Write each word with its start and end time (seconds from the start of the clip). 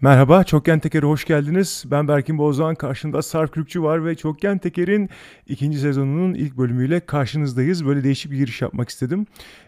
Merhaba, 0.00 0.44
Çokgen 0.44 0.78
Teker'e 0.80 1.06
hoş 1.06 1.24
geldiniz. 1.24 1.84
Ben 1.86 2.08
Berkin 2.08 2.38
Bozdoğan, 2.38 2.74
karşımda 2.74 3.22
Sarp 3.22 3.52
Kürkçü 3.52 3.82
var 3.82 4.04
ve 4.04 4.14
Çokgen 4.14 4.58
Teker'in 4.58 5.10
ikinci 5.46 5.78
sezonunun 5.78 6.34
ilk 6.34 6.56
bölümüyle 6.56 7.00
karşınızdayız. 7.00 7.86
Böyle 7.86 8.04
değişik 8.04 8.30
bir 8.32 8.36
giriş 8.36 8.62
yapmak 8.62 8.88
istedim. 8.88 9.26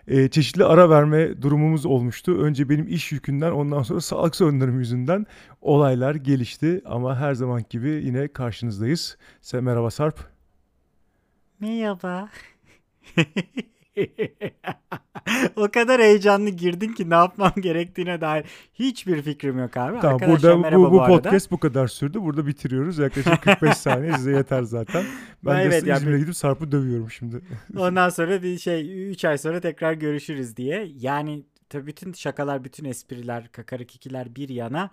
Ee, 0.08 0.28
çeşitli 0.28 0.64
ara 0.64 0.90
verme 0.90 1.42
durumumuz 1.42 1.86
olmuştu. 1.86 2.38
Önce 2.42 2.68
benim 2.68 2.88
iş 2.88 3.12
yükünden, 3.12 3.50
ondan 3.50 3.82
sonra 3.82 4.00
sağlık 4.00 4.36
sorunlarım 4.36 4.78
yüzünden 4.78 5.26
olaylar 5.60 6.14
gelişti. 6.14 6.82
Ama 6.84 7.16
her 7.16 7.34
zaman 7.34 7.64
gibi 7.70 7.88
yine 7.88 8.29
karşınızdayız. 8.29 9.18
Sen 9.40 9.64
merhaba 9.64 9.90
Sarp. 9.90 10.18
Merhaba. 11.60 12.29
o 15.56 15.70
kadar 15.70 16.00
heyecanlı 16.00 16.50
girdin 16.50 16.92
ki 16.92 17.10
ne 17.10 17.14
yapmam 17.14 17.52
gerektiğine 17.60 18.20
dair 18.20 18.44
hiçbir 18.74 19.22
fikrim 19.22 19.58
yok 19.58 19.76
abi. 19.76 20.00
Tamam 20.00 20.14
Arkadaşlar, 20.14 20.56
burada 20.62 20.76
bu, 20.76 20.82
bu, 20.82 20.92
bu 20.92 21.02
arada. 21.02 21.14
podcast 21.14 21.50
bu 21.50 21.58
kadar 21.58 21.86
sürdü. 21.86 22.20
Burada 22.22 22.46
bitiriyoruz. 22.46 22.98
Yaklaşık 22.98 23.42
45 23.42 23.76
saniye 23.76 24.12
size 24.12 24.32
yeter 24.32 24.62
zaten. 24.62 25.04
Ben 25.44 25.58
de 25.58 25.62
Evet, 25.62 25.86
yani- 25.86 25.98
İzmir'e 25.98 26.18
gidip 26.18 26.36
Sarp'ı 26.36 26.72
dövüyorum 26.72 27.11
şimdi. 27.11 27.40
Ondan 27.76 28.08
sonra 28.08 28.42
bir 28.42 28.58
şey 28.58 29.11
3 29.11 29.25
ay 29.25 29.39
sonra 29.39 29.61
tekrar 29.61 29.92
görüşürüz 29.92 30.56
diye. 30.56 30.89
Yani 30.96 31.42
tabii 31.68 31.86
bütün 31.86 32.12
şakalar, 32.12 32.64
bütün 32.64 32.84
espriler, 32.84 33.53
kakarikikiler 33.53 34.36
bir 34.36 34.48
yana. 34.48 34.91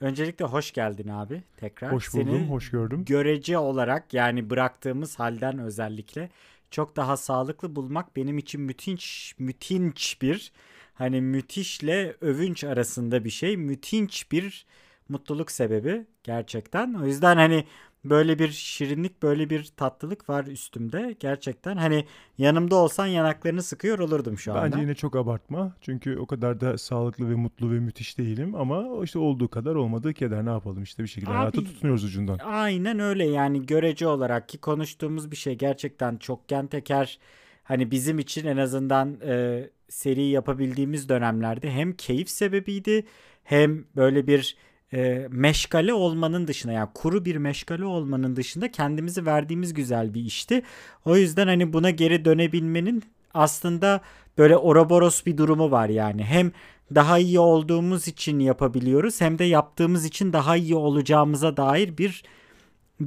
Öncelikle 0.00 0.44
hoş 0.44 0.72
geldin 0.72 1.08
abi 1.08 1.42
tekrar. 1.56 1.92
Hoş 1.92 2.14
buldum, 2.14 2.28
Seni 2.38 2.48
hoş 2.48 2.70
gördüm. 2.70 3.04
görece 3.04 3.58
olarak 3.58 4.14
yani 4.14 4.50
bıraktığımız 4.50 5.18
halden 5.18 5.58
özellikle 5.58 6.30
çok 6.70 6.96
daha 6.96 7.16
sağlıklı 7.16 7.76
bulmak 7.76 8.16
benim 8.16 8.38
için 8.38 8.60
müthiş 8.60 9.34
müthiş 9.38 10.22
bir 10.22 10.52
hani 10.94 11.20
müthişle 11.20 12.16
övünç 12.20 12.64
arasında 12.64 13.24
bir 13.24 13.30
şey. 13.30 13.56
Müthiş 13.56 14.32
bir 14.32 14.66
mutluluk 15.08 15.50
sebebi 15.50 16.06
gerçekten. 16.22 16.94
O 16.94 17.06
yüzden 17.06 17.36
hani 17.36 17.64
böyle 18.10 18.38
bir 18.38 18.48
şirinlik, 18.48 19.22
böyle 19.22 19.50
bir 19.50 19.64
tatlılık 19.76 20.28
var 20.28 20.44
üstümde. 20.44 21.16
Gerçekten 21.20 21.76
hani 21.76 22.04
yanımda 22.38 22.76
olsan 22.76 23.06
yanaklarını 23.06 23.62
sıkıyor 23.62 23.98
olurdum 23.98 24.38
şu 24.38 24.52
anda. 24.52 24.64
Bence 24.64 24.80
yine 24.80 24.94
çok 24.94 25.16
abartma. 25.16 25.72
Çünkü 25.80 26.18
o 26.18 26.26
kadar 26.26 26.60
da 26.60 26.78
sağlıklı 26.78 27.30
ve 27.30 27.34
mutlu 27.34 27.70
ve 27.70 27.80
müthiş 27.80 28.18
değilim. 28.18 28.54
Ama 28.54 29.04
işte 29.04 29.18
olduğu 29.18 29.48
kadar 29.48 29.74
olmadığı 29.74 30.14
kadar 30.14 30.46
ne 30.46 30.50
yapalım 30.50 30.82
işte 30.82 31.02
bir 31.02 31.08
şekilde 31.08 31.30
Abi- 31.30 31.36
hayata 31.36 31.64
tutunuyoruz 31.64 32.04
ucundan. 32.04 32.38
Aynen 32.38 32.98
öyle 32.98 33.26
yani 33.26 33.66
görece 33.66 34.06
olarak 34.06 34.48
ki 34.48 34.58
konuştuğumuz 34.58 35.30
bir 35.30 35.36
şey 35.36 35.54
gerçekten 35.54 36.16
çokgen 36.16 36.66
teker 36.66 37.18
hani 37.64 37.90
bizim 37.90 38.18
için 38.18 38.46
en 38.46 38.56
azından 38.56 39.20
e, 39.20 39.64
seri 39.88 40.22
yapabildiğimiz 40.22 41.08
dönemlerde 41.08 41.70
hem 41.70 41.92
keyif 41.92 42.30
sebebiydi 42.30 43.04
hem 43.44 43.84
böyle 43.96 44.26
bir 44.26 44.56
e, 44.92 45.28
meşgale 45.30 45.94
olmanın 45.94 46.46
dışında 46.46 46.72
yani 46.72 46.88
kuru 46.94 47.24
bir 47.24 47.36
meşgale 47.36 47.84
olmanın 47.84 48.36
dışında 48.36 48.72
kendimizi 48.72 49.26
verdiğimiz 49.26 49.74
güzel 49.74 50.14
bir 50.14 50.20
işti. 50.20 50.62
O 51.04 51.16
yüzden 51.16 51.46
hani 51.46 51.72
buna 51.72 51.90
geri 51.90 52.24
dönebilmenin 52.24 53.02
aslında 53.34 54.00
böyle 54.38 54.56
Ouroboros 54.56 55.26
bir 55.26 55.36
durumu 55.36 55.70
var 55.70 55.88
yani. 55.88 56.24
Hem 56.24 56.52
daha 56.94 57.18
iyi 57.18 57.38
olduğumuz 57.38 58.08
için 58.08 58.38
yapabiliyoruz 58.38 59.20
hem 59.20 59.38
de 59.38 59.44
yaptığımız 59.44 60.04
için 60.04 60.32
daha 60.32 60.56
iyi 60.56 60.74
olacağımıza 60.74 61.56
dair 61.56 61.98
bir 61.98 62.22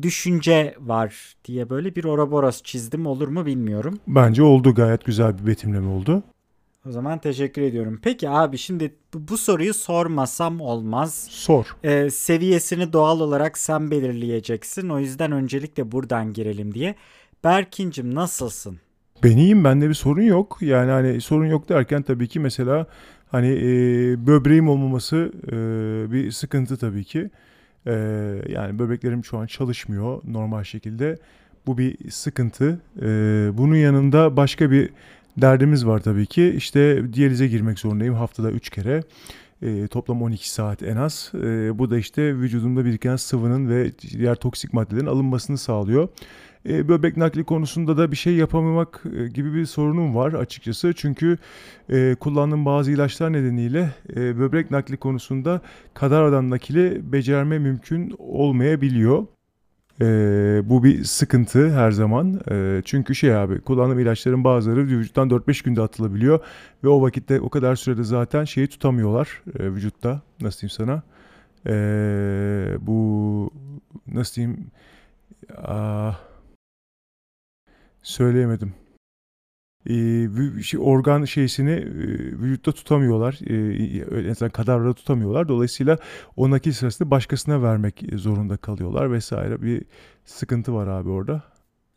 düşünce 0.01 0.75
var 0.79 1.35
diye 1.45 1.69
böyle 1.69 1.95
bir 1.95 2.03
Ouroboros 2.03 2.61
çizdim 2.63 3.05
olur 3.05 3.27
mu 3.27 3.45
bilmiyorum. 3.45 3.99
Bence 4.07 4.43
oldu 4.43 4.75
gayet 4.75 5.05
güzel 5.05 5.37
bir 5.37 5.47
betimleme 5.47 5.87
oldu. 5.87 6.23
O 6.87 6.91
zaman 6.91 7.19
teşekkür 7.19 7.61
ediyorum. 7.61 7.99
Peki 8.03 8.29
abi 8.29 8.57
şimdi 8.57 8.95
bu, 9.13 9.37
soruyu 9.37 9.73
sormasam 9.73 10.61
olmaz. 10.61 11.27
Sor. 11.29 11.75
Ee, 11.83 12.09
seviyesini 12.09 12.93
doğal 12.93 13.19
olarak 13.19 13.57
sen 13.57 13.91
belirleyeceksin. 13.91 14.89
O 14.89 14.99
yüzden 14.99 15.31
öncelikle 15.31 15.91
buradan 15.91 16.33
girelim 16.33 16.73
diye. 16.73 16.95
Berkincim 17.43 18.15
nasılsın? 18.15 18.79
Ben 19.23 19.37
iyiyim 19.37 19.63
bende 19.63 19.89
bir 19.89 19.93
sorun 19.93 20.21
yok. 20.21 20.57
Yani 20.61 20.91
hani 20.91 21.21
sorun 21.21 21.45
yok 21.45 21.69
derken 21.69 22.01
tabii 22.01 22.27
ki 22.27 22.39
mesela 22.39 22.87
hani 23.27 23.47
e, 23.47 23.67
böbreğim 24.27 24.69
olmaması 24.69 25.31
e, 25.47 25.51
bir 26.11 26.31
sıkıntı 26.31 26.77
tabii 26.77 27.03
ki. 27.03 27.29
E, 27.85 27.93
yani 28.49 28.79
böbreklerim 28.79 29.25
şu 29.25 29.37
an 29.37 29.45
çalışmıyor 29.45 30.21
normal 30.27 30.63
şekilde. 30.63 31.17
Bu 31.67 31.77
bir 31.77 32.11
sıkıntı. 32.11 32.81
E, 33.01 33.07
bunun 33.53 33.75
yanında 33.75 34.37
başka 34.37 34.71
bir 34.71 34.89
derdimiz 35.37 35.85
var 35.85 35.99
tabii 35.99 36.25
ki. 36.25 36.53
İşte 36.57 37.13
diyalize 37.13 37.47
girmek 37.47 37.79
zorundayım 37.79 38.13
haftada 38.15 38.51
3 38.51 38.69
kere. 38.69 39.03
E, 39.61 39.87
toplam 39.87 40.21
12 40.21 40.49
saat 40.49 40.83
en 40.83 40.95
az. 40.95 41.31
E, 41.35 41.79
bu 41.79 41.91
da 41.91 41.97
işte 41.97 42.35
vücudumda 42.35 42.85
biriken 42.85 43.15
sıvının 43.15 43.69
ve 43.69 43.91
diğer 43.99 44.35
toksik 44.35 44.73
maddelerin 44.73 45.05
alınmasını 45.05 45.57
sağlıyor. 45.57 46.09
E, 46.69 46.87
böbrek 46.87 47.17
nakli 47.17 47.43
konusunda 47.43 47.97
da 47.97 48.11
bir 48.11 48.15
şey 48.15 48.35
yapamamak 48.35 49.03
e, 49.17 49.27
gibi 49.27 49.53
bir 49.53 49.65
sorunum 49.65 50.15
var 50.15 50.33
açıkçası. 50.33 50.93
Çünkü 50.93 51.37
e, 51.89 52.15
kullandığım 52.19 52.65
bazı 52.65 52.91
ilaçlar 52.91 53.33
nedeniyle 53.33 53.91
e, 54.15 54.39
böbrek 54.39 54.71
nakli 54.71 54.97
konusunda 54.97 55.61
kadavradan 55.93 56.49
nakili 56.49 57.11
becerme 57.11 57.59
mümkün 57.59 58.15
olmayabiliyor. 58.17 59.25
E, 60.01 60.05
bu 60.65 60.83
bir 60.83 61.03
sıkıntı 61.03 61.69
her 61.71 61.91
zaman. 61.91 62.41
E, 62.51 62.81
çünkü 62.85 63.15
şey 63.15 63.35
abi 63.35 63.61
kullandığım 63.61 63.99
ilaçların 63.99 64.43
bazıları 64.43 64.79
vücuttan 64.87 65.29
4-5 65.29 65.63
günde 65.63 65.81
atılabiliyor. 65.81 66.39
Ve 66.83 66.89
o 66.89 67.01
vakitte 67.01 67.41
o 67.41 67.49
kadar 67.49 67.75
sürede 67.75 68.03
zaten 68.03 68.43
şeyi 68.43 68.67
tutamıyorlar 68.67 69.41
e, 69.59 69.73
vücutta. 69.73 70.21
Nasıl 70.41 70.61
diyeyim 70.61 70.75
sana? 70.77 71.03
E, 71.67 72.77
bu 72.81 73.51
nasıl 74.07 74.35
diyeyim? 74.35 74.71
Aa, 75.57 76.11
söyleyemedim. 78.01 78.73
Ee, 79.89 79.93
vü- 80.25 80.63
şey, 80.63 80.79
organ 80.83 81.25
şeysini 81.25 81.71
e, 81.71 81.85
vücutta 82.41 82.71
tutamıyorlar. 82.71 83.39
Ee, 83.47 84.25
en 84.25 84.29
azından 84.31 84.51
kadavrada 84.51 84.93
tutamıyorlar. 84.93 85.47
Dolayısıyla 85.47 85.97
o 86.35 86.49
nakil 86.49 86.71
sırasında 86.71 87.11
başkasına 87.11 87.61
vermek 87.63 88.03
zorunda 88.15 88.57
kalıyorlar 88.57 89.11
vesaire. 89.11 89.61
Bir 89.61 89.83
sıkıntı 90.25 90.73
var 90.73 90.87
abi 90.87 91.09
orada. 91.09 91.43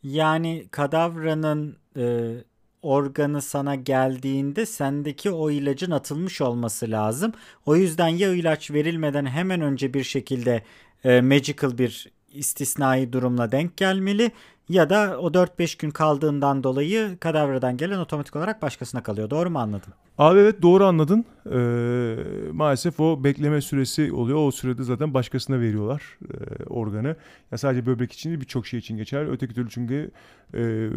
Yani 0.03 0.67
kadavranın 0.71 1.77
e, 1.97 2.33
organı 2.81 3.41
sana 3.41 3.75
geldiğinde 3.75 4.65
sendeki 4.65 5.31
o 5.31 5.51
ilacın 5.51 5.91
atılmış 5.91 6.41
olması 6.41 6.91
lazım. 6.91 7.31
O 7.65 7.75
yüzden 7.75 8.07
ya 8.07 8.33
ilaç 8.33 8.71
verilmeden 8.71 9.25
hemen 9.25 9.61
önce 9.61 9.93
bir 9.93 10.03
şekilde 10.03 10.63
e, 11.03 11.21
magical 11.21 11.77
bir 11.77 12.11
istisnai 12.33 13.13
durumla 13.13 13.51
denk 13.51 13.77
gelmeli 13.77 14.31
ya 14.69 14.89
da 14.89 15.19
o 15.19 15.33
4-5 15.33 15.81
gün 15.81 15.91
kaldığından 15.91 16.63
dolayı 16.63 17.17
kadavradan 17.19 17.77
gelen 17.77 17.99
otomatik 17.99 18.35
olarak 18.35 18.61
başkasına 18.61 19.03
kalıyor. 19.03 19.29
Doğru 19.29 19.49
mu 19.49 19.59
anladım? 19.59 19.93
Abi 20.17 20.39
evet 20.39 20.61
doğru 20.61 20.85
anladın. 20.85 21.25
Ee, 21.51 22.15
maalesef 22.51 22.99
o 22.99 23.23
bekleme 23.23 23.61
süresi 23.61 24.13
oluyor. 24.13 24.47
O 24.47 24.51
sürede 24.51 24.83
zaten 24.83 25.13
başkasına 25.13 25.59
veriyorlar 25.59 26.17
e, 26.33 26.63
organı. 26.63 27.15
Ya 27.51 27.57
sadece 27.57 27.85
böbrek 27.85 28.11
için 28.11 28.29
değil 28.29 28.41
birçok 28.41 28.67
şey 28.67 28.79
için 28.79 28.97
geçer. 28.97 29.25
Öteki 29.31 29.53
türlü 29.53 29.69
çünkü 29.69 30.11
e, 30.55 30.89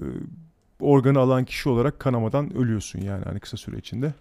organı 0.80 1.18
alan 1.18 1.44
kişi 1.44 1.68
olarak 1.68 1.98
kanamadan 2.00 2.56
ölüyorsun 2.56 3.00
yani 3.00 3.24
hani 3.24 3.40
kısa 3.40 3.56
süre 3.56 3.78
içinde. 3.78 4.14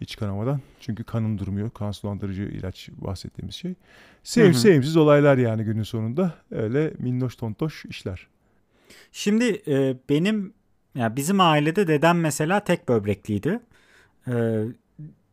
iç 0.00 0.16
kanamadan. 0.16 0.60
Çünkü 0.80 1.04
kanın 1.04 1.38
durmuyor. 1.38 1.70
Kan 1.70 1.90
sulandırıcı 1.92 2.42
ilaç 2.42 2.88
bahsettiğimiz 2.92 3.54
şey. 3.54 3.74
Sev, 4.22 4.44
Hı 4.44 4.48
hı. 4.48 4.54
sevimsiz 4.54 4.96
olaylar 4.96 5.36
yani 5.38 5.64
günün 5.64 5.82
sonunda. 5.82 6.34
Öyle 6.50 6.92
minnoş 6.98 7.36
tontoş 7.36 7.84
işler. 7.84 8.26
Şimdi 9.12 9.62
e, 9.66 9.96
benim 10.08 10.54
ya 10.94 11.16
bizim 11.16 11.40
ailede 11.40 11.86
dedem 11.88 12.20
mesela 12.20 12.60
tek 12.64 12.88
böbrekliydi. 12.88 13.60
E, 14.28 14.32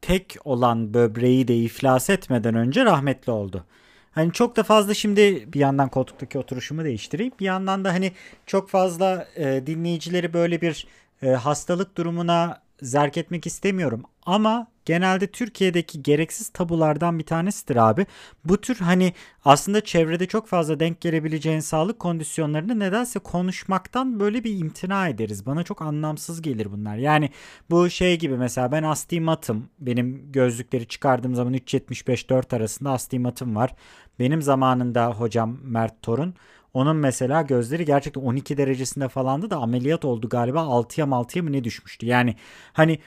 tek 0.01 0.35
olan 0.45 0.93
böbreği 0.93 1.47
de 1.47 1.57
iflas 1.57 2.09
etmeden 2.09 2.55
önce 2.55 2.85
rahmetli 2.85 3.31
oldu. 3.31 3.65
Hani 4.11 4.33
çok 4.33 4.55
da 4.55 4.63
fazla 4.63 4.93
şimdi 4.93 5.53
bir 5.53 5.59
yandan 5.59 5.89
koltuktaki 5.89 6.37
oturuşumu 6.39 6.83
değiştireyim. 6.83 7.33
Bir 7.39 7.45
yandan 7.45 7.85
da 7.85 7.93
hani 7.93 8.11
çok 8.45 8.69
fazla 8.69 9.27
e, 9.35 9.67
dinleyicileri 9.67 10.33
böyle 10.33 10.61
bir 10.61 10.87
e, 11.21 11.29
hastalık 11.29 11.97
durumuna 11.97 12.61
zerk 12.81 13.17
etmek 13.17 13.47
istemiyorum. 13.47 14.03
Ama 14.29 14.67
genelde 14.85 15.27
Türkiye'deki 15.27 16.03
gereksiz 16.03 16.49
tabulardan 16.49 17.19
bir 17.19 17.25
tanesidir 17.25 17.75
abi. 17.75 18.05
Bu 18.45 18.61
tür 18.61 18.75
hani 18.75 19.13
aslında 19.45 19.81
çevrede 19.81 20.27
çok 20.27 20.47
fazla 20.47 20.79
denk 20.79 21.01
gelebileceğin 21.01 21.59
sağlık 21.59 21.99
kondisyonlarını 21.99 22.79
nedense 22.79 23.19
konuşmaktan 23.19 24.19
böyle 24.19 24.43
bir 24.43 24.59
imtina 24.59 25.07
ederiz. 25.07 25.45
Bana 25.45 25.63
çok 25.63 25.81
anlamsız 25.81 26.41
gelir 26.41 26.71
bunlar. 26.71 26.97
Yani 26.97 27.29
bu 27.69 27.89
şey 27.89 28.19
gibi 28.19 28.37
mesela 28.37 28.71
ben 28.71 28.83
astigmatım. 28.83 29.69
Benim 29.79 30.31
gözlükleri 30.31 30.87
çıkardığım 30.87 31.35
zaman 31.35 31.53
3.75-4 31.53 32.55
arasında 32.55 32.91
astigmatım 32.91 33.55
var. 33.55 33.75
Benim 34.19 34.41
zamanında 34.41 35.11
hocam 35.11 35.59
Mert 35.63 36.01
Torun 36.01 36.33
onun 36.73 36.97
mesela 36.97 37.41
gözleri 37.41 37.85
gerçekten 37.85 38.21
12 38.21 38.57
derecesinde 38.57 39.07
falandı 39.07 39.49
da 39.49 39.57
ameliyat 39.57 40.05
oldu 40.05 40.29
galiba 40.29 40.59
6'ya 40.59 41.05
mı 41.05 41.15
6'ya 41.15 41.43
mı 41.43 41.51
ne 41.51 41.63
düşmüştü. 41.63 42.05
Yani 42.05 42.35
hani 42.73 42.99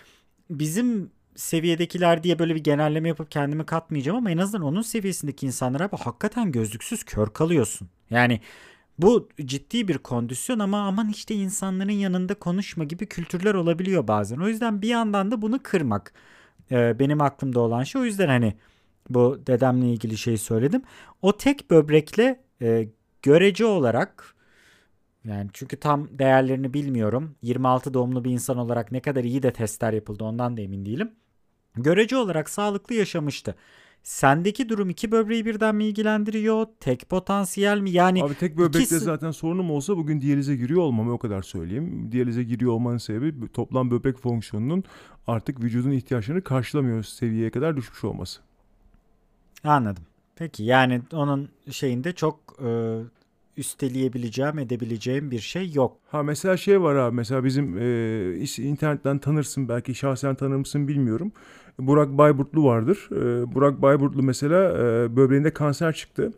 bizim 0.59 1.11
seviyedekiler 1.37 2.23
diye 2.23 2.39
böyle 2.39 2.55
bir 2.55 2.65
genelleme 2.65 3.09
yapıp 3.09 3.31
kendimi 3.31 3.67
katmayacağım 3.67 4.19
ama 4.19 4.31
en 4.31 4.39
azından 4.39 4.67
onun 4.67 4.83
seviyesindeki 4.83 5.47
insanlara 5.47 5.85
abi 5.85 5.97
hakikaten 5.97 6.53
gözlüksüz 6.53 7.05
kör 7.05 7.27
kalıyorsun. 7.27 7.89
Yani 8.11 8.41
bu 8.99 9.29
ciddi 9.45 9.89
bir 9.89 9.99
kondisyon 9.99 10.59
ama 10.59 10.81
aman 10.87 11.09
işte 11.09 11.35
insanların 11.35 11.93
yanında 11.93 12.35
konuşma 12.35 12.85
gibi 12.85 13.07
kültürler 13.07 13.55
olabiliyor 13.55 14.09
bazen. 14.09 14.39
O 14.39 14.49
yüzden 14.49 14.83
bir 14.83 14.89
yandan 14.89 15.31
da 15.31 15.43
bunu 15.43 15.63
kırmak 15.63 16.13
e, 16.71 16.99
benim 16.99 17.21
aklımda 17.21 17.61
olan 17.61 17.83
şey. 17.83 18.03
O 18.03 18.05
yüzden 18.05 18.29
hani 18.29 18.55
bu 19.11 19.41
dedemle 19.47 19.93
ilgili 19.93 20.19
şey 20.19 20.39
söyledim. 20.39 20.83
O 21.23 21.37
tek 21.37 21.71
böbrekle 21.71 22.41
e, 22.63 22.89
görece 23.23 23.65
olarak 23.65 24.32
yani 25.25 25.51
çünkü 25.53 25.77
tam 25.77 26.09
değerlerini 26.19 26.75
bilmiyorum. 26.75 27.35
26 27.43 27.95
doğumlu 27.95 28.25
bir 28.25 28.31
insan 28.31 28.59
olarak 28.59 28.93
ne 28.93 29.01
kadar 29.01 29.25
iyi 29.25 29.43
de 29.43 29.53
testler 29.53 29.93
yapıldı 29.93 30.25
ondan 30.25 30.57
da 30.57 30.61
emin 30.61 30.87
değilim. 30.87 31.11
Görece 31.75 32.17
olarak 32.17 32.51
sağlıklı 32.51 32.95
yaşamıştı. 32.95 33.55
Sendeki 34.03 34.69
durum 34.69 34.91
iki 34.91 35.13
böbreği 35.13 35.47
birden 35.47 35.75
mi 35.75 35.85
ilgilendiriyor? 35.85 36.67
Tek 36.81 37.09
potansiyel 37.09 37.79
mi? 37.81 37.91
Yani 37.91 38.25
Abi 38.25 38.35
tek 38.35 38.57
böbrekte 38.59 38.79
ikisi- 38.79 38.99
zaten 39.05 39.31
sorunum 39.31 39.71
olsa 39.71 39.97
bugün 39.97 40.21
diyalize 40.21 40.57
giriyor 40.57 40.81
olmam 40.81 41.11
o 41.11 41.19
kadar 41.19 41.43
söyleyeyim. 41.43 42.09
Diyalize 42.13 42.43
giriyor 42.43 42.73
olmanın 42.73 42.99
sebebi 42.99 43.49
toplam 43.49 43.91
böbrek 43.91 44.19
fonksiyonunun 44.19 44.85
artık 45.27 45.61
vücudun 45.61 45.91
ihtiyaçlarını 45.91 46.43
karşılamıyor 46.43 47.03
seviyeye 47.03 47.51
kadar 47.51 47.77
düşmüş 47.77 48.05
olması. 48.05 48.41
Anladım. 49.65 50.03
Peki 50.37 50.65
yani 50.65 51.03
onun 51.13 51.49
şeyinde 51.71 52.13
çok 52.13 52.39
e, 52.65 52.99
üsteleyebileceğim, 53.57 54.59
edebileceğim 54.59 55.31
bir 55.31 55.39
şey 55.39 55.73
yok. 55.73 55.97
Ha 56.11 56.23
mesela 56.23 56.57
şey 56.57 56.83
var 56.83 56.95
abi 56.95 57.17
mesela 57.17 57.45
bizim 57.45 57.79
e, 57.79 58.45
internetten 58.59 59.19
tanırsın 59.19 59.69
belki 59.69 59.95
şahsen 59.95 60.35
tanır 60.35 60.57
mısın 60.57 60.89
bilmiyorum. 60.89 61.33
Burak 61.79 62.19
Bayburtlu 62.19 62.65
vardır. 62.65 63.09
E, 63.13 63.55
Burak 63.55 63.83
Bayburtlu 63.83 64.23
mesela 64.23 64.71
e, 64.71 65.17
böbreğinde 65.17 65.53
kanser 65.53 65.93
çıktı. 65.93 66.33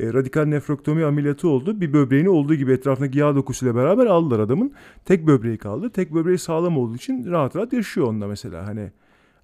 E, 0.00 0.12
radikal 0.12 0.44
nefroktomi 0.44 1.04
ameliyatı 1.04 1.48
oldu. 1.48 1.80
Bir 1.80 1.92
böbreğini 1.92 2.28
olduğu 2.28 2.54
gibi 2.54 2.72
etrafındaki 2.72 3.18
yağ 3.18 3.34
dokusuyla 3.34 3.74
beraber 3.74 4.06
aldılar 4.06 4.38
adamın. 4.38 4.72
Tek 5.04 5.26
böbreği 5.26 5.58
kaldı. 5.58 5.90
Tek 5.90 6.14
böbreği 6.14 6.38
sağlam 6.38 6.78
olduğu 6.78 6.96
için 6.96 7.30
rahat 7.30 7.56
rahat 7.56 7.72
yaşıyor 7.72 8.06
onda 8.06 8.26
mesela. 8.26 8.66
Hani 8.66 8.90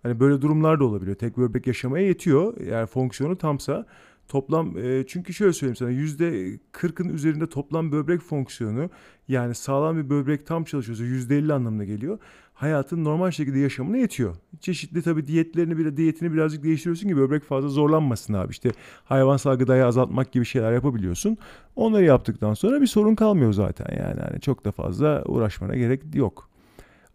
hani 0.02 0.20
böyle 0.20 0.42
durumlar 0.42 0.80
da 0.80 0.84
olabiliyor. 0.84 1.16
Tek 1.16 1.36
böbrek 1.36 1.66
yaşamaya 1.66 2.06
yetiyor. 2.06 2.54
Eğer 2.60 2.86
fonksiyonu 2.86 3.36
tamsa 3.36 3.86
toplam 4.28 4.78
e, 4.78 5.06
çünkü 5.06 5.34
şöyle 5.34 5.52
söyleyeyim 5.52 5.76
sana 5.76 5.90
yüzde 5.90 6.58
40'ın 6.72 7.08
üzerinde 7.08 7.48
toplam 7.48 7.92
böbrek 7.92 8.20
fonksiyonu 8.20 8.90
yani 9.28 9.54
sağlam 9.54 9.96
bir 9.96 10.10
böbrek 10.10 10.46
tam 10.46 10.64
çalışıyorsa 10.64 11.04
yüzde 11.04 11.38
50 11.38 11.52
anlamına 11.52 11.84
geliyor. 11.84 12.18
Hayatın 12.54 13.04
normal 13.04 13.30
şekilde 13.30 13.58
yaşamına 13.58 13.96
yetiyor. 13.96 14.36
Çeşitli 14.60 15.02
tabii 15.02 15.26
diyetlerini 15.26 15.78
bir 15.78 15.96
diyetini 15.96 16.32
birazcık 16.32 16.62
değiştiriyorsun 16.62 17.08
ki 17.08 17.16
böbrek 17.16 17.44
fazla 17.44 17.68
zorlanmasın 17.68 18.34
abi. 18.34 18.50
İşte 18.50 18.70
hayvansal 19.04 19.58
gıdayı 19.58 19.86
azaltmak 19.86 20.32
gibi 20.32 20.44
şeyler 20.44 20.72
yapabiliyorsun. 20.72 21.38
Onları 21.76 22.04
yaptıktan 22.04 22.54
sonra 22.54 22.80
bir 22.80 22.86
sorun 22.86 23.14
kalmıyor 23.14 23.52
zaten 23.52 23.96
yani. 23.98 24.20
yani 24.20 24.40
çok 24.40 24.64
da 24.64 24.72
fazla 24.72 25.22
uğraşmana 25.26 25.76
gerek 25.76 26.02
yok. 26.14 26.48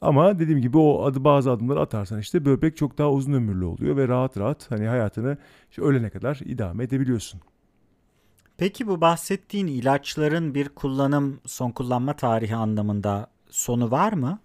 Ama 0.01 0.39
dediğim 0.39 0.62
gibi 0.62 0.77
o 0.77 1.03
adı 1.03 1.24
bazı 1.24 1.51
adımları 1.51 1.80
atarsan 1.80 2.19
işte 2.19 2.45
böbrek 2.45 2.77
çok 2.77 2.98
daha 2.98 3.12
uzun 3.12 3.33
ömürlü 3.33 3.65
oluyor 3.65 3.98
ve 3.98 4.07
rahat 4.07 4.38
rahat 4.38 4.71
hani 4.71 4.88
hayatını 4.88 5.38
işte 5.69 5.81
ölene 5.81 6.09
kadar 6.09 6.39
idame 6.45 6.83
edebiliyorsun. 6.83 7.42
Peki 8.57 8.88
bu 8.88 9.01
bahsettiğin 9.01 9.68
ilaçların 9.68 10.56
bir 10.56 10.69
kullanım, 10.69 11.39
son 11.45 11.71
kullanma 11.71 12.13
tarihi 12.15 12.56
anlamında 12.56 13.27
sonu 13.50 13.92
var 13.92 14.13
mı? 14.13 14.39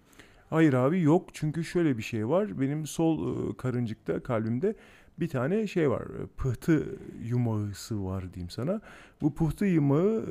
Hayır 0.49 0.73
abi 0.73 1.01
yok 1.01 1.29
çünkü 1.33 1.63
şöyle 1.63 1.97
bir 1.97 2.03
şey 2.03 2.27
var. 2.27 2.61
Benim 2.61 2.87
sol 2.87 3.19
e, 3.49 3.57
karıncıkta 3.57 4.23
kalbimde 4.23 4.75
bir 5.19 5.27
tane 5.27 5.67
şey 5.67 5.89
var. 5.89 6.01
e, 6.01 6.27
Pıhtı 6.37 6.85
yumağısı 7.23 8.05
var 8.05 8.33
diyeyim 8.33 8.49
sana. 8.49 8.81
Bu 9.21 9.33
pıhtı 9.33 9.65
yumağı 9.65 10.25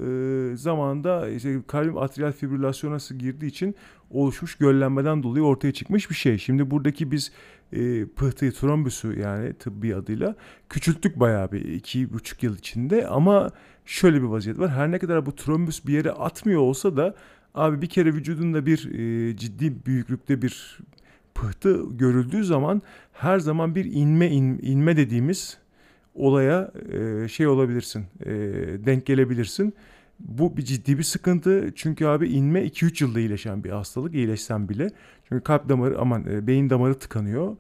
e, 0.53 0.56
zamanında 0.56 1.29
işte 1.29 1.61
kalbim 1.67 1.99
atrial 1.99 2.33
fibrilasyona 2.33 2.97
girdiği 3.19 3.47
için 3.47 3.75
oluşmuş 4.11 4.55
göllenmeden 4.55 5.23
dolayı 5.23 5.44
ortaya 5.44 5.73
çıkmış 5.73 6.11
bir 6.11 6.15
şey. 6.15 6.38
Şimdi 6.38 6.71
buradaki 6.71 7.11
biz 7.11 7.33
e, 7.73 8.06
pıhtıyı 8.06 8.53
trombüsü 8.53 9.21
yani 9.21 9.55
tıbbi 9.55 9.94
adıyla 9.94 10.35
küçülttük 10.69 11.21
bayağı 11.21 11.53
bir 11.53 11.65
iki 11.65 12.12
buçuk 12.12 12.43
yıl 12.43 12.59
içinde 12.59 13.06
ama 13.06 13.50
şöyle 13.85 14.23
bir 14.23 14.27
vaziyet 14.27 14.59
var. 14.59 14.71
Her 14.71 14.91
ne 14.91 14.99
kadar 14.99 15.27
bu 15.27 15.35
trombüs 15.35 15.87
bir 15.87 15.93
yere 15.93 16.11
atmıyor 16.11 16.61
olsa 16.61 16.97
da 16.97 17.15
Abi 17.56 17.83
bir 17.83 17.87
kere 17.87 18.15
vücudunda 18.15 18.67
bir 18.67 18.91
e, 18.94 19.37
ciddi 19.37 19.87
büyüklükte 19.87 20.43
bir 20.43 20.79
pıhtı 21.41 21.83
görüldüğü 21.91 22.44
zaman 22.44 22.83
her 23.12 23.38
zaman 23.38 23.75
bir 23.75 23.85
inme 23.85 24.29
in- 24.31 24.59
inme 24.62 24.97
dediğimiz 24.97 25.59
olaya 26.15 26.73
e, 26.93 27.29
şey 27.29 27.47
olabilirsin, 27.47 28.05
e, 28.21 28.31
denk 28.87 29.06
gelebilirsin. 29.06 29.75
Bu 30.21 30.56
bir 30.56 30.62
ciddi 30.62 30.99
bir 30.99 31.03
sıkıntı 31.03 31.73
çünkü 31.75 32.06
abi 32.06 32.29
inme 32.29 32.65
2-3 32.65 33.05
yılda 33.05 33.21
iyileşen 33.21 33.65
bir 33.65 33.71
hastalık 33.71 34.15
iyileşsen 34.15 34.69
bile. 34.69 34.91
Çünkü 35.29 35.44
kalp 35.44 35.69
damarı 35.69 35.99
aman 36.00 36.25
e, 36.31 36.47
beyin 36.47 36.71
damarı 36.71 36.94
tıkanıyor 36.99 37.56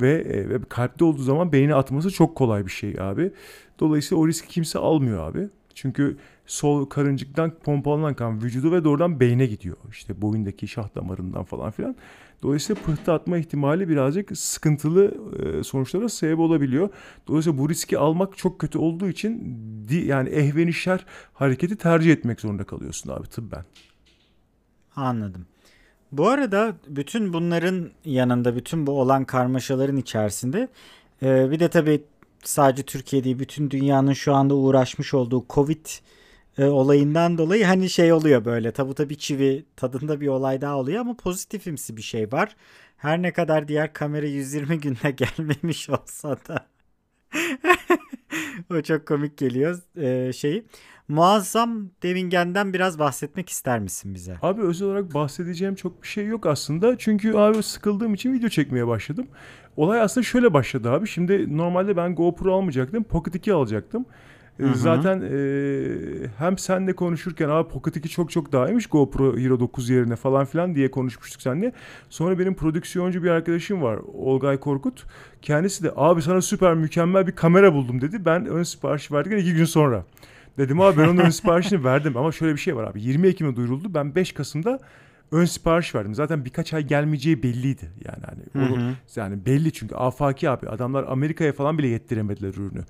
ve, 0.00 0.12
e, 0.12 0.68
kalpte 0.68 1.04
olduğu 1.04 1.22
zaman 1.22 1.52
beyne 1.52 1.74
atması 1.74 2.10
çok 2.10 2.36
kolay 2.36 2.66
bir 2.66 2.70
şey 2.70 2.96
abi. 3.00 3.32
Dolayısıyla 3.80 4.22
o 4.22 4.28
riski 4.28 4.48
kimse 4.48 4.78
almıyor 4.78 5.30
abi. 5.30 5.48
Çünkü 5.74 6.16
sol 6.46 6.84
karıncıktan 6.84 7.52
pompalanan 7.64 8.14
kan 8.14 8.42
vücudu 8.42 8.72
ve 8.72 8.84
doğrudan 8.84 9.20
beyne 9.20 9.46
gidiyor. 9.46 9.76
İşte 9.90 10.22
boyundaki 10.22 10.68
şah 10.68 10.94
damarından 10.94 11.44
falan 11.44 11.70
filan. 11.70 11.96
Dolayısıyla 12.42 12.82
pıhtı 12.82 13.12
atma 13.12 13.38
ihtimali 13.38 13.88
birazcık 13.88 14.38
sıkıntılı 14.38 15.14
e, 15.38 15.64
sonuçlara 15.64 16.08
sebep 16.08 16.38
olabiliyor. 16.38 16.88
Dolayısıyla 17.28 17.58
bu 17.58 17.68
riski 17.68 17.98
almak 17.98 18.38
çok 18.38 18.58
kötü 18.58 18.78
olduğu 18.78 19.08
için 19.08 19.58
yani 19.90 20.28
ehvenişer 20.28 21.06
hareketi 21.34 21.76
tercih 21.76 22.12
etmek 22.12 22.40
zorunda 22.40 22.64
kalıyorsun 22.64 23.10
abi 23.10 23.28
tıbben. 23.28 23.64
Anladım. 24.96 25.46
Bu 26.12 26.28
arada 26.28 26.74
bütün 26.88 27.32
bunların 27.32 27.90
yanında, 28.04 28.56
bütün 28.56 28.86
bu 28.86 29.00
olan 29.00 29.24
karmaşaların 29.24 29.96
içerisinde 29.96 30.68
e, 31.22 31.50
bir 31.50 31.60
de 31.60 31.68
tabii 31.68 32.04
sadece 32.44 32.82
Türkiye 32.82 33.24
değil, 33.24 33.38
bütün 33.38 33.70
dünyanın 33.70 34.12
şu 34.12 34.34
anda 34.34 34.54
uğraşmış 34.54 35.14
olduğu 35.14 35.44
Covid 35.50 35.86
e, 36.58 36.64
olayından 36.64 37.38
dolayı 37.38 37.64
hani 37.64 37.90
şey 37.90 38.12
oluyor 38.12 38.44
böyle 38.44 38.72
tabuta 38.72 39.08
bir 39.08 39.14
çivi 39.14 39.66
tadında 39.76 40.20
bir 40.20 40.28
olay 40.28 40.60
daha 40.60 40.76
oluyor 40.78 41.00
ama 41.00 41.16
pozitifimsi 41.16 41.96
bir 41.96 42.02
şey 42.02 42.32
var. 42.32 42.56
Her 42.96 43.22
ne 43.22 43.32
kadar 43.32 43.68
diğer 43.68 43.92
kamera 43.92 44.26
120 44.26 44.80
günde 44.80 45.10
gelmemiş 45.10 45.90
olsa 45.90 46.36
da 46.48 46.66
o 48.70 48.82
çok 48.82 49.06
komik 49.06 49.36
geliyor 49.36 49.80
e, 49.96 50.32
şeyi. 50.32 50.66
Muazzam 51.08 51.90
Devingen'den 52.02 52.72
biraz 52.72 52.98
bahsetmek 52.98 53.48
ister 53.48 53.78
misin 53.78 54.14
bize? 54.14 54.36
Abi 54.42 54.62
özel 54.62 54.88
olarak 54.88 55.14
bahsedeceğim 55.14 55.74
çok 55.74 56.02
bir 56.02 56.08
şey 56.08 56.26
yok 56.26 56.46
aslında. 56.46 56.98
Çünkü 56.98 57.34
abi 57.34 57.62
sıkıldığım 57.62 58.14
için 58.14 58.32
video 58.32 58.48
çekmeye 58.48 58.86
başladım. 58.86 59.26
Olay 59.76 60.00
aslında 60.00 60.24
şöyle 60.24 60.54
başladı 60.54 60.90
abi. 60.90 61.08
Şimdi 61.08 61.56
normalde 61.56 61.96
ben 61.96 62.14
GoPro 62.14 62.56
almayacaktım. 62.56 63.04
Pocket 63.04 63.34
2 63.34 63.52
alacaktım. 63.52 64.06
E, 64.60 64.62
Hı 64.62 64.66
hı. 64.68 64.74
Zaten 64.74 65.20
e, 65.20 66.28
hem 66.38 66.58
senle 66.58 66.92
konuşurken 66.92 67.48
abi 67.48 67.68
Pocket 67.68 67.96
2 67.96 68.08
çok 68.08 68.30
çok 68.30 68.52
daha 68.52 68.66
iyiymiş 68.68 68.86
GoPro 68.86 69.38
Hero 69.38 69.60
9 69.60 69.90
yerine 69.90 70.16
falan 70.16 70.44
filan 70.44 70.74
diye 70.74 70.90
konuşmuştuk 70.90 71.42
seninle. 71.42 71.72
Sonra 72.10 72.38
benim 72.38 72.54
prodüksiyoncu 72.54 73.22
bir 73.22 73.28
arkadaşım 73.30 73.82
var 73.82 73.98
Olgay 74.14 74.60
Korkut. 74.60 75.04
Kendisi 75.42 75.84
de 75.84 75.92
abi 75.96 76.22
sana 76.22 76.42
süper 76.42 76.74
mükemmel 76.74 77.26
bir 77.26 77.32
kamera 77.32 77.74
buldum 77.74 78.00
dedi. 78.00 78.24
Ben 78.24 78.46
ön 78.46 78.62
sipariş 78.62 79.12
verdikten 79.12 79.38
iki 79.38 79.54
gün 79.54 79.64
sonra. 79.64 80.04
Dedim 80.58 80.80
abi 80.80 80.98
ben 80.98 81.08
onun 81.08 81.18
ön 81.18 81.30
siparişini 81.40 81.84
verdim 81.84 82.16
ama 82.16 82.32
şöyle 82.32 82.52
bir 82.54 82.60
şey 82.60 82.76
var 82.76 82.84
abi 82.84 83.02
20 83.02 83.26
Ekim'e 83.28 83.56
duyuruldu 83.56 83.94
ben 83.94 84.14
5 84.14 84.32
Kasım'da 84.32 84.78
ön 85.32 85.44
sipariş 85.44 85.94
verdim. 85.94 86.14
Zaten 86.14 86.44
birkaç 86.44 86.74
ay 86.74 86.82
gelmeyeceği 86.86 87.42
belliydi. 87.42 87.90
Yani 88.04 88.22
hani 88.26 88.66
onu- 88.72 88.92
yani 89.16 89.46
belli 89.46 89.72
çünkü 89.72 89.94
afaki 89.94 90.50
abi 90.50 90.68
adamlar 90.68 91.04
Amerika'ya 91.08 91.52
falan 91.52 91.78
bile 91.78 91.86
yettiremediler 91.88 92.48
ürünü. 92.48 92.84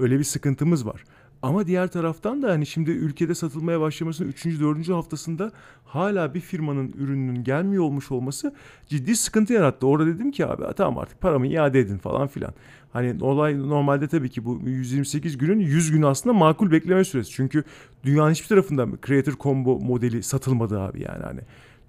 Öyle 0.00 0.18
bir 0.18 0.24
sıkıntımız 0.24 0.86
var. 0.86 1.04
Ama 1.42 1.66
diğer 1.66 1.88
taraftan 1.88 2.42
da 2.42 2.50
hani 2.50 2.66
şimdi 2.66 2.90
ülkede 2.90 3.34
satılmaya 3.34 3.80
başlamasının 3.80 4.28
3. 4.28 4.44
4. 4.44 4.88
haftasında 4.88 5.52
hala 5.84 6.34
bir 6.34 6.40
firmanın 6.40 6.92
ürününün 6.98 7.44
gelmiyor 7.44 7.84
olmuş 7.84 8.10
olması 8.10 8.54
ciddi 8.88 9.16
sıkıntı 9.16 9.52
yarattı. 9.52 9.86
Orada 9.86 10.06
dedim 10.06 10.30
ki 10.30 10.46
abi 10.46 10.62
tamam 10.76 10.98
artık 10.98 11.20
paramı 11.20 11.46
iade 11.46 11.80
edin 11.80 11.98
falan 11.98 12.28
filan. 12.28 12.54
Hani 12.92 13.24
olay 13.24 13.58
normalde 13.58 14.08
tabii 14.08 14.30
ki 14.30 14.44
bu 14.44 14.60
128 14.64 15.38
günün 15.38 15.60
100 15.60 15.90
günü 15.90 16.06
aslında 16.06 16.34
makul 16.34 16.70
bekleme 16.70 17.04
süresi. 17.04 17.30
Çünkü 17.30 17.64
dünyanın 18.04 18.30
hiçbir 18.30 18.48
tarafında 18.48 18.86
Creator 19.06 19.32
Combo 19.32 19.80
modeli 19.80 20.22
satılmadı 20.22 20.80
abi 20.80 21.02
yani 21.02 21.22
hani. 21.22 21.40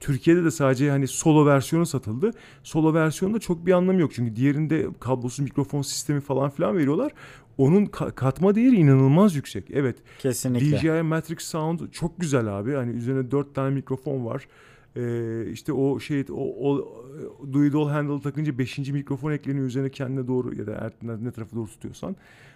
Türkiye'de 0.01 0.43
de 0.43 0.51
sadece 0.51 0.89
hani 0.89 1.07
solo 1.07 1.45
versiyonu 1.45 1.85
satıldı. 1.85 2.31
Solo 2.63 2.93
versiyonunda 2.93 3.39
çok 3.39 3.65
bir 3.65 3.71
anlamı 3.71 4.01
yok. 4.01 4.11
Çünkü 4.13 4.35
diğerinde 4.35 4.87
kablosuz 4.99 5.39
mikrofon 5.39 5.81
sistemi 5.81 6.21
falan 6.21 6.49
filan 6.49 6.77
veriyorlar. 6.77 7.11
Onun 7.57 7.85
ka- 7.85 8.11
katma 8.15 8.55
değeri 8.55 8.75
inanılmaz 8.75 9.35
yüksek. 9.35 9.71
Evet 9.71 9.97
Kesinlikle. 10.19 10.77
DJI 10.77 11.01
Matrix 11.01 11.41
Sound 11.41 11.79
çok 11.91 12.19
güzel 12.19 12.59
abi. 12.59 12.73
Hani 12.73 12.91
üzerine 12.91 13.31
dört 13.31 13.55
tane 13.55 13.75
mikrofon 13.75 14.25
var. 14.25 14.47
Ee, 14.95 15.51
işte 15.51 15.73
o 15.73 15.99
şey 15.99 16.25
o, 16.31 16.69
o 16.69 16.93
do 17.53 17.65
it 17.65 17.75
all 17.75 17.89
handle 17.89 18.21
takınca 18.21 18.57
5. 18.57 18.77
mikrofon 18.77 19.31
ekleniyor 19.31 19.65
üzerine 19.65 19.89
kendine 19.89 20.27
doğru 20.27 20.55
ya 20.55 20.67
da 20.67 20.91
ne, 21.01 21.23
ne 21.23 21.31
tarafı 21.31 21.55
doğru 21.55 21.67
tutuyorsan. 21.67 22.15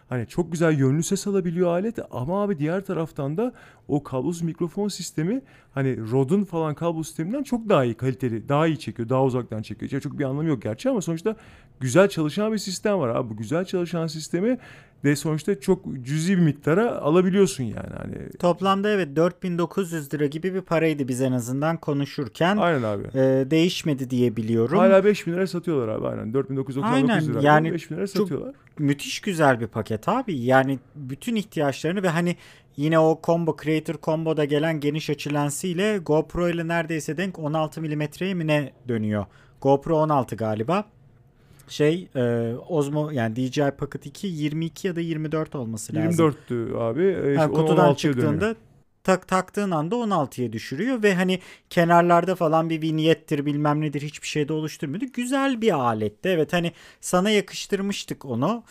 Hani 0.09 0.27
çok 0.27 0.51
güzel 0.51 0.79
yönlü 0.79 1.03
ses 1.03 1.27
alabiliyor 1.27 1.69
alet 1.69 1.99
ama 2.11 2.43
abi 2.43 2.59
diğer 2.59 2.85
taraftan 2.85 3.37
da 3.37 3.53
o 3.87 4.03
kablosuz 4.03 4.41
mikrofon 4.41 4.87
sistemi 4.87 5.41
hani 5.73 6.11
Rode'un 6.11 6.43
falan 6.43 6.75
kablo 6.75 7.03
sisteminden 7.03 7.43
çok 7.43 7.69
daha 7.69 7.85
iyi 7.85 7.93
kaliteli, 7.93 8.49
daha 8.49 8.67
iyi 8.67 8.79
çekiyor, 8.79 9.09
daha 9.09 9.23
uzaktan 9.23 9.61
çekiyor. 9.61 9.91
Yani 9.91 10.01
çok 10.01 10.19
bir 10.19 10.23
anlamı 10.23 10.49
yok 10.49 10.61
gerçi 10.61 10.89
ama 10.89 11.01
sonuçta 11.01 11.35
güzel 11.79 12.09
çalışan 12.09 12.53
bir 12.53 12.57
sistem 12.57 12.99
var 12.99 13.09
abi. 13.09 13.29
Bu 13.29 13.37
güzel 13.37 13.65
çalışan 13.65 14.07
sistemi 14.07 14.57
de 15.05 15.15
sonuçta 15.15 15.59
çok 15.59 15.85
cüzi 16.01 16.37
bir 16.37 16.41
miktara 16.41 16.95
alabiliyorsun 16.95 17.63
yani. 17.63 17.93
Hani 17.97 18.29
Toplamda 18.39 18.89
evet 18.89 19.15
4900 19.15 20.13
lira 20.13 20.25
gibi 20.25 20.53
bir 20.53 20.61
paraydı 20.61 21.07
biz 21.07 21.21
en 21.21 21.31
azından 21.31 21.77
konuşurken. 21.77 22.57
Aynen 22.57 22.83
abi. 22.83 23.03
E, 23.13 23.51
değişmedi 23.51 24.09
diye 24.09 24.35
biliyorum. 24.35 24.77
Hala 24.77 25.05
5000 25.05 25.33
lira 25.33 25.47
satıyorlar 25.47 25.87
abi 25.87 26.07
aynen. 26.07 26.33
4999 26.33 27.09
Aynen, 27.09 27.27
lira. 27.33 27.39
yani 27.41 27.73
5000 27.73 27.95
lira 27.95 28.07
çok- 28.07 28.17
satıyorlar. 28.17 28.55
Müthiş 28.79 29.19
güzel 29.19 29.59
bir 29.59 29.67
paket 29.67 30.09
abi. 30.09 30.37
Yani 30.39 30.79
bütün 30.95 31.35
ihtiyaçlarını 31.35 32.03
ve 32.03 32.09
hani 32.09 32.35
yine 32.77 32.99
o 32.99 33.19
combo 33.23 33.55
Creator 33.63 33.95
Combo'da 34.03 34.45
gelen 34.45 34.79
geniş 34.79 35.09
açı 35.09 35.33
lensiyle 35.33 35.97
GoPro 35.97 36.49
ile 36.49 36.67
neredeyse 36.67 37.17
denk 37.17 37.39
16 37.39 37.81
milimetreye 37.81 38.33
mi 38.33 38.47
ne 38.47 38.73
dönüyor? 38.87 39.25
GoPro 39.61 39.97
16 39.97 40.35
galiba. 40.35 40.85
Şey 41.67 42.07
e, 42.15 42.53
Osmo 42.67 43.11
yani 43.11 43.35
DJI 43.35 43.71
Pocket 43.77 44.05
2 44.05 44.27
22 44.27 44.87
ya 44.87 44.95
da 44.95 45.01
24 45.01 45.55
olması 45.55 45.95
lazım. 45.95 46.35
24'tü 46.49 46.77
abi. 46.77 47.03
E, 47.03 47.47
kutudan 47.47 47.65
16'ya 47.67 47.77
dönüyor. 47.77 47.95
çıktığında 47.95 48.55
tak 49.03 49.27
taktığın 49.27 49.71
anda 49.71 49.95
16'ya 49.95 50.53
düşürüyor 50.53 51.03
ve 51.03 51.15
hani 51.15 51.39
kenarlarda 51.69 52.35
falan 52.35 52.69
bir 52.69 52.81
vinyettir 52.81 53.45
bilmem 53.45 53.81
nedir 53.81 54.01
hiçbir 54.01 54.27
şey 54.27 54.47
de 54.47 54.53
oluşturmuyordu. 54.53 55.05
Güzel 55.13 55.61
bir 55.61 55.71
aletti. 55.79 56.29
Evet 56.29 56.53
hani 56.53 56.71
sana 57.01 57.29
yakıştırmıştık 57.29 58.25
onu. 58.25 58.63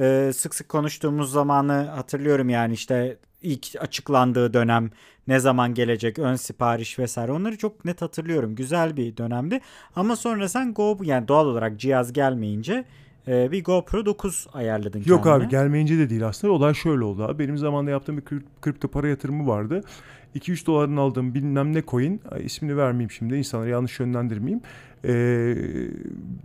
Ee, 0.00 0.30
sık 0.34 0.54
sık 0.54 0.68
konuştuğumuz 0.68 1.32
zamanı 1.32 1.72
hatırlıyorum 1.72 2.48
yani 2.48 2.74
işte 2.74 3.18
ilk 3.42 3.66
açıklandığı 3.80 4.54
dönem 4.54 4.90
ne 5.28 5.38
zaman 5.40 5.74
gelecek 5.74 6.18
ön 6.18 6.36
sipariş 6.36 6.98
vesaire 6.98 7.32
onları 7.32 7.58
çok 7.58 7.84
net 7.84 8.02
hatırlıyorum. 8.02 8.54
Güzel 8.54 8.96
bir 8.96 9.16
dönemdi. 9.16 9.60
Ama 9.96 10.16
sonra 10.16 10.48
sen 10.48 10.74
Go 10.74 10.98
yani 11.02 11.28
doğal 11.28 11.46
olarak 11.46 11.80
cihaz 11.80 12.12
gelmeyince 12.12 12.84
e, 13.28 13.52
bir 13.52 13.64
GoPro 13.64 14.06
9 14.06 14.46
ayarladın 14.52 15.02
Yok 15.06 15.24
kendine. 15.24 15.44
abi 15.44 15.48
gelmeyince 15.50 15.98
de 15.98 16.10
değil 16.10 16.26
aslında. 16.26 16.52
Olay 16.52 16.74
şöyle 16.74 17.04
oldu 17.04 17.24
abi. 17.24 17.38
Benim 17.38 17.58
zamanında 17.58 17.90
yaptığım 17.90 18.16
bir 18.16 18.22
krip- 18.22 18.60
kripto 18.62 18.88
para 18.88 19.08
yatırımı 19.08 19.46
vardı. 19.46 19.84
2-3 20.36 20.66
doların 20.66 20.96
aldığım 20.96 21.34
bilmem 21.34 21.72
ne 21.74 21.82
coin. 21.82 22.20
İsmini 22.44 22.76
vermeyeyim 22.76 23.10
şimdi. 23.10 23.34
insanları 23.36 23.70
yanlış 23.70 24.00
yönlendirmeyeyim. 24.00 24.60
Ee, 25.04 25.54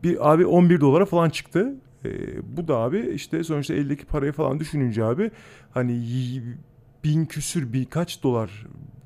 bir 0.04 0.34
abi 0.34 0.46
11 0.46 0.82
dolara 0.82 1.06
falan 1.06 1.30
çıktı. 1.30 1.76
Ee, 2.06 2.10
bu 2.58 2.68
da 2.68 2.76
abi 2.78 3.00
işte 3.14 3.44
sonuçta 3.44 3.74
eldeki 3.74 4.06
parayı 4.06 4.32
falan 4.32 4.60
düşününce 4.60 5.04
abi 5.04 5.32
hani 5.72 5.92
bin 7.08 7.26
küsür 7.26 7.74
birkaç 7.74 8.24
dolar 8.24 8.66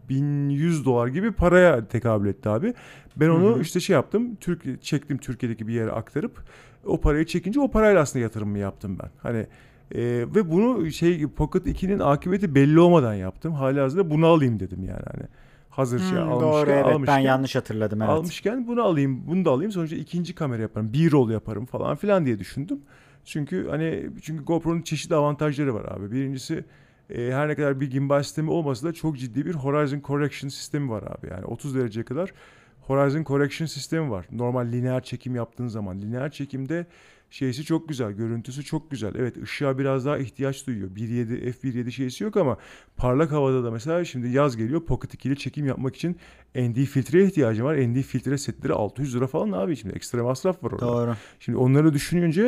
1100 0.10 0.86
dolar 0.86 1.08
gibi 1.08 1.32
paraya 1.32 1.88
tekabül 1.88 2.28
etti 2.30 2.50
abi. 2.50 2.74
Ben 3.16 3.30
onu 3.30 3.62
işte 3.62 3.80
şey 3.80 3.94
yaptım. 3.94 4.36
Türk 4.36 4.84
çektim 4.84 5.18
Türkiye'deki 5.18 5.68
bir 5.68 5.74
yere 5.74 5.92
aktarıp 5.92 6.44
o 6.86 7.02
parayı 7.02 7.26
çekince 7.26 7.60
o 7.60 7.72
parayla 7.72 8.02
aslında 8.02 8.24
yatırımımı 8.24 8.58
yaptım 8.58 8.98
ben. 9.04 9.10
Hani 9.18 9.48
e, 9.96 10.02
ve 10.36 10.52
bunu 10.52 10.92
şey 10.92 11.28
Pocket 11.28 11.68
2'nin 11.68 12.00
akıbeti 12.00 12.56
belli 12.56 12.80
olmadan 12.80 13.14
yaptım. 13.14 13.54
Halihazırda 13.54 14.10
bunu 14.10 14.28
alayım 14.28 14.60
dedim 14.60 14.84
yani 14.84 15.04
hani. 15.14 15.24
Hazır 15.70 16.00
şey 16.00 16.10
Hmm, 16.10 16.18
almışken, 16.18 16.42
doğru 16.42 16.72
evet 16.72 16.86
almışken, 16.86 17.16
ben 17.16 17.20
yanlış 17.20 17.56
hatırladım 17.56 18.02
evet. 18.02 18.12
almışken 18.12 18.68
bunu 18.68 18.84
alayım, 18.84 19.28
bunu 19.28 19.46
da 19.46 19.52
alayım. 19.52 19.72
Sonuçta 19.72 19.96
ikinci 19.96 20.36
kamera 20.36 20.62
yaparım, 20.62 20.94
bir 20.94 21.12
roll 21.12 21.30
yaparım 21.30 21.66
falan 21.66 21.96
filan 21.96 22.26
diye 22.26 22.40
düşündüm. 22.40 22.80
Çünkü 23.26 23.68
hani 23.70 24.10
çünkü 24.22 24.44
GoPro'nun 24.44 24.82
çeşitli 24.82 25.16
avantajları 25.16 25.74
var 25.74 25.86
abi. 25.86 26.12
Birincisi 26.12 26.66
e, 27.12 27.34
her 27.34 27.48
ne 27.48 27.56
kadar 27.56 27.80
bir 27.80 27.92
gimbal 27.92 28.24
sistemi 28.24 28.50
olmasa 28.50 28.88
da 28.88 28.94
çok 28.94 29.18
ciddi 29.18 29.46
bir 29.46 29.54
horizon 29.54 30.02
correction 30.08 30.50
sistemi 30.50 30.90
var 30.90 31.04
abi. 31.04 31.28
Yani 31.32 31.46
30 31.46 31.76
dereceye 31.76 32.04
kadar 32.04 32.34
horizon 32.82 33.24
correction 33.24 33.68
sistemi 33.68 34.12
var. 34.12 34.26
Normal 34.32 34.66
lineer 34.66 35.04
çekim 35.04 35.36
yaptığın 35.36 35.68
zaman 35.68 36.02
lineer 36.02 36.32
çekimde 36.32 36.86
şeysi 37.32 37.64
çok 37.64 37.90
güzel, 37.90 38.12
görüntüsü 38.12 38.64
çok 38.64 38.92
güzel. 38.92 39.16
Evet 39.16 39.38
ışığa 39.44 39.78
biraz 39.78 40.06
daha 40.06 40.18
ihtiyaç 40.18 40.68
duyuyor. 40.68 40.90
1.7 40.90 41.54
f1.7 41.54 41.92
şeysi 41.92 42.24
yok 42.24 42.38
ama 42.38 42.58
parlak 42.98 43.32
havada 43.32 43.64
da 43.64 43.72
mesela 43.72 44.06
şimdi 44.06 44.28
yaz 44.28 44.58
geliyor 44.58 44.86
Pocket 44.86 45.14
2 45.14 45.28
ile 45.28 45.36
çekim 45.36 45.66
yapmak 45.66 45.96
için 45.96 46.18
ND 46.56 46.86
filtreye 46.86 47.26
ihtiyacım 47.26 47.66
var. 47.66 47.78
ND 47.78 48.02
filtre 48.02 48.38
setleri 48.38 48.74
600 48.74 49.16
lira 49.16 49.28
falan 49.28 49.52
abi 49.52 49.76
şimdi 49.76 49.96
ekstra 49.96 50.24
masraf 50.24 50.64
var 50.64 50.72
orada. 50.72 50.88
Doğru. 50.88 51.16
Şimdi 51.40 51.58
onları 51.58 51.94
düşününce 51.94 52.44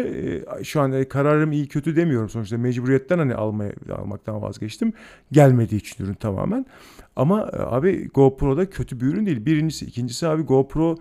e, 0.59 0.63
şu 0.63 0.81
an 0.81 0.91
e, 0.91 1.07
kararım 1.07 1.51
iyi 1.51 1.67
kötü 1.67 1.95
demiyorum 1.95 2.29
sonuçta 2.29 2.57
mecburiyetten 2.57 3.17
hani 3.17 3.35
almaya 3.35 3.73
almaktan 3.97 4.41
vazgeçtim. 4.41 4.93
Gelmediği 5.31 5.81
için 5.81 6.05
ürün 6.05 6.13
tamamen. 6.13 6.65
Ama 7.15 7.41
e, 7.53 7.57
abi 7.57 8.07
GoPro'da 8.13 8.69
kötü 8.69 9.01
bir 9.01 9.05
ürün 9.05 9.25
değil. 9.25 9.45
Birincisi, 9.45 9.85
ikincisi 9.85 10.27
abi 10.27 10.41
GoPro 10.41 10.97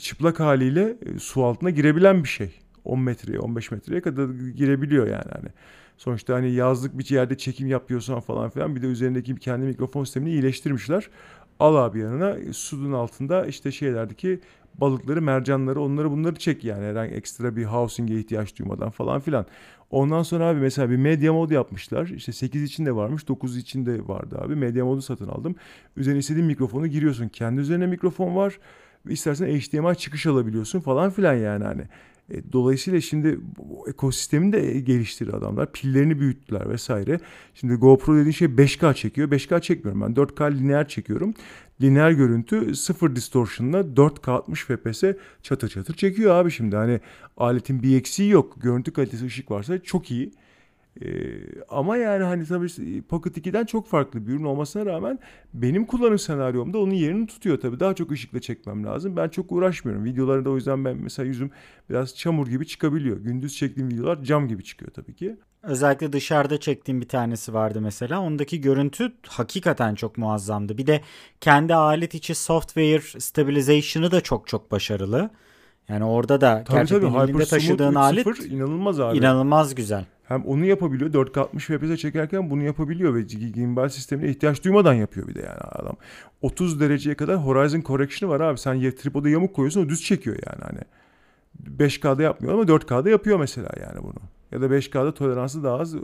çıplak 0.00 0.40
haliyle 0.40 0.96
su 1.18 1.44
altına 1.44 1.70
girebilen 1.70 2.24
bir 2.24 2.28
şey. 2.28 2.60
10 2.84 3.00
metreye, 3.00 3.38
15 3.38 3.70
metreye 3.70 4.00
kadar 4.00 4.28
girebiliyor 4.56 5.06
yani 5.06 5.30
hani. 5.32 5.48
Sonuçta 5.96 6.34
hani 6.34 6.52
yazlık 6.52 6.98
bir 6.98 7.10
yerde 7.10 7.38
çekim 7.38 7.66
yapıyorsan 7.66 8.20
falan 8.20 8.50
filan 8.50 8.76
bir 8.76 8.82
de 8.82 8.86
üzerindeki 8.86 9.36
kendi 9.36 9.66
mikrofon 9.66 10.04
sistemini 10.04 10.30
iyileştirmişler. 10.30 11.08
Al 11.60 11.76
abi 11.76 11.98
yanına 11.98 12.52
sudun 12.52 12.92
altında 12.92 13.46
işte 13.46 13.72
şeylerdeki 13.72 14.40
balıkları, 14.74 15.22
mercanları, 15.22 15.80
onları 15.80 16.10
bunları 16.10 16.34
çek 16.34 16.64
yani 16.64 16.84
herhangi 16.84 17.14
ekstra 17.14 17.56
bir 17.56 17.64
housing'e 17.64 18.18
ihtiyaç 18.18 18.58
duymadan 18.58 18.90
falan 18.90 19.20
filan. 19.20 19.46
Ondan 19.90 20.22
sonra 20.22 20.44
abi 20.46 20.60
mesela 20.60 20.90
bir 20.90 20.96
medya 20.96 21.32
mod 21.32 21.50
yapmışlar. 21.50 22.06
İşte 22.06 22.32
8 22.32 22.62
için 22.62 22.86
de 22.86 22.96
varmış, 22.96 23.28
9 23.28 23.56
için 23.56 23.86
de 23.86 24.08
vardı 24.08 24.38
abi. 24.40 24.56
Medya 24.56 24.84
modu 24.84 25.02
satın 25.02 25.28
aldım. 25.28 25.54
Üzerine 25.96 26.18
istediğin 26.18 26.46
mikrofonu 26.46 26.86
giriyorsun. 26.86 27.28
Kendi 27.28 27.60
üzerine 27.60 27.86
mikrofon 27.86 28.36
var. 28.36 28.58
İstersen 29.08 29.46
HDMI 29.46 29.96
çıkış 29.96 30.26
alabiliyorsun 30.26 30.80
falan 30.80 31.10
filan 31.10 31.34
yani 31.34 31.64
hani. 31.64 31.82
E, 32.30 32.52
Dolayısıyla 32.52 33.00
şimdi 33.00 33.40
ekosistemi 33.86 34.52
de 34.52 34.80
geliştirdi 34.80 35.32
adamlar. 35.32 35.72
Pillerini 35.72 36.20
büyüttüler 36.20 36.70
vesaire. 36.70 37.20
Şimdi 37.54 37.74
GoPro 37.74 38.14
dediğin 38.16 38.30
şey 38.30 38.48
5K 38.48 38.94
çekiyor. 38.94 39.30
5K 39.30 39.60
çekmiyorum 39.60 40.02
ben. 40.02 40.14
4K 40.22 40.58
lineer 40.58 40.88
çekiyorum. 40.88 41.34
Lineer 41.82 42.10
görüntü 42.10 42.74
sıfır 42.74 43.16
distortion'la 43.16 43.80
4K 43.80 44.30
60 44.30 44.64
FPS 44.64 45.04
çatır 45.42 45.68
çatır 45.68 45.94
çekiyor 45.94 46.34
abi 46.34 46.50
şimdi. 46.50 46.76
Hani 46.76 47.00
aletin 47.36 47.82
bir 47.82 47.96
eksiği 47.96 48.30
yok. 48.30 48.62
Görüntü 48.62 48.92
kalitesi 48.92 49.24
ışık 49.26 49.50
varsa 49.50 49.78
çok 49.78 50.10
iyi. 50.10 50.32
Ee, 51.04 51.08
ama 51.68 51.96
yani 51.96 52.24
hani 52.24 52.46
tabii 52.46 53.02
Pocket 53.02 53.36
2'den 53.36 53.64
çok 53.64 53.88
farklı 53.88 54.26
bir 54.26 54.32
ürün 54.32 54.44
olmasına 54.44 54.86
rağmen 54.86 55.18
benim 55.54 55.86
kullanım 55.86 56.18
senaryomda 56.18 56.78
onun 56.78 56.94
yerini 56.94 57.26
tutuyor 57.26 57.60
tabii. 57.60 57.80
Daha 57.80 57.94
çok 57.94 58.10
ışıkla 58.10 58.40
çekmem 58.40 58.84
lazım. 58.84 59.16
Ben 59.16 59.28
çok 59.28 59.52
uğraşmıyorum. 59.52 60.04
Videolarında 60.04 60.50
o 60.50 60.56
yüzden 60.56 60.84
ben 60.84 60.96
mesela 60.96 61.26
yüzüm 61.26 61.50
biraz 61.90 62.16
çamur 62.16 62.46
gibi 62.46 62.66
çıkabiliyor. 62.66 63.16
Gündüz 63.16 63.56
çektiğim 63.56 63.90
videolar 63.90 64.22
cam 64.22 64.48
gibi 64.48 64.64
çıkıyor 64.64 64.90
tabii 64.90 65.14
ki. 65.14 65.36
Özellikle 65.62 66.12
dışarıda 66.12 66.60
çektiğim 66.60 67.00
bir 67.00 67.08
tanesi 67.08 67.54
vardı 67.54 67.80
mesela. 67.80 68.20
Ondaki 68.20 68.60
görüntü 68.60 69.12
hakikaten 69.26 69.94
çok 69.94 70.18
muazzamdı. 70.18 70.78
Bir 70.78 70.86
de 70.86 71.00
kendi 71.40 71.74
alet 71.74 72.14
içi 72.14 72.34
software 72.34 73.20
stabilization'ı 73.20 74.10
da 74.10 74.20
çok 74.20 74.48
çok 74.48 74.70
başarılı. 74.70 75.30
Yani 75.88 76.04
orada 76.04 76.40
da 76.40 76.64
Tabii 76.64 76.78
gerçekten 76.78 77.12
tabii 77.12 77.30
elinde 77.30 77.44
taşıdığın 77.44 77.94
alet 77.94 78.26
3.0 78.26 78.48
inanılmaz 78.48 79.00
abi. 79.00 79.18
inanılmaz 79.18 79.74
güzel. 79.74 80.04
Hem 80.30 80.44
onu 80.44 80.64
yapabiliyor 80.64 81.12
4K 81.12 81.40
60 81.40 81.66
FPS'e 81.66 81.96
çekerken 81.96 82.50
bunu 82.50 82.62
yapabiliyor 82.62 83.14
ve 83.14 83.22
gimbal 83.22 83.88
sistemine 83.88 84.30
ihtiyaç 84.30 84.64
duymadan 84.64 84.94
yapıyor 84.94 85.28
bir 85.28 85.34
de 85.34 85.40
yani 85.40 85.60
adam. 85.60 85.96
30 86.42 86.80
dereceye 86.80 87.16
kadar 87.16 87.36
horizon 87.36 87.80
correction'ı 87.80 88.32
var 88.32 88.40
abi. 88.40 88.58
Sen 88.58 88.90
tripoda 88.90 89.28
yamuk 89.28 89.54
koyuyorsun 89.54 89.86
o 89.86 89.88
düz 89.88 90.02
çekiyor 90.02 90.36
yani 90.46 90.62
hani. 90.62 90.80
5K'da 91.78 92.22
yapmıyor 92.22 92.54
ama 92.54 92.62
4K'da 92.62 93.10
yapıyor 93.10 93.38
mesela 93.38 93.70
yani 93.80 94.02
bunu. 94.02 94.20
Ya 94.52 94.60
da 94.60 94.66
5K'da 94.66 95.14
toleransı 95.14 95.64
daha 95.64 95.78
az. 95.78 95.94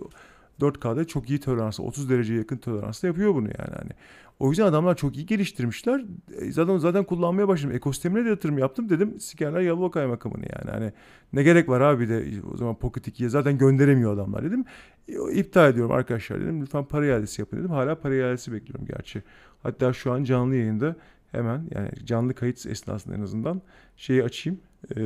4K'da 0.61 1.05
çok 1.07 1.31
iyi 1.31 1.41
toleransı, 1.41 1.83
30 1.83 2.11
dereceye 2.11 2.39
yakın 2.39 2.57
toleransla 2.57 3.09
yapıyor 3.09 3.35
bunu 3.35 3.47
yani 3.59 3.75
hani. 3.79 3.91
O 4.39 4.49
yüzden 4.51 4.65
adamlar 4.67 4.97
çok 4.97 5.17
iyi 5.17 5.27
geliştirmişler. 5.27 6.05
E, 6.41 6.53
Zaten 6.53 6.79
zaten 6.79 7.05
kullanmaya 7.05 7.49
başladım. 7.49 7.77
Ekosistemine 7.77 8.25
de 8.25 8.29
yatırım 8.29 8.59
yaptım 8.59 8.89
dedim. 8.89 9.21
Sikerler 9.21 9.61
Yalova 9.61 9.91
kaymakamını 9.91 10.45
yani. 10.59 10.71
Hani 10.71 10.93
ne 11.33 11.43
gerek 11.43 11.69
var 11.69 11.81
abi 11.81 12.09
de 12.09 12.25
o 12.53 12.57
zaman 12.57 12.75
Pocket 12.79 13.09
2'ye 13.09 13.29
zaten 13.29 13.59
gönderemiyor 13.59 14.15
adamlar 14.15 14.45
dedim. 14.45 14.65
E, 15.09 15.33
İptal 15.33 15.71
ediyorum 15.71 15.93
arkadaşlar 15.93 16.41
dedim. 16.41 16.63
Lütfen 16.63 16.85
para 16.85 17.07
iadesi 17.07 17.43
yapın 17.43 17.57
dedim. 17.59 17.71
Hala 17.71 18.01
para 18.01 18.15
iadesi 18.15 18.53
bekliyorum 18.53 18.87
gerçi. 18.87 19.23
Hatta 19.63 19.93
şu 19.93 20.13
an 20.13 20.25
canlı 20.25 20.55
yayında 20.57 20.97
hemen 21.33 21.69
yani 21.75 21.91
canlı 22.05 22.35
kayıt 22.35 22.67
esnasında 22.67 23.15
en 23.17 23.21
azından 23.21 23.63
şeyi 23.97 24.23
açayım. 24.25 24.61
Ee, 24.97 25.01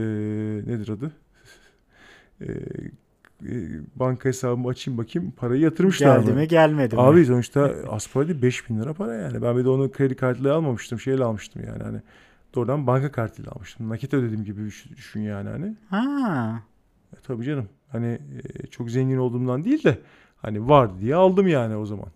nedir 0.67 0.89
adı? 0.89 1.13
Ee, 2.41 2.47
banka 3.97 4.29
hesabımı 4.29 4.69
açayım 4.69 4.99
bakayım. 4.99 5.31
Parayı 5.37 5.61
yatırmışlar 5.61 6.19
Geldi 6.19 6.31
mı? 6.31 6.37
mi 6.37 6.49
gelmedi 6.49 6.95
mi? 6.95 7.01
Abi 7.01 7.25
sonuçta 7.25 7.75
Aspari 7.89 8.43
5000 8.43 8.81
lira 8.81 8.95
para 8.95 9.15
yani. 9.15 9.43
Ben 9.43 9.57
bir 9.57 9.65
de 9.65 9.69
onu 9.69 9.91
kredi 9.91 10.17
kartıyla 10.17 10.55
almamıştım. 10.55 11.01
Şeyle 11.01 11.25
almıştım 11.25 11.63
yani 11.67 11.83
hani. 11.83 12.01
Doğrudan 12.55 12.87
banka 12.87 13.13
kartıyla 13.13 13.53
almıştım. 13.53 13.89
Nakit 13.89 14.15
ödediğim 14.15 14.45
gibi 14.45 14.67
düşün 14.97 15.21
yani 15.21 15.49
hani. 15.49 15.77
Ha. 15.91 16.63
E, 17.13 17.17
tabii 17.23 17.45
canım. 17.45 17.69
Hani 17.89 18.19
e, 18.55 18.67
çok 18.67 18.91
zengin 18.91 19.17
olduğumdan 19.17 19.65
değil 19.65 19.85
de 19.85 19.99
hani 20.37 20.69
vardı 20.69 20.93
diye 21.01 21.15
aldım 21.15 21.49
yani 21.49 21.77
o 21.77 21.87
zaman. 21.87 22.07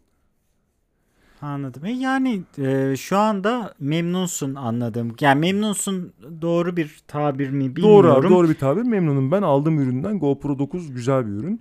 Anladım. 1.43 1.85
E 1.85 1.93
yani 1.93 2.43
e, 2.59 2.97
şu 2.97 3.19
anda 3.19 3.75
memnunsun 3.81 4.55
anladım. 4.55 5.17
Yani 5.21 5.41
memnunsun 5.41 6.13
doğru 6.43 6.77
bir 6.77 7.03
tabir 7.07 7.51
mi 7.51 7.77
bilmiyorum. 7.77 8.05
Doğru 8.05 8.13
abi 8.13 8.29
doğru 8.29 8.49
bir 8.49 8.55
tabir. 8.55 8.83
Memnunum 8.83 9.31
ben 9.31 9.43
aldığım 9.43 9.79
üründen. 9.79 10.19
GoPro 10.19 10.59
9 10.59 10.93
güzel 10.95 11.27
bir 11.27 11.33
ürün. 11.33 11.61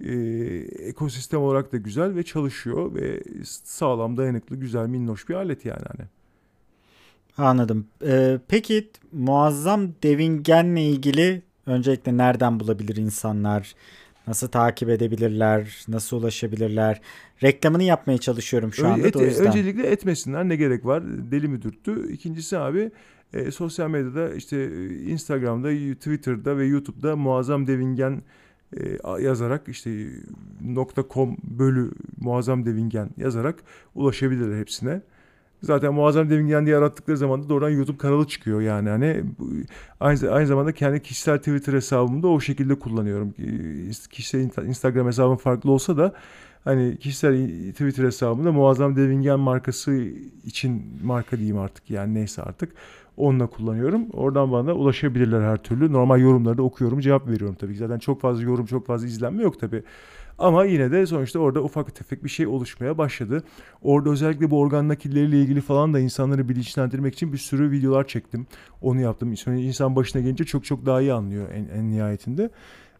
Ee, 0.00 0.14
ekosistem 0.88 1.40
olarak 1.40 1.72
da 1.72 1.76
güzel 1.76 2.14
ve 2.14 2.22
çalışıyor 2.22 2.94
ve 2.94 3.22
sağlam 3.44 4.16
dayanıklı 4.16 4.56
güzel 4.56 4.86
minnoş 4.86 5.28
bir 5.28 5.34
alet 5.34 5.64
yani 5.64 5.82
hani. 5.96 6.08
Anladım. 7.38 7.86
Ee, 8.06 8.38
peki 8.48 8.90
muazzam 9.12 9.88
devingenle 10.02 10.82
ilgili 10.82 11.42
öncelikle 11.66 12.16
nereden 12.16 12.60
bulabilir 12.60 12.96
insanlar? 12.96 13.74
Nasıl 14.26 14.48
takip 14.48 14.88
edebilirler? 14.88 15.84
Nasıl 15.88 16.16
ulaşabilirler? 16.16 17.00
Reklamını 17.42 17.82
yapmaya 17.82 18.18
çalışıyorum 18.18 18.72
şu 18.72 18.88
anda 18.88 19.08
et, 19.08 19.14
da 19.14 19.18
o 19.18 19.22
yüzden. 19.22 19.46
Öncelikle 19.46 19.86
etmesinler 19.86 20.48
ne 20.48 20.56
gerek 20.56 20.84
var? 20.84 21.02
Deli 21.30 21.48
mi 21.48 21.62
dürttü? 21.62 22.12
İkincisi 22.12 22.58
abi 22.58 22.90
e, 23.32 23.50
sosyal 23.50 23.90
medyada 23.90 24.34
işte 24.34 24.88
Instagram'da, 25.06 25.94
Twitter'da 25.94 26.58
ve 26.58 26.66
YouTube'da 26.66 27.16
muazzam 27.16 27.66
devingen 27.66 28.22
e, 28.76 28.98
yazarak 29.20 29.68
işte 29.68 30.06
.com 31.10 31.36
bölü 31.44 31.90
muazzam 32.16 32.66
devingen 32.66 33.10
yazarak 33.16 33.62
ulaşabilirler 33.94 34.60
hepsine. 34.60 35.00
Zaten 35.64 35.94
muazzam 35.94 36.30
devingen 36.30 36.66
diye 36.66 36.76
arattıkları 36.76 37.16
zaman 37.16 37.42
da 37.42 37.48
doğrudan 37.48 37.70
YouTube 37.70 37.98
kanalı 37.98 38.26
çıkıyor 38.26 38.60
yani. 38.60 38.88
Hani 38.88 39.24
aynı, 40.00 40.30
aynı 40.30 40.46
zamanda 40.46 40.72
kendi 40.72 41.02
kişisel 41.02 41.38
Twitter 41.38 41.72
hesabımı 41.72 42.22
da 42.22 42.28
o 42.28 42.40
şekilde 42.40 42.78
kullanıyorum. 42.78 43.34
Kişisel 44.10 44.66
Instagram 44.66 45.06
hesabım 45.06 45.36
farklı 45.36 45.70
olsa 45.70 45.96
da 45.96 46.12
hani 46.64 46.96
kişisel 46.96 47.48
Twitter 47.70 48.04
hesabımda 48.04 48.52
muazzam 48.52 48.96
devingen 48.96 49.40
markası 49.40 49.94
için 50.44 50.82
marka 51.04 51.36
diyeyim 51.36 51.58
artık 51.58 51.90
yani 51.90 52.14
neyse 52.14 52.42
artık 52.42 52.72
onunla 53.16 53.46
kullanıyorum. 53.46 54.06
Oradan 54.12 54.52
bana 54.52 54.72
ulaşabilirler 54.72 55.40
her 55.40 55.56
türlü. 55.56 55.92
Normal 55.92 56.20
yorumları 56.20 56.58
da 56.58 56.62
okuyorum, 56.62 57.00
cevap 57.00 57.28
veriyorum 57.28 57.56
tabii. 57.60 57.74
Zaten 57.74 57.98
çok 57.98 58.20
fazla 58.20 58.42
yorum, 58.42 58.66
çok 58.66 58.86
fazla 58.86 59.06
izlenme 59.06 59.42
yok 59.42 59.60
tabii. 59.60 59.82
Ama 60.38 60.64
yine 60.64 60.92
de 60.92 61.06
sonuçta 61.06 61.38
orada 61.38 61.62
ufak 61.62 61.94
tefek 61.94 62.24
bir 62.24 62.28
şey 62.28 62.46
oluşmaya 62.46 62.98
başladı. 62.98 63.42
Orada 63.82 64.10
özellikle 64.10 64.50
bu 64.50 64.60
organ 64.60 64.88
nakilleriyle 64.88 65.40
ilgili 65.40 65.60
falan 65.60 65.94
da 65.94 66.00
insanları 66.00 66.48
bilinçlendirmek 66.48 67.14
için 67.14 67.32
bir 67.32 67.38
sürü 67.38 67.70
videolar 67.70 68.06
çektim. 68.06 68.46
Onu 68.82 69.00
yaptım. 69.00 69.36
Sonra 69.36 69.56
insan 69.56 69.96
başına 69.96 70.22
gelince 70.22 70.44
çok 70.44 70.64
çok 70.64 70.86
daha 70.86 71.00
iyi 71.00 71.12
anlıyor 71.12 71.48
en, 71.52 71.68
en 71.78 71.90
nihayetinde. 71.90 72.50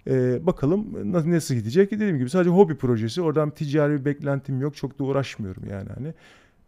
Ee, 0.06 0.46
bakalım 0.46 1.12
nasıl 1.12 1.54
gidecek. 1.54 1.90
Dediğim 1.90 2.18
gibi 2.18 2.30
sadece 2.30 2.50
hobi 2.50 2.76
projesi. 2.76 3.22
Oradan 3.22 3.50
ticari 3.50 4.00
bir 4.00 4.04
beklentim 4.04 4.60
yok. 4.60 4.76
Çok 4.76 4.98
da 4.98 5.04
uğraşmıyorum 5.04 5.62
yani 5.70 5.88
hani. 5.94 6.14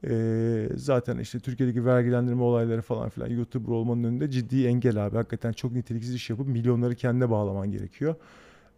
Ee, 0.08 0.68
zaten 0.74 1.18
işte 1.18 1.40
Türkiye'deki 1.40 1.84
vergilendirme 1.84 2.42
olayları 2.42 2.82
falan 2.82 3.08
filan 3.08 3.30
YouTuber 3.30 3.72
olmanın 3.72 4.04
önünde 4.04 4.30
ciddi 4.30 4.66
engel 4.66 5.06
abi. 5.06 5.16
Hakikaten 5.16 5.52
çok 5.52 5.72
niteliksiz 5.72 6.14
iş 6.14 6.30
yapıp 6.30 6.46
milyonları 6.46 6.94
kendine 6.94 7.30
bağlaman 7.30 7.70
gerekiyor. 7.70 8.14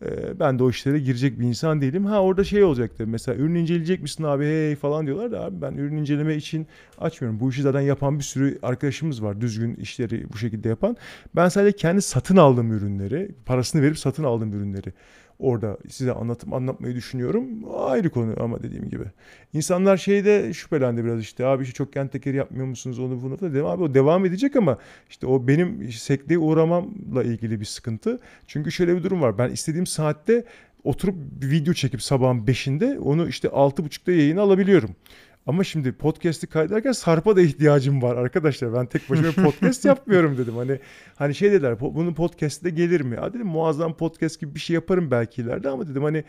Ee, 0.03 0.41
ben 0.41 0.59
de 0.59 0.63
o 0.63 0.71
işlere 0.71 0.99
girecek 0.99 1.41
bir 1.41 1.47
insan 1.47 1.81
değilim. 1.81 2.05
Ha 2.05 2.23
orada 2.23 2.45
şey 2.45 2.65
olacaktı 2.65 3.07
mesela 3.07 3.39
ürün 3.39 3.55
inceleyecek 3.55 4.03
misin 4.03 4.25
abi 4.25 4.45
hey 4.45 4.77
falan 4.77 5.07
diyorlar 5.07 5.33
da 5.33 5.45
abi 5.45 5.63
ben 5.63 5.73
ürün 5.73 5.97
inceleme 5.97 6.37
için 6.37 6.67
açmıyorum. 6.99 7.41
Bu 7.41 7.51
işi 7.51 7.63
zaten 7.63 7.81
yapan 7.81 8.19
bir 8.19 8.25
sürü 8.25 8.59
arkadaşımız 8.63 9.23
var 9.23 9.41
düzgün 9.41 9.75
işleri 9.75 10.33
bu 10.33 10.39
şekilde 10.39 10.69
yapan. 10.69 10.97
Ben 11.37 11.49
sadece 11.49 11.77
kendi 11.77 12.03
satın 12.03 12.37
aldığım 12.37 12.73
ürünleri 12.73 13.31
parasını 13.47 13.83
verip 13.83 13.99
satın 13.99 14.25
aldığım 14.25 14.53
ürünleri 14.53 14.93
orada 15.39 15.79
size 15.89 16.13
anlatıp 16.13 16.53
anlatmayı 16.53 16.95
düşünüyorum. 16.95 17.47
Ayrı 17.77 18.11
konu 18.11 18.35
ama 18.41 18.63
dediğim 18.63 18.89
gibi. 18.89 19.05
İnsanlar 19.53 19.97
şeyde 19.97 20.53
şüphelendi 20.55 21.05
biraz 21.05 21.21
işte 21.21 21.47
abi 21.47 21.63
işte 21.63 21.75
çok 21.75 21.93
kent 21.93 22.13
tekeri 22.13 22.37
yapmıyor 22.37 22.67
musunuz 22.67 22.99
onu 22.99 23.23
bunu 23.23 23.41
da 23.41 23.69
abi 23.69 23.83
o 23.83 23.95
devam 23.95 24.27
edecek 24.27 24.57
ama 24.57 24.79
işte 25.11 25.27
o 25.27 25.49
benim 25.49 25.93
sekteye 25.93 26.39
uğramamla 26.39 27.23
ilgili 27.23 27.61
bir 27.61 27.65
sıkıntı. 27.65 28.19
Çünkü 28.47 28.73
şöyle 28.73 28.97
bir 28.97 29.03
durum 29.03 29.23
var 29.23 29.39
ben 29.39 29.51
istediğim 29.51 29.87
saatte 29.87 30.45
oturup 30.85 31.15
video 31.43 31.75
çekip 31.75 32.03
sabahın 32.03 32.45
5'inde 32.47 32.99
onu 32.99 33.29
işte 33.29 33.49
6.30'da 33.49 34.13
yayına 34.13 34.41
alabiliyorum. 34.43 34.91
Ama 35.49 35.65
şimdi 35.65 35.93
podcast'i 35.93 36.47
kaydederken 36.47 36.93
Sarp'a 36.93 37.37
da 37.37 37.41
ihtiyacım 37.41 38.03
var 38.03 38.17
arkadaşlar. 38.17 38.75
Ben 38.75 38.87
tek 38.87 39.11
başıma 39.11 39.45
podcast 39.45 39.85
yapmıyorum 39.85 40.39
dedim. 40.39 40.57
Hani 40.57 40.81
hani 41.17 41.35
şey 41.35 41.53
dediler 41.53 41.81
bunun 41.81 42.15
podcast'i 42.15 42.65
de 42.65 42.71
gelir 42.71 43.01
mi? 43.01 43.17
Ha 43.17 43.35
dedim 43.35 43.47
muazzam 43.47 43.97
podcast 43.97 44.41
gibi 44.41 44.55
bir 44.55 44.61
şey 44.61 44.75
yaparım 44.75 45.11
belki 45.11 45.43
ileride 45.43 45.69
ama 45.69 45.89
dedim 45.89 46.03
hani 46.03 46.25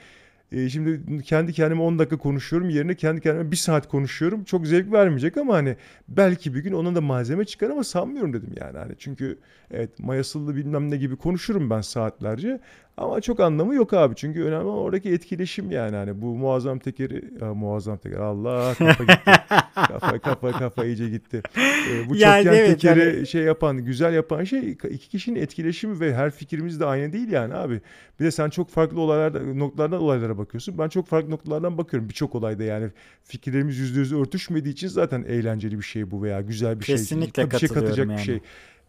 e, 0.52 0.70
şimdi 0.70 1.24
kendi 1.24 1.54
kendime 1.54 1.82
10 1.82 2.00
dakika 2.00 2.18
konuşuyorum 2.18 2.70
yerine 2.70 2.96
kendi 2.96 3.22
kendime 3.22 3.52
1 3.52 3.56
saat 3.56 3.88
konuşuyorum. 3.88 4.44
Çok 4.44 4.68
zevk 4.68 4.92
vermeyecek 4.92 5.38
ama 5.38 5.54
hani 5.54 5.76
belki 6.08 6.56
bir 6.56 6.60
gün 6.60 6.74
ona 6.74 6.96
da 6.96 7.02
malzeme 7.02 7.46
çıkar 7.46 7.70
ama 7.70 7.84
sanmıyorum 7.84 8.34
dedim 8.34 8.54
yani. 8.62 8.78
Hani 8.78 8.94
çünkü 9.00 9.40
evet 9.72 10.00
mayasıllı 10.00 10.56
bilmem 10.56 10.92
ne 10.92 10.98
gibi 10.98 11.16
konuşurum 11.16 11.70
ben 11.70 11.82
saatlerce 11.82 12.60
ama 13.00 13.22
çok 13.22 13.40
anlamı 13.40 13.76
yok 13.76 13.94
abi. 13.94 14.16
Çünkü 14.16 14.44
önemli 14.44 14.66
olan 14.66 14.78
oradaki 14.78 15.10
etkileşim 15.10 15.72
yani. 15.72 15.96
Hani 15.96 16.22
bu 16.22 16.26
muazzam 16.26 16.80
tekeri, 16.80 17.24
ya, 17.42 17.54
muazzam 17.54 17.98
teker 17.98 18.20
Allah 18.20 18.74
kafa 18.74 19.04
gitti. 19.04 19.32
kafa 19.88 20.20
kafa 20.20 20.52
kafa 20.52 20.86
iyice 20.86 21.10
gitti. 21.10 21.42
Ee, 21.58 22.10
bu 22.10 22.16
yani 22.16 22.44
çokgen 22.44 22.60
evet, 22.60 22.82
tekeri 22.82 23.16
yani... 23.16 23.28
şey 23.28 23.42
yapan, 23.42 23.78
güzel 23.78 24.14
yapan 24.14 24.44
şey 24.44 24.72
iki 24.72 25.10
kişinin 25.10 25.40
etkileşimi 25.40 26.00
ve 26.00 26.16
her 26.16 26.32
fikrimiz 26.32 26.80
de 26.80 26.86
aynı 26.86 27.14
değil 27.14 27.32
yani 27.32 27.54
abi. 27.54 27.82
Bir 28.20 28.26
de 28.26 28.32
sen 28.32 28.50
çok 28.50 28.70
farklı 28.70 29.02
olaylarda 29.02 29.54
noktalardan 29.54 30.02
olaylara 30.02 30.38
bakıyorsun. 30.38 30.78
Ben 30.78 30.90
çok 30.90 31.08
farklı 31.08 31.32
noktalardan 31.32 31.78
bakıyorum 31.78 32.10
birçok 32.10 32.36
olayda 32.36 32.64
yani 32.64 32.90
fikirlerimiz 33.24 33.78
yüzde 33.78 34.00
yüz 34.00 34.14
örtüşmediği 34.14 34.74
için 34.74 34.88
zaten 34.88 35.24
eğlenceli 35.28 35.78
bir 35.78 35.84
şey 35.84 36.12
bu 36.12 36.24
veya 36.24 36.42
güzel 36.42 36.80
bir 36.80 36.86
Kesinlikle 36.86 37.42
şey. 37.42 37.50
Kesinlikle 37.50 37.52
bir 37.52 37.60
şey 37.60 37.70
katacak 37.70 38.08
yani. 38.08 38.18
bir 38.18 38.24
şey. 38.24 38.40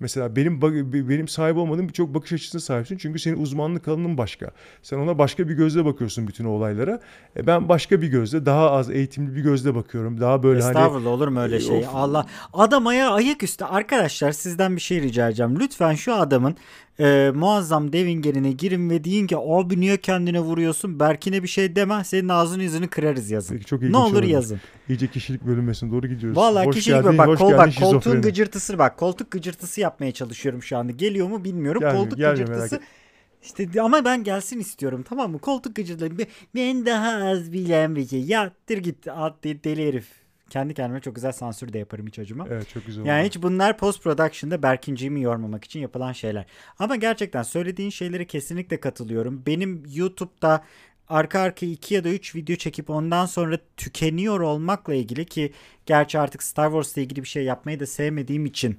Mesela 0.01 0.37
benim 0.37 0.63
benim 1.09 1.29
sahip 1.29 1.57
olmadığım 1.57 1.89
birçok 1.89 2.15
bakış 2.15 2.33
açısına 2.33 2.61
sahipsin. 2.61 2.97
Çünkü 2.97 3.19
senin 3.19 3.43
uzmanlık 3.43 3.89
alanın 3.89 4.19
başka. 4.19 4.51
Sen 4.83 4.99
ona 4.99 5.19
başka 5.19 5.49
bir 5.49 5.55
gözle 5.55 5.85
bakıyorsun 5.85 6.29
bütün 6.29 6.45
olaylara. 6.45 7.01
E 7.37 7.47
ben 7.47 7.69
başka 7.69 8.03
bir 8.03 8.09
gözle, 8.09 8.47
daha 8.47 8.71
az 8.71 8.91
eğitimli 8.91 9.37
bir 9.37 9.43
gözle 9.43 9.75
bakıyorum. 9.75 10.21
Daha 10.21 10.43
böyle 10.43 10.59
Estağfurullah, 10.59 10.83
hani 10.83 10.89
Estağfurullah 10.89 11.13
olur 11.13 11.29
mu 11.29 11.41
öyle 11.41 11.57
e, 11.57 11.61
şey? 11.61 11.79
Of. 11.79 11.95
Allah 11.95 12.27
adamaya 12.53 13.11
ayaküstü 13.11 13.65
arkadaşlar 13.65 14.33
sizden 14.33 14.77
bir 14.77 14.81
şey 14.81 15.03
rica 15.03 15.29
edeceğim. 15.29 15.61
Lütfen 15.61 15.95
şu 15.95 16.15
adamın 16.15 16.57
e, 17.01 17.31
muazzam 17.35 17.93
devingerine 17.93 18.53
girin 18.53 18.91
ve 18.91 19.05
deyin 19.05 19.27
ki 19.27 19.37
abi 19.37 19.81
niye 19.81 19.97
kendine 19.97 20.41
vuruyorsun? 20.41 21.01
Berkine 21.01 21.43
bir 21.43 21.49
şey 21.49 21.77
deme. 21.77 22.05
Senin 22.05 22.29
ağzını 22.29 22.63
yüzünü 22.63 22.89
kırarız 22.89 23.31
yazın. 23.31 23.55
Peki, 23.55 23.67
çok 23.67 23.83
ne 23.83 23.97
olur 23.97 24.19
oldu. 24.19 24.27
yazın. 24.27 24.61
İyice 24.89 25.07
kişilik 25.07 25.47
bölünmesine 25.47 25.91
doğru 25.93 26.07
gidiyoruz. 26.07 26.37
Valla 26.37 26.71
kişilik 26.71 27.03
geldin, 27.03 27.19
bak, 27.19 27.39
kol, 27.39 27.53
bak 27.53 27.77
koltuğun 27.81 28.23
gıcırtısı 28.23 28.79
bak 28.79 28.99
koltuk 28.99 29.31
gıcırtısı 29.31 29.81
yapmaya 29.81 30.13
çalışıyorum 30.13 30.63
şu 30.63 30.77
anda. 30.79 30.93
Geliyor 30.93 31.29
mu 31.29 31.45
bilmiyorum. 31.45 31.81
Gelmiyor, 31.81 32.05
koltuk 32.05 32.19
gelmiyor, 32.19 32.49
gıcırtısı. 32.49 32.81
İşte 33.43 33.83
ama 33.83 34.05
ben 34.05 34.25
gelsin 34.25 34.61
istiyorum 34.61 35.05
tamam 35.09 35.31
mı? 35.31 35.39
Koltuk 35.39 35.77
gıcırtıları. 35.77 36.13
Ben 36.55 36.87
daha 36.87 37.29
az 37.29 37.53
bilen 37.53 37.97
bir 37.97 38.09
şey. 38.09 38.23
Ya 38.23 38.53
git 38.69 39.07
deli 39.65 39.89
herif 39.89 40.20
kendi 40.51 40.75
kendime 40.75 41.01
çok 41.01 41.15
güzel 41.15 41.33
sansür 41.33 41.73
de 41.73 41.79
yaparım 41.79 42.07
hiç 42.07 42.19
acıma. 42.19 42.47
Evet 42.51 42.69
çok 42.75 42.87
güzel. 42.87 43.05
Yani 43.05 43.27
hiç 43.27 43.43
bunlar 43.43 43.79
post 43.79 44.03
production'da 44.03 44.63
Berkinciğimi 44.63 45.23
yormamak 45.23 45.65
için 45.65 45.81
yapılan 45.81 46.13
şeyler. 46.13 46.47
Ama 46.79 46.97
gerçekten 46.97 47.43
söylediğin 47.43 47.91
şeylere 47.91 48.25
kesinlikle 48.27 48.81
katılıyorum. 48.81 49.43
Benim 49.47 49.83
YouTube'da 49.95 50.65
arka 51.09 51.41
arka 51.41 51.67
iki 51.67 51.95
ya 51.95 52.05
da 52.05 52.09
üç 52.09 52.35
video 52.35 52.57
çekip 52.57 52.91
ondan 52.91 53.27
sonra 53.27 53.59
tükeniyor 53.77 54.41
olmakla 54.41 54.95
ilgili 54.95 55.25
ki 55.25 55.53
gerçi 55.87 56.19
artık 56.19 56.43
Star 56.43 56.67
Wars'la 56.67 57.03
ilgili 57.03 57.23
bir 57.23 57.29
şey 57.29 57.45
yapmayı 57.45 57.81
da 57.81 57.87
sevmediğim 57.87 58.47
için 58.47 58.79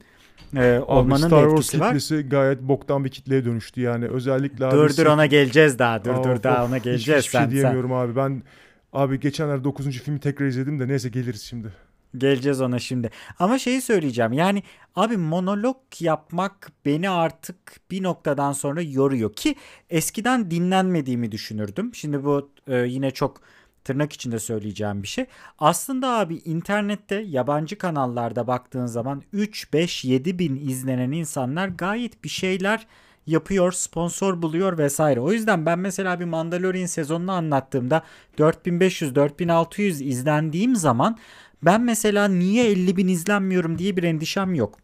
e, 0.56 0.80
olmanın 0.80 1.28
Star 1.28 1.50
Wars 1.50 1.70
kitlesi 1.70 2.16
var. 2.16 2.22
gayet 2.22 2.62
boktan 2.62 3.06
bir 3.06 3.10
kitleye 3.10 3.46
dönüştü 3.46 3.82
yani 3.82 4.08
özellikle 4.08 4.72
dur 4.72 4.98
dur 4.98 5.06
ona 5.06 5.26
geleceğiz 5.26 5.80
daha 5.80 6.06
dur 6.06 6.12
Aa, 6.14 6.24
dur 6.24 6.44
daha 6.44 6.66
ona 6.66 6.78
geleceğiz 6.78 7.24
hiçbir 7.24 7.40
şey 7.40 7.50
diyemiyorum 7.52 7.90
sen. 7.90 7.96
abi 7.96 8.16
ben 8.16 8.44
Abi 8.94 9.20
geçenlerde 9.20 9.64
9. 9.64 10.00
filmi 10.00 10.20
tekrar 10.20 10.46
izledim 10.46 10.80
de 10.80 10.88
neyse 10.88 11.10
geliriz 11.10 11.42
şimdi. 11.42 11.74
Geleceğiz 12.18 12.62
ona 12.62 12.80
şimdi. 12.80 13.10
Ama 13.40 13.60
şeyi 13.60 13.82
söyleyeceğim. 13.82 14.34
Yani 14.34 14.64
abi 14.96 15.18
monolog 15.18 15.78
yapmak 16.00 16.72
beni 16.86 17.10
artık 17.10 17.58
bir 17.92 18.04
noktadan 18.04 18.54
sonra 18.54 18.82
yoruyor 18.82 19.34
ki 19.34 19.56
eskiden 19.90 20.52
dinlenmediğimi 20.52 21.32
düşünürdüm. 21.32 21.96
Şimdi 21.96 22.24
bu 22.24 22.50
e, 22.68 22.78
yine 22.78 23.12
çok 23.12 23.42
tırnak 23.84 24.14
içinde 24.14 24.40
söyleyeceğim 24.40 25.04
bir 25.04 25.08
şey. 25.08 25.26
Aslında 25.60 26.20
abi 26.20 26.36
internette 26.36 27.16
yabancı 27.16 27.78
kanallarda 27.78 28.48
baktığın 28.48 28.86
zaman 28.86 29.24
3 29.34 29.74
5 29.74 30.06
7 30.06 30.40
bin 30.40 30.56
izlenen 30.56 31.12
insanlar 31.12 31.68
gayet 31.68 32.24
bir 32.24 32.30
şeyler 32.30 32.88
yapıyor, 33.28 33.72
sponsor 33.72 34.42
buluyor 34.42 34.78
vesaire. 34.78 35.20
O 35.20 35.32
yüzden 35.32 35.66
ben 35.66 35.80
mesela 35.80 36.20
bir 36.20 36.26
Mandalorian 36.26 36.86
sezonunu 36.86 37.32
anlattığımda 37.32 38.04
4500-4600 38.38 40.04
izlendiğim 40.04 40.76
zaman 40.76 41.18
ben 41.64 41.82
mesela 41.82 42.28
niye 42.28 42.72
50 42.72 42.98
bin 42.98 43.08
izlenmiyorum 43.08 43.78
diye 43.78 43.98
bir 43.98 44.04
endişem 44.04 44.56
yok. 44.56 44.78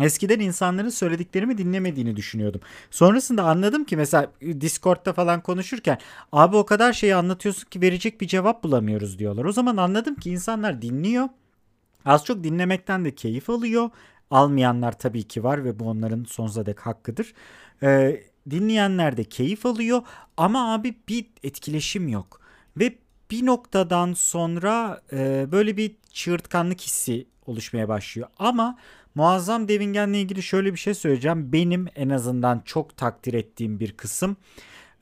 Eskiden 0.00 0.40
insanların 0.40 0.88
söylediklerimi 0.88 1.58
dinlemediğini 1.58 2.16
düşünüyordum. 2.16 2.60
Sonrasında 2.90 3.44
anladım 3.44 3.84
ki 3.84 3.96
mesela 3.96 4.32
Discord'da 4.60 5.12
falan 5.12 5.42
konuşurken 5.42 5.98
abi 6.32 6.56
o 6.56 6.66
kadar 6.66 6.92
şeyi 6.92 7.14
anlatıyorsun 7.14 7.68
ki 7.68 7.80
verecek 7.80 8.20
bir 8.20 8.26
cevap 8.26 8.64
bulamıyoruz 8.64 9.18
diyorlar. 9.18 9.44
O 9.44 9.52
zaman 9.52 9.76
anladım 9.76 10.14
ki 10.14 10.30
insanlar 10.30 10.82
dinliyor. 10.82 11.28
Az 12.04 12.24
çok 12.24 12.44
dinlemekten 12.44 13.04
de 13.04 13.14
keyif 13.14 13.50
alıyor. 13.50 13.90
Almayanlar 14.30 14.98
tabii 14.98 15.22
ki 15.22 15.44
var 15.44 15.64
ve 15.64 15.78
bu 15.78 15.84
onların 15.84 16.24
sonsuza 16.24 16.66
dek 16.66 16.80
hakkıdır. 16.80 17.34
Ee, 17.82 18.22
dinleyenler 18.50 19.16
de 19.16 19.24
keyif 19.24 19.66
alıyor 19.66 20.02
ama 20.36 20.74
abi 20.74 20.94
bir 21.08 21.26
etkileşim 21.42 22.08
yok. 22.08 22.40
Ve 22.76 22.94
bir 23.30 23.46
noktadan 23.46 24.12
sonra 24.12 25.00
e, 25.12 25.46
böyle 25.52 25.76
bir 25.76 25.96
çığırtkanlık 26.12 26.80
hissi 26.80 27.26
oluşmaya 27.46 27.88
başlıyor. 27.88 28.28
Ama 28.38 28.78
Muazzam 29.14 29.68
Devingen'le 29.68 30.14
ilgili 30.14 30.42
şöyle 30.42 30.72
bir 30.72 30.78
şey 30.78 30.94
söyleyeceğim. 30.94 31.52
Benim 31.52 31.86
en 31.96 32.08
azından 32.08 32.62
çok 32.64 32.96
takdir 32.96 33.34
ettiğim 33.34 33.80
bir 33.80 33.92
kısım. 33.92 34.36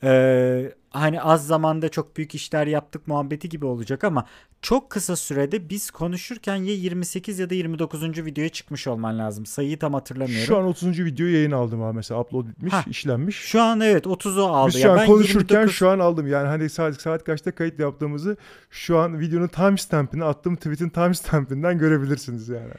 Ee, 0.03 0.73
hani 0.91 1.23
az 1.23 1.47
zamanda 1.47 1.89
çok 1.89 2.17
büyük 2.17 2.35
işler 2.35 2.67
yaptık 2.67 3.09
muhabbeti 3.09 3.49
gibi 3.49 3.67
olacak 3.67 4.05
ama 4.05 4.27
çok 4.63 4.91
kısa 4.91 5.17
sürede 5.17 5.69
biz 5.69 5.91
konuşurken 5.91 6.57
ya 6.57 6.75
28 6.75 7.39
ya 7.39 7.51
da 7.51 7.55
29. 7.55 8.03
videoya 8.25 8.49
çıkmış 8.49 8.87
olman 8.87 9.19
lazım. 9.19 9.47
Sayıyı 9.47 9.79
tam 9.79 9.95
hatırlamıyorum. 9.95 10.47
Şu 10.47 10.59
an 10.59 10.65
30. 10.65 11.05
video 11.05 11.27
yayın 11.27 11.51
aldım 11.51 11.83
abi 11.83 11.97
mesela 11.97 12.21
upload 12.21 12.47
bitmiş, 12.47 12.73
Hah. 12.73 12.89
işlenmiş. 12.89 13.37
Şu 13.37 13.63
an 13.63 13.81
evet 13.81 14.07
30'u 14.07 14.45
aldı. 14.45 14.69
Biz 14.69 14.75
Ya 14.75 14.83
şu 14.83 14.93
an 14.93 14.99
ben 14.99 15.07
konuşurken 15.07 15.55
29 15.55 15.77
şu 15.77 15.89
an 15.89 15.99
aldım. 15.99 16.27
Yani 16.27 16.49
hani 16.49 16.71
saat 16.71 17.01
saat 17.01 17.25
kaçta 17.25 17.53
kayıt 17.53 17.79
yaptığımızı 17.79 18.37
şu 18.71 18.99
an 18.99 19.21
videonun 19.21 19.49
timestamp'ini 19.49 20.25
attığım 20.25 20.57
tweet'in 20.57 20.89
timestamp'inden 20.89 21.79
görebilirsiniz 21.79 22.49
yani. 22.49 22.73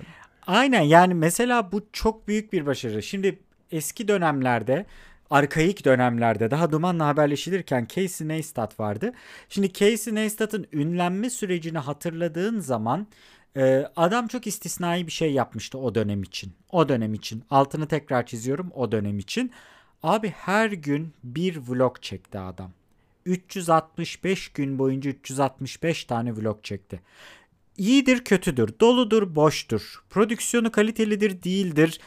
Aynen 0.47 0.81
yani 0.81 1.13
mesela 1.13 1.71
bu 1.71 1.81
çok 1.93 2.27
büyük 2.27 2.53
bir 2.53 2.65
başarı. 2.65 3.03
Şimdi 3.03 3.39
eski 3.71 4.07
dönemlerde 4.07 4.85
arkaik 5.31 5.85
dönemlerde 5.85 6.51
daha 6.51 6.71
Duman'la 6.71 7.07
haberleşilirken 7.07 7.87
Casey 7.95 8.27
Neistat 8.27 8.79
vardı. 8.79 9.11
Şimdi 9.49 9.73
Casey 9.73 10.15
Neistat'ın 10.15 10.67
ünlenme 10.73 11.29
sürecini 11.29 11.77
hatırladığın 11.77 12.59
zaman 12.59 13.07
e, 13.57 13.87
adam 13.95 14.27
çok 14.27 14.47
istisnai 14.47 15.07
bir 15.07 15.11
şey 15.11 15.33
yapmıştı 15.33 15.77
o 15.77 15.95
dönem 15.95 16.23
için. 16.23 16.53
O 16.71 16.89
dönem 16.89 17.13
için. 17.13 17.43
Altını 17.49 17.87
tekrar 17.87 18.25
çiziyorum 18.25 18.71
o 18.75 18.91
dönem 18.91 19.19
için. 19.19 19.51
Abi 20.03 20.29
her 20.29 20.71
gün 20.71 21.13
bir 21.23 21.57
vlog 21.57 22.01
çekti 22.01 22.39
adam. 22.39 22.71
365 23.25 24.49
gün 24.49 24.79
boyunca 24.79 25.11
365 25.11 26.05
tane 26.05 26.35
vlog 26.35 26.63
çekti. 26.63 27.01
İyidir, 27.77 28.23
kötüdür, 28.23 28.79
doludur, 28.79 29.35
boştur. 29.35 30.03
Prodüksiyonu 30.09 30.71
kalitelidir, 30.71 31.43
değildir. 31.43 31.99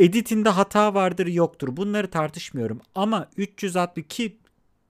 Editinde 0.00 0.48
hata 0.48 0.94
vardır, 0.94 1.26
yoktur. 1.26 1.76
Bunları 1.76 2.10
tartışmıyorum. 2.10 2.80
Ama 2.94 3.28
362 3.36 4.38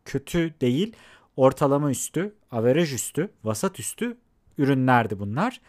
kötü 0.04 0.54
değil, 0.60 0.96
ortalama 1.36 1.90
üstü, 1.90 2.34
averaj 2.50 2.92
üstü, 2.92 3.30
vasat 3.44 3.80
üstü 3.80 4.16
ürünlerdi 4.58 5.18
bunlar. 5.18 5.60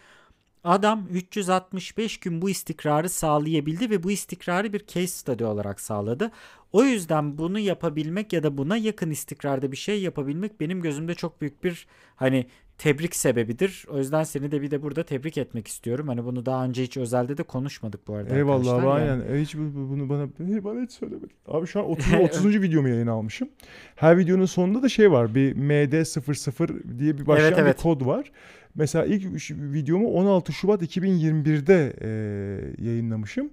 Adam 0.64 1.06
365 1.10 2.20
gün 2.20 2.42
bu 2.42 2.50
istikrarı 2.50 3.08
sağlayabildi 3.08 3.90
ve 3.90 4.02
bu 4.02 4.10
istikrarı 4.10 4.72
bir 4.72 4.86
case 4.86 5.06
study 5.06 5.44
olarak 5.44 5.80
sağladı. 5.80 6.30
O 6.72 6.84
yüzden 6.84 7.38
bunu 7.38 7.58
yapabilmek 7.58 8.32
ya 8.32 8.42
da 8.42 8.58
buna 8.58 8.76
yakın 8.76 9.10
istikrarda 9.10 9.72
bir 9.72 9.76
şey 9.76 10.02
yapabilmek 10.02 10.60
benim 10.60 10.82
gözümde 10.82 11.14
çok 11.14 11.40
büyük 11.40 11.64
bir 11.64 11.86
hani 12.16 12.46
tebrik 12.82 13.16
sebebidir. 13.16 13.86
O 13.90 13.98
yüzden 13.98 14.24
seni 14.24 14.52
de 14.52 14.62
bir 14.62 14.70
de 14.70 14.82
burada 14.82 15.02
tebrik 15.02 15.38
etmek 15.38 15.68
istiyorum. 15.68 16.08
Hani 16.08 16.24
bunu 16.24 16.46
daha 16.46 16.64
önce 16.64 16.82
hiç 16.82 16.96
özelde 16.96 17.38
de 17.38 17.42
konuşmadık 17.42 18.08
bu 18.08 18.14
arada. 18.14 18.36
Eyvallah 18.36 18.74
abi. 18.74 18.86
Yani- 18.86 19.10
aynen. 19.10 19.34
E, 19.34 19.40
Hiç 19.40 19.54
bu- 19.56 19.74
bu- 19.74 19.90
bunu 19.90 20.08
bana 20.08 20.28
hey, 20.38 20.64
bana 20.64 20.80
hiç 20.82 20.90
söylemedin. 20.92 21.30
Abi 21.48 21.66
şu 21.66 21.80
an 21.80 21.90
30. 21.90 22.14
30. 22.14 22.44
videomu 22.62 22.88
yayın 22.88 23.06
almışım. 23.06 23.48
Her 23.96 24.18
videonun 24.18 24.44
sonunda 24.46 24.82
da 24.82 24.88
şey 24.88 25.12
var. 25.12 25.34
Bir 25.34 25.56
MD00 25.56 26.98
diye 26.98 27.18
bir 27.18 27.26
başlayan 27.26 27.46
Evet, 27.48 27.58
evet. 27.58 27.76
bir 27.78 27.82
kod 27.82 28.06
var. 28.06 28.32
Mesela 28.74 29.04
ilk 29.04 29.50
videomu 29.50 30.08
16 30.08 30.52
Şubat 30.52 30.82
2021'de 30.82 31.92
e, 32.00 32.08
yayınlamışım. 32.88 33.50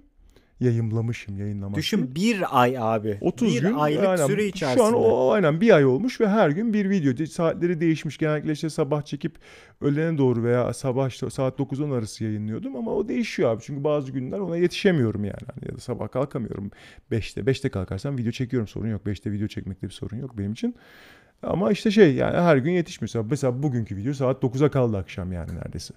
Yayımlamışım, 0.60 1.38
yayınlamak. 1.38 1.76
Düşün 1.76 2.14
bir 2.14 2.60
ay 2.62 2.78
abi. 2.78 3.18
30 3.20 3.54
bir 3.54 3.60
gün 3.60 3.74
aylık 3.74 4.04
aynen, 4.04 4.26
süre 4.26 4.46
içerisinde. 4.46 4.82
Şu 4.82 4.86
an 4.86 4.94
o 4.94 5.30
aynen 5.30 5.60
bir 5.60 5.70
ay 5.70 5.84
olmuş 5.84 6.20
ve 6.20 6.28
her 6.28 6.50
gün 6.50 6.72
bir 6.74 6.90
video. 6.90 7.16
De- 7.16 7.26
Saatleri 7.26 7.80
değişmiş. 7.80 8.18
Genellikle 8.18 8.52
işte 8.52 8.70
sabah 8.70 9.02
çekip 9.02 9.38
öğlene 9.80 10.18
doğru 10.18 10.42
veya 10.44 10.72
sabah 10.72 11.08
işte 11.08 11.30
saat 11.30 11.58
9-10 11.58 11.94
arası 11.98 12.24
yayınlıyordum 12.24 12.76
ama 12.76 12.90
o 12.94 13.08
değişiyor 13.08 13.50
abi. 13.50 13.62
Çünkü 13.62 13.84
bazı 13.84 14.12
günler 14.12 14.38
ona 14.38 14.56
yetişemiyorum 14.56 15.24
yani. 15.24 15.40
Hani 15.54 15.68
ya 15.70 15.76
da 15.76 15.80
sabah 15.80 16.08
kalkamıyorum. 16.10 16.70
5'te 17.12 17.40
5'te 17.40 17.68
kalkarsam 17.68 18.18
video 18.18 18.32
çekiyorum 18.32 18.68
sorun 18.68 18.88
yok. 18.88 19.02
5'te 19.06 19.32
video 19.32 19.48
çekmekte 19.48 19.86
bir 19.86 19.92
sorun 19.92 20.16
yok 20.16 20.38
benim 20.38 20.52
için. 20.52 20.74
Ama 21.42 21.72
işte 21.72 21.90
şey 21.90 22.14
yani 22.14 22.36
her 22.36 22.56
gün 22.56 22.72
yetişmiyor. 22.72 23.26
Mesela 23.30 23.62
bugünkü 23.62 23.96
video 23.96 24.12
saat 24.12 24.42
9'a 24.42 24.70
kaldı 24.70 24.96
akşam 24.96 25.32
yani 25.32 25.54
neredeyse. 25.54 25.94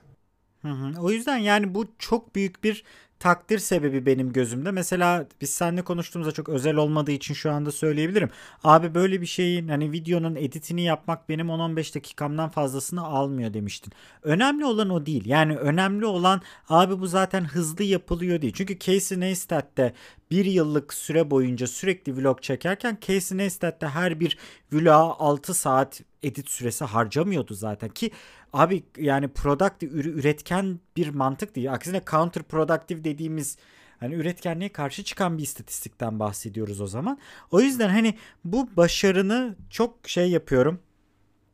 Hı 0.61 0.67
hı. 0.67 1.01
O 1.01 1.11
yüzden 1.11 1.37
yani 1.37 1.75
bu 1.75 1.85
çok 1.99 2.35
büyük 2.35 2.63
bir 2.63 2.83
takdir 3.23 3.59
sebebi 3.59 4.05
benim 4.05 4.33
gözümde. 4.33 4.71
Mesela 4.71 5.25
biz 5.41 5.49
seninle 5.49 5.81
konuştuğumuzda 5.81 6.31
çok 6.31 6.49
özel 6.49 6.75
olmadığı 6.75 7.11
için 7.11 7.33
şu 7.33 7.51
anda 7.51 7.71
söyleyebilirim. 7.71 8.29
Abi 8.63 8.95
böyle 8.95 9.21
bir 9.21 9.25
şeyin 9.25 9.67
hani 9.67 9.91
videonun 9.91 10.35
editini 10.35 10.81
yapmak 10.81 11.29
benim 11.29 11.47
10-15 11.47 11.95
dakikamdan 11.95 12.49
fazlasını 12.49 13.05
almıyor 13.05 13.53
demiştin. 13.53 13.93
Önemli 14.23 14.65
olan 14.65 14.89
o 14.89 15.05
değil. 15.05 15.25
Yani 15.25 15.57
önemli 15.57 16.05
olan 16.05 16.41
abi 16.69 16.99
bu 16.99 17.07
zaten 17.07 17.43
hızlı 17.43 17.83
yapılıyor 17.83 18.41
değil. 18.41 18.53
Çünkü 18.55 18.79
Casey 18.79 19.19
Neistat'te 19.19 19.93
bir 20.33 20.45
yıllık 20.45 20.93
süre 20.93 21.31
boyunca 21.31 21.67
sürekli 21.67 22.17
vlog 22.17 22.41
çekerken 22.41 22.97
Casey 23.01 23.37
Neistat'te 23.37 23.87
her 23.87 24.19
bir 24.19 24.37
vloga 24.71 24.93
6 24.93 25.53
saat 25.53 26.01
edit 26.23 26.49
süresi 26.49 26.85
harcamıyordu 26.85 27.53
zaten 27.53 27.89
ki 27.89 28.11
abi 28.53 28.83
yani 28.97 29.27
product 29.27 29.83
üretken 29.83 30.79
bir 30.97 31.09
mantık 31.09 31.55
değil. 31.55 31.73
Aksine 31.73 32.01
counter 32.11 32.43
productive 32.43 33.03
dediğimiz 33.03 33.57
hani 33.99 34.15
üretkenliğe 34.15 34.71
karşı 34.71 35.03
çıkan 35.03 35.37
bir 35.37 35.43
istatistikten 35.43 36.19
bahsediyoruz 36.19 36.81
o 36.81 36.87
zaman. 36.87 37.19
O 37.51 37.61
yüzden 37.61 37.89
hani 37.89 38.17
bu 38.45 38.69
başarını 38.77 39.55
çok 39.69 40.09
şey 40.09 40.31
yapıyorum. 40.31 40.79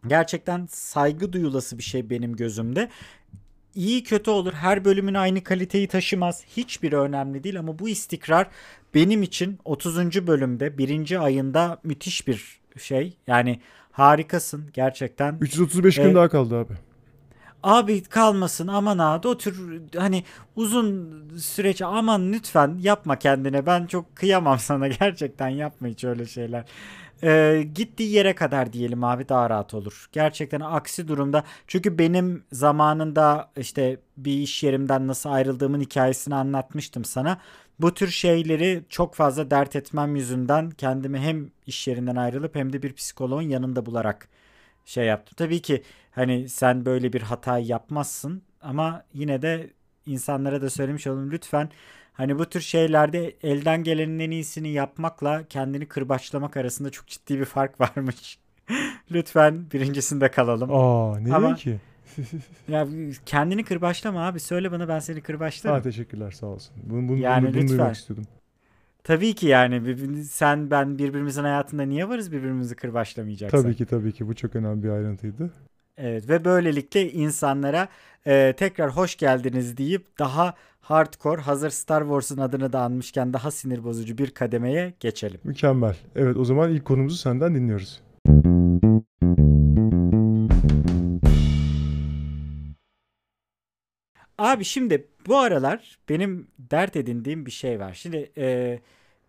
Gerçekten 0.07 0.67
saygı 0.71 1.33
duyulası 1.33 1.77
bir 1.77 1.83
şey 1.83 2.09
benim 2.09 2.35
gözümde. 2.35 2.89
İyi 3.79 4.03
kötü 4.03 4.31
olur. 4.31 4.53
Her 4.53 4.85
bölümün 4.85 5.13
aynı 5.13 5.43
kaliteyi 5.43 5.87
taşımaz. 5.87 6.43
Hiçbiri 6.57 6.97
önemli 6.97 7.43
değil 7.43 7.59
ama 7.59 7.79
bu 7.79 7.89
istikrar 7.89 8.47
benim 8.93 9.23
için 9.23 9.59
30. 9.65 10.27
bölümde 10.27 10.77
birinci 10.77 11.19
ayında 11.19 11.79
müthiş 11.83 12.27
bir 12.27 12.59
şey. 12.77 13.17
Yani 13.27 13.59
harikasın 13.91 14.69
gerçekten. 14.73 15.37
335 15.41 15.95
gün 15.95 16.03
Evet. 16.03 16.15
daha 16.15 16.29
kaldı 16.29 16.57
abi. 16.57 16.73
Abi 17.63 18.03
kalmasın 18.03 18.67
aman 18.67 18.97
abi 18.97 19.27
o 19.27 19.37
tür 19.37 19.81
hani 19.97 20.23
uzun 20.55 21.13
süreç 21.37 21.81
aman 21.81 22.33
lütfen 22.33 22.77
yapma 22.81 23.19
kendine 23.19 23.65
ben 23.65 23.85
çok 23.85 24.15
kıyamam 24.15 24.59
sana 24.59 24.87
gerçekten 24.87 25.49
yapma 25.49 25.87
hiç 25.87 26.03
öyle 26.03 26.25
şeyler. 26.25 26.65
Ee, 27.23 27.67
gittiği 27.75 28.11
yere 28.11 28.35
kadar 28.35 28.73
diyelim 28.73 29.03
abi 29.03 29.29
daha 29.29 29.49
rahat 29.49 29.73
olur. 29.73 30.09
Gerçekten 30.11 30.59
aksi 30.59 31.07
durumda 31.07 31.43
çünkü 31.67 31.97
benim 31.97 32.43
zamanında 32.51 33.51
işte 33.57 33.97
bir 34.17 34.33
iş 34.33 34.63
yerimden 34.63 35.07
nasıl 35.07 35.29
ayrıldığımın 35.29 35.81
hikayesini 35.81 36.35
anlatmıştım 36.35 37.05
sana. 37.05 37.37
Bu 37.79 37.93
tür 37.93 38.07
şeyleri 38.07 38.83
çok 38.89 39.15
fazla 39.15 39.51
dert 39.51 39.75
etmem 39.75 40.15
yüzünden 40.15 40.71
kendimi 40.71 41.19
hem 41.19 41.51
iş 41.67 41.87
yerinden 41.87 42.15
ayrılıp 42.15 42.55
hem 42.55 42.73
de 42.73 42.83
bir 42.83 42.93
psikoloğun 42.93 43.41
yanında 43.41 43.85
bularak 43.85 44.29
şey 44.85 45.05
yaptım. 45.05 45.35
Tabii 45.37 45.61
ki 45.61 45.83
hani 46.11 46.49
sen 46.49 46.85
böyle 46.85 47.13
bir 47.13 47.21
hatayı 47.21 47.65
yapmazsın 47.65 48.41
ama 48.61 49.03
yine 49.13 49.41
de 49.41 49.69
insanlara 50.05 50.61
da 50.61 50.69
söylemiş 50.69 51.07
olalım 51.07 51.31
lütfen 51.31 51.69
hani 52.19 52.39
bu 52.39 52.45
tür 52.45 52.61
şeylerde 52.61 53.33
elden 53.43 53.83
gelenin 53.83 54.19
en 54.19 54.31
iyisini 54.31 54.69
yapmakla 54.69 55.43
kendini 55.49 55.85
kırbaçlamak 55.85 56.57
arasında 56.57 56.89
çok 56.89 57.07
ciddi 57.07 57.39
bir 57.39 57.45
fark 57.45 57.79
varmış. 57.81 58.39
lütfen 59.11 59.65
birincisinde 59.73 60.31
kalalım. 60.31 60.69
Aa 60.73 61.19
neden 61.19 61.31
Ama- 61.33 61.55
ki? 61.55 61.79
Ya 62.67 62.87
kendini 63.25 63.63
kırbaçlama 63.63 64.27
abi 64.27 64.39
söyle 64.39 64.71
bana 64.71 64.87
ben 64.87 64.99
seni 64.99 65.21
kırbaçlarım. 65.21 65.75
Ha 65.77 65.81
teşekkürler 65.81 66.31
sağ 66.31 66.45
olsun. 66.45 66.75
Bunu, 66.83 67.07
bunu, 67.09 67.17
Yani 67.17 67.43
bunu, 67.43 67.53
bunu 67.53 67.61
lütfen. 67.61 67.77
duymak 67.77 67.95
istiyordum. 67.95 68.25
Tabii 69.03 69.35
ki 69.35 69.47
yani 69.47 69.95
sen 70.23 70.71
ben 70.71 70.97
birbirimizin 70.97 71.43
hayatında 71.43 71.83
niye 71.83 72.09
varız 72.09 72.31
birbirimizi 72.31 72.75
kırbaçlamayacaksak. 72.75 73.61
Tabii 73.61 73.75
ki 73.75 73.85
tabii 73.85 74.11
ki 74.11 74.27
bu 74.27 74.35
çok 74.35 74.55
önemli 74.55 74.83
bir 74.83 74.89
ayrıntıydı. 74.89 75.49
Evet 75.97 76.29
ve 76.29 76.45
böylelikle 76.45 77.11
insanlara 77.11 77.87
e, 78.27 78.53
tekrar 78.57 78.89
hoş 78.91 79.15
geldiniz 79.15 79.77
deyip 79.77 80.19
daha 80.19 80.53
hardcore 80.81 81.41
hazır 81.41 81.69
Star 81.69 82.01
Wars'un 82.01 82.37
adını 82.37 82.73
da 82.73 82.81
anmışken 82.81 83.33
daha 83.33 83.51
sinir 83.51 83.83
bozucu 83.83 84.17
bir 84.17 84.31
kademeye 84.31 84.93
geçelim. 84.99 85.39
Mükemmel. 85.43 85.95
Evet 86.15 86.37
o 86.37 86.45
zaman 86.45 86.71
ilk 86.71 86.85
konumuzu 86.85 87.17
senden 87.17 87.55
dinliyoruz. 87.55 88.01
Abi 94.37 94.63
şimdi 94.65 95.07
bu 95.27 95.37
aralar 95.37 95.99
benim 96.09 96.47
dert 96.59 96.95
edindiğim 96.95 97.45
bir 97.45 97.51
şey 97.51 97.79
var. 97.79 97.93
Şimdi 97.93 98.31
e, 98.37 98.79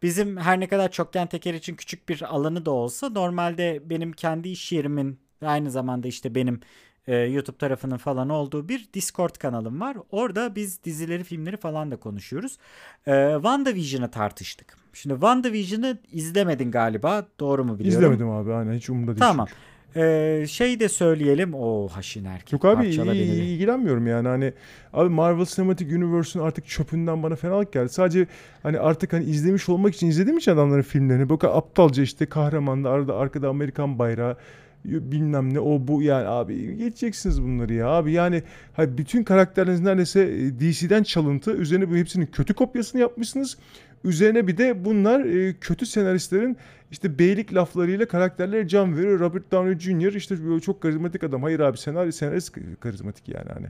bizim 0.02 0.36
her 0.36 0.60
ne 0.60 0.68
kadar 0.68 0.90
çokgen 0.90 1.26
teker 1.26 1.54
için 1.54 1.74
küçük 1.76 2.08
bir 2.08 2.34
alanı 2.34 2.66
da 2.66 2.70
olsa 2.70 3.08
normalde 3.08 3.90
benim 3.90 4.12
kendi 4.12 4.48
iş 4.48 4.72
yerimin 4.72 5.20
aynı 5.42 5.70
zamanda 5.70 6.08
işte 6.08 6.34
benim 6.34 6.60
e, 7.06 7.16
YouTube 7.16 7.56
tarafının 7.56 7.96
falan 7.96 8.28
olduğu 8.28 8.68
bir 8.68 8.88
Discord 8.94 9.34
kanalım 9.34 9.80
var. 9.80 9.96
Orada 10.10 10.54
biz 10.54 10.84
dizileri, 10.84 11.24
filmleri 11.24 11.56
falan 11.56 11.90
da 11.90 11.96
konuşuyoruz. 11.96 12.58
E, 13.06 13.32
WandaVision'ı 13.34 14.10
tartıştık. 14.10 14.76
Şimdi 14.92 15.14
WandaVision'ı 15.14 15.98
izlemedin 16.12 16.70
galiba. 16.70 17.26
Doğru 17.40 17.64
mu 17.64 17.78
biliyorum? 17.78 18.02
İzlemedim 18.02 18.30
abi 18.30 18.52
aynen 18.52 18.72
hiç 18.72 18.90
umurumda 18.90 19.12
değil. 19.12 19.20
Tamam. 19.20 19.46
çünkü. 19.46 19.60
Ee, 19.96 20.46
şey 20.48 20.80
de 20.80 20.88
söyleyelim. 20.88 21.54
O 21.54 21.88
haşin 21.88 22.24
erkek. 22.24 22.52
Yok 22.52 22.64
abi 22.64 22.84
parçala 22.84 23.14
ilgilenmiyorum 23.14 24.06
yani 24.06 24.28
hani 24.28 24.52
abi 24.92 25.08
Marvel 25.08 25.44
Cinematic 25.44 25.96
Universe'un 25.96 26.44
artık 26.44 26.66
çöpünden 26.66 27.22
bana 27.22 27.36
fenalık 27.36 27.72
geldi. 27.72 27.88
Sadece 27.88 28.26
hani 28.62 28.78
artık 28.78 29.12
hani 29.12 29.24
izlemiş 29.24 29.68
olmak 29.68 29.94
için 29.94 30.06
izlediğim 30.06 30.38
için 30.38 30.52
adamların 30.52 30.82
filmlerini 30.82 31.38
kadar 31.38 31.56
aptalca 31.56 32.02
işte 32.02 32.26
kahramanla 32.26 32.88
arada 32.88 33.16
arkada 33.16 33.48
Amerikan 33.48 33.98
bayrağı 33.98 34.36
bilmem 34.84 35.54
ne 35.54 35.60
o 35.60 35.88
bu 35.88 36.02
yani 36.02 36.28
abi 36.28 36.76
geçeceksiniz 36.76 37.42
bunları 37.42 37.74
ya 37.74 37.88
abi 37.88 38.12
yani 38.12 38.42
hani 38.72 38.98
bütün 38.98 39.24
karakterleriniz 39.24 39.80
neredeyse 39.80 40.20
e, 40.20 40.60
DC'den 40.60 41.02
çalıntı 41.02 41.52
üzerine 41.52 41.90
bu 41.90 41.96
hepsinin 41.96 42.26
kötü 42.26 42.54
kopyasını 42.54 43.00
yapmışsınız. 43.00 43.58
Üzerine 44.04 44.46
bir 44.46 44.56
de 44.56 44.84
bunlar 44.84 45.20
e, 45.20 45.54
kötü 45.60 45.86
senaristlerin 45.86 46.56
işte 46.90 47.18
beylik 47.18 47.54
laflarıyla 47.54 48.08
karakterlere 48.08 48.68
can 48.68 48.96
veriyor. 48.96 49.20
Robert 49.20 49.52
Downey 49.52 49.78
Jr. 49.78 50.12
işte 50.12 50.36
çok 50.60 50.80
karizmatik 50.80 51.24
adam. 51.24 51.42
Hayır 51.42 51.60
abi 51.60 51.78
senaryo 51.78 52.12
senarist 52.12 52.56
karizmatik 52.80 53.28
yani 53.28 53.48
hani. 53.52 53.66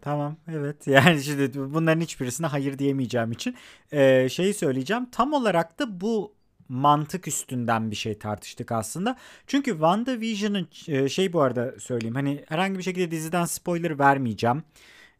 Tamam 0.00 0.36
evet 0.52 0.86
yani 0.86 1.22
şimdi 1.22 1.72
bunların 1.74 2.00
hiçbirisine 2.00 2.46
hayır 2.46 2.78
diyemeyeceğim 2.78 3.32
için 3.32 3.56
ee, 3.92 4.28
şeyi 4.28 4.54
söyleyeceğim 4.54 5.06
tam 5.12 5.32
olarak 5.32 5.78
da 5.78 6.00
bu 6.00 6.37
mantık 6.68 7.28
üstünden 7.28 7.90
bir 7.90 7.96
şey 7.96 8.18
tartıştık 8.18 8.72
aslında. 8.72 9.16
Çünkü 9.46 9.70
WandaVision'ın 9.70 10.68
e, 10.88 11.08
şey 11.08 11.32
bu 11.32 11.40
arada 11.40 11.74
söyleyeyim 11.78 12.14
hani 12.14 12.44
herhangi 12.48 12.78
bir 12.78 12.82
şekilde 12.82 13.10
diziden 13.10 13.44
spoiler 13.44 13.98
vermeyeceğim. 13.98 14.62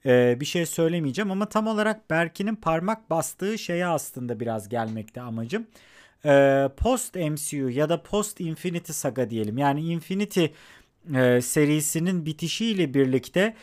Ee, 0.06 0.36
bir 0.40 0.44
şey 0.44 0.66
söylemeyeceğim 0.66 1.30
ama 1.30 1.48
tam 1.48 1.66
olarak 1.66 2.10
Berkin'in 2.10 2.54
parmak 2.54 3.10
bastığı 3.10 3.58
şeye 3.58 3.86
aslında 3.86 4.40
biraz 4.40 4.68
gelmekte 4.68 5.20
amacım. 5.20 5.66
Ee, 6.24 6.68
post 6.76 7.14
MCU 7.14 7.70
ya 7.70 7.88
da 7.88 8.02
post 8.02 8.40
Infinity 8.40 8.92
Saga 8.92 9.30
diyelim 9.30 9.58
yani 9.58 9.80
Infinity 9.80 10.44
e, 11.14 11.40
serisinin 11.42 12.26
bitişiyle 12.26 12.94
birlikte 12.94 13.54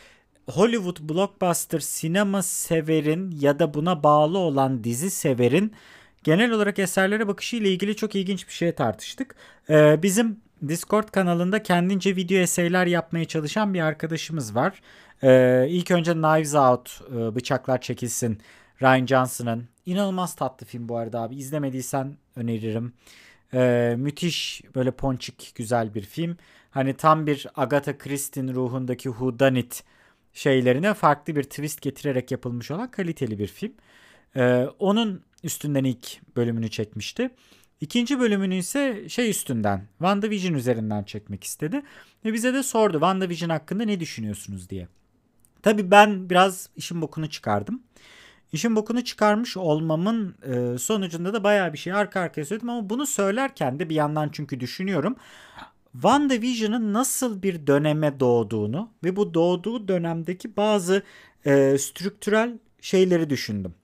Hollywood 0.50 0.96
blockbuster 1.00 1.80
sinema 1.80 2.42
severin 2.42 3.30
ya 3.40 3.58
da 3.58 3.74
buna 3.74 4.02
bağlı 4.02 4.38
olan 4.38 4.84
dizi 4.84 5.10
severin 5.10 5.72
genel 6.26 6.50
olarak 6.50 6.78
eserlere 6.78 7.28
bakışı 7.28 7.56
ile 7.56 7.70
ilgili 7.70 7.96
çok 7.96 8.14
ilginç 8.14 8.48
bir 8.48 8.52
şey 8.52 8.72
tartıştık. 8.72 9.34
Ee, 9.70 10.02
bizim 10.02 10.40
Discord 10.68 11.08
kanalında 11.08 11.62
kendince 11.62 12.16
video 12.16 12.38
eseyler 12.38 12.86
yapmaya 12.86 13.24
çalışan 13.24 13.74
bir 13.74 13.80
arkadaşımız 13.80 14.54
var. 14.54 14.80
Ee, 15.22 15.66
ilk 15.68 15.90
önce 15.90 16.12
Knives 16.12 16.54
Out, 16.54 17.00
e, 17.10 17.34
Bıçaklar 17.34 17.80
Çekilsin, 17.80 18.40
Ryan 18.82 19.06
Johnson'ın. 19.06 19.68
inanılmaz 19.86 20.34
tatlı 20.34 20.66
film 20.66 20.88
bu 20.88 20.96
arada 20.96 21.20
abi. 21.20 21.36
İzlemediysen 21.36 22.16
öneririm. 22.36 22.92
Ee, 23.54 23.94
müthiş 23.98 24.62
böyle 24.74 24.90
ponçik 24.90 25.52
güzel 25.54 25.94
bir 25.94 26.02
film. 26.02 26.36
Hani 26.70 26.94
tam 26.94 27.26
bir 27.26 27.46
Agatha 27.56 27.98
Christie'nin 27.98 28.54
ruhundaki 28.54 29.08
whodunit 29.08 29.84
şeylerine 30.32 30.94
farklı 30.94 31.36
bir 31.36 31.42
twist 31.42 31.82
getirerek 31.82 32.30
yapılmış 32.30 32.70
olan 32.70 32.90
kaliteli 32.90 33.38
bir 33.38 33.46
film. 33.46 33.72
Ee, 34.36 34.66
onun 34.78 35.25
üstünden 35.46 35.84
ilk 35.84 36.36
bölümünü 36.36 36.70
çekmişti. 36.70 37.30
İkinci 37.80 38.20
bölümünü 38.20 38.54
ise 38.54 39.08
şey 39.08 39.30
üstünden 39.30 39.88
WandaVision 39.98 40.54
üzerinden 40.54 41.04
çekmek 41.04 41.44
istedi. 41.44 41.82
Ve 42.24 42.32
bize 42.32 42.54
de 42.54 42.62
sordu 42.62 42.92
WandaVision 42.92 43.48
hakkında 43.48 43.84
ne 43.84 44.00
düşünüyorsunuz 44.00 44.70
diye. 44.70 44.88
Tabii 45.62 45.90
ben 45.90 46.30
biraz 46.30 46.68
işin 46.76 47.02
bokunu 47.02 47.30
çıkardım. 47.30 47.82
İşin 48.52 48.76
bokunu 48.76 49.04
çıkarmış 49.04 49.56
olmamın 49.56 50.34
e, 50.42 50.78
sonucunda 50.78 51.32
da 51.34 51.44
bayağı 51.44 51.72
bir 51.72 51.78
şey 51.78 51.92
arka 51.92 52.20
arkaya 52.20 52.44
söyledim 52.44 52.70
ama 52.70 52.90
bunu 52.90 53.06
söylerken 53.06 53.78
de 53.78 53.88
bir 53.88 53.94
yandan 53.94 54.28
çünkü 54.32 54.60
düşünüyorum. 54.60 55.16
WandaVision'ın 55.92 56.92
nasıl 56.92 57.42
bir 57.42 57.66
döneme 57.66 58.20
doğduğunu 58.20 58.90
ve 59.04 59.16
bu 59.16 59.34
doğduğu 59.34 59.88
dönemdeki 59.88 60.56
bazı 60.56 61.02
e, 61.46 61.78
strüktürel 61.78 62.58
şeyleri 62.80 63.30
düşündüm. 63.30 63.74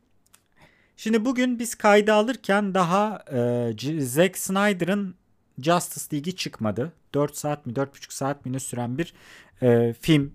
Şimdi 1.02 1.24
bugün 1.24 1.58
biz 1.58 1.74
kayda 1.74 2.14
alırken 2.14 2.74
daha 2.74 3.24
e, 3.32 4.00
Zack 4.00 4.38
Snyder'ın 4.38 5.14
Justice 5.58 6.16
League'i 6.16 6.36
çıkmadı. 6.36 6.92
4 7.14 7.36
saat 7.36 7.66
mi 7.66 7.72
4,5 7.72 8.14
saat 8.14 8.46
mi 8.46 8.52
ne 8.52 8.60
süren 8.60 8.98
bir 8.98 9.14
e, 9.62 9.92
film 9.92 10.34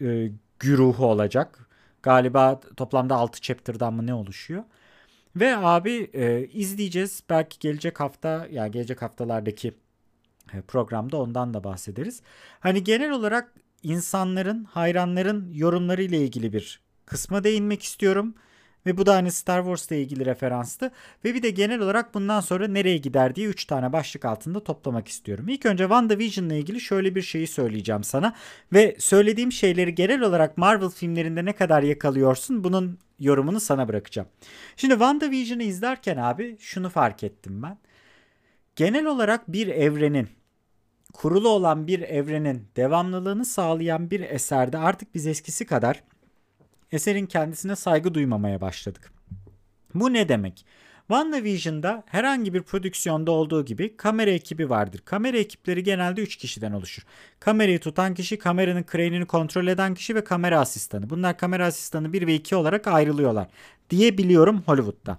e, 0.00 0.30
güruhu 0.58 1.06
olacak. 1.06 1.68
Galiba 2.02 2.60
toplamda 2.76 3.16
6 3.16 3.40
chapter'dan 3.40 3.94
mı 3.94 4.06
ne 4.06 4.14
oluşuyor. 4.14 4.64
Ve 5.36 5.56
abi 5.56 6.10
e, 6.12 6.46
izleyeceğiz. 6.46 7.22
Belki 7.30 7.58
gelecek 7.58 8.00
hafta 8.00 8.28
ya 8.28 8.46
yani 8.50 8.70
gelecek 8.70 9.02
haftalardaki 9.02 9.74
e, 10.52 10.60
programda 10.60 11.16
ondan 11.16 11.54
da 11.54 11.64
bahsederiz. 11.64 12.22
Hani 12.60 12.84
genel 12.84 13.10
olarak 13.10 13.52
insanların, 13.82 14.64
hayranların 14.64 15.52
yorumları 15.52 16.02
ile 16.02 16.18
ilgili 16.18 16.52
bir 16.52 16.80
kısma 17.06 17.44
değinmek 17.44 17.82
istiyorum. 17.82 18.34
Ve 18.86 18.96
bu 18.96 19.06
da 19.06 19.14
hani 19.14 19.32
Star 19.32 19.60
Wars'la 19.60 19.96
ilgili 19.96 20.26
referanstı. 20.26 20.90
Ve 21.24 21.34
bir 21.34 21.42
de 21.42 21.50
genel 21.50 21.80
olarak 21.80 22.14
bundan 22.14 22.40
sonra 22.40 22.68
nereye 22.68 22.98
gider 22.98 23.34
diye 23.34 23.48
3 23.48 23.64
tane 23.64 23.92
başlık 23.92 24.24
altında 24.24 24.64
toplamak 24.64 25.08
istiyorum. 25.08 25.48
İlk 25.48 25.66
önce 25.66 25.84
WandaVision'la 25.84 26.54
ilgili 26.54 26.80
şöyle 26.80 27.14
bir 27.14 27.22
şeyi 27.22 27.46
söyleyeceğim 27.46 28.04
sana. 28.04 28.34
Ve 28.72 28.96
söylediğim 28.98 29.52
şeyleri 29.52 29.94
genel 29.94 30.20
olarak 30.20 30.58
Marvel 30.58 30.88
filmlerinde 30.88 31.44
ne 31.44 31.52
kadar 31.52 31.82
yakalıyorsun 31.82 32.64
bunun 32.64 32.98
yorumunu 33.20 33.60
sana 33.60 33.88
bırakacağım. 33.88 34.28
Şimdi 34.76 34.94
WandaVision'ı 34.94 35.62
izlerken 35.62 36.16
abi 36.16 36.56
şunu 36.60 36.90
fark 36.90 37.24
ettim 37.24 37.62
ben. 37.62 37.78
Genel 38.76 39.06
olarak 39.06 39.52
bir 39.52 39.68
evrenin 39.68 40.28
kurulu 41.12 41.48
olan 41.48 41.86
bir 41.86 42.00
evrenin 42.00 42.68
devamlılığını 42.76 43.44
sağlayan 43.44 44.10
bir 44.10 44.20
eserde 44.20 44.78
artık 44.78 45.14
biz 45.14 45.26
eskisi 45.26 45.66
kadar 45.66 46.02
eserin 46.92 47.26
kendisine 47.26 47.76
saygı 47.76 48.14
duymamaya 48.14 48.60
başladık. 48.60 49.12
Bu 49.94 50.12
ne 50.12 50.28
demek? 50.28 50.66
WandaVision'da 51.08 52.02
herhangi 52.06 52.54
bir 52.54 52.62
prodüksiyonda 52.62 53.30
olduğu 53.30 53.64
gibi 53.64 53.96
kamera 53.96 54.30
ekibi 54.30 54.70
vardır. 54.70 55.02
Kamera 55.04 55.36
ekipleri 55.36 55.82
genelde 55.82 56.20
3 56.20 56.36
kişiden 56.36 56.72
oluşur. 56.72 57.02
Kamerayı 57.40 57.78
tutan 57.80 58.14
kişi, 58.14 58.38
kameranın 58.38 58.84
crane'ini 58.92 59.26
kontrol 59.26 59.66
eden 59.66 59.94
kişi 59.94 60.14
ve 60.14 60.24
kamera 60.24 60.60
asistanı. 60.60 61.10
Bunlar 61.10 61.38
kamera 61.38 61.66
asistanı 61.66 62.12
1 62.12 62.26
ve 62.26 62.34
2 62.34 62.56
olarak 62.56 62.86
ayrılıyorlar 62.86 63.48
diye 63.90 64.18
biliyorum 64.18 64.62
Hollywood'da. 64.66 65.18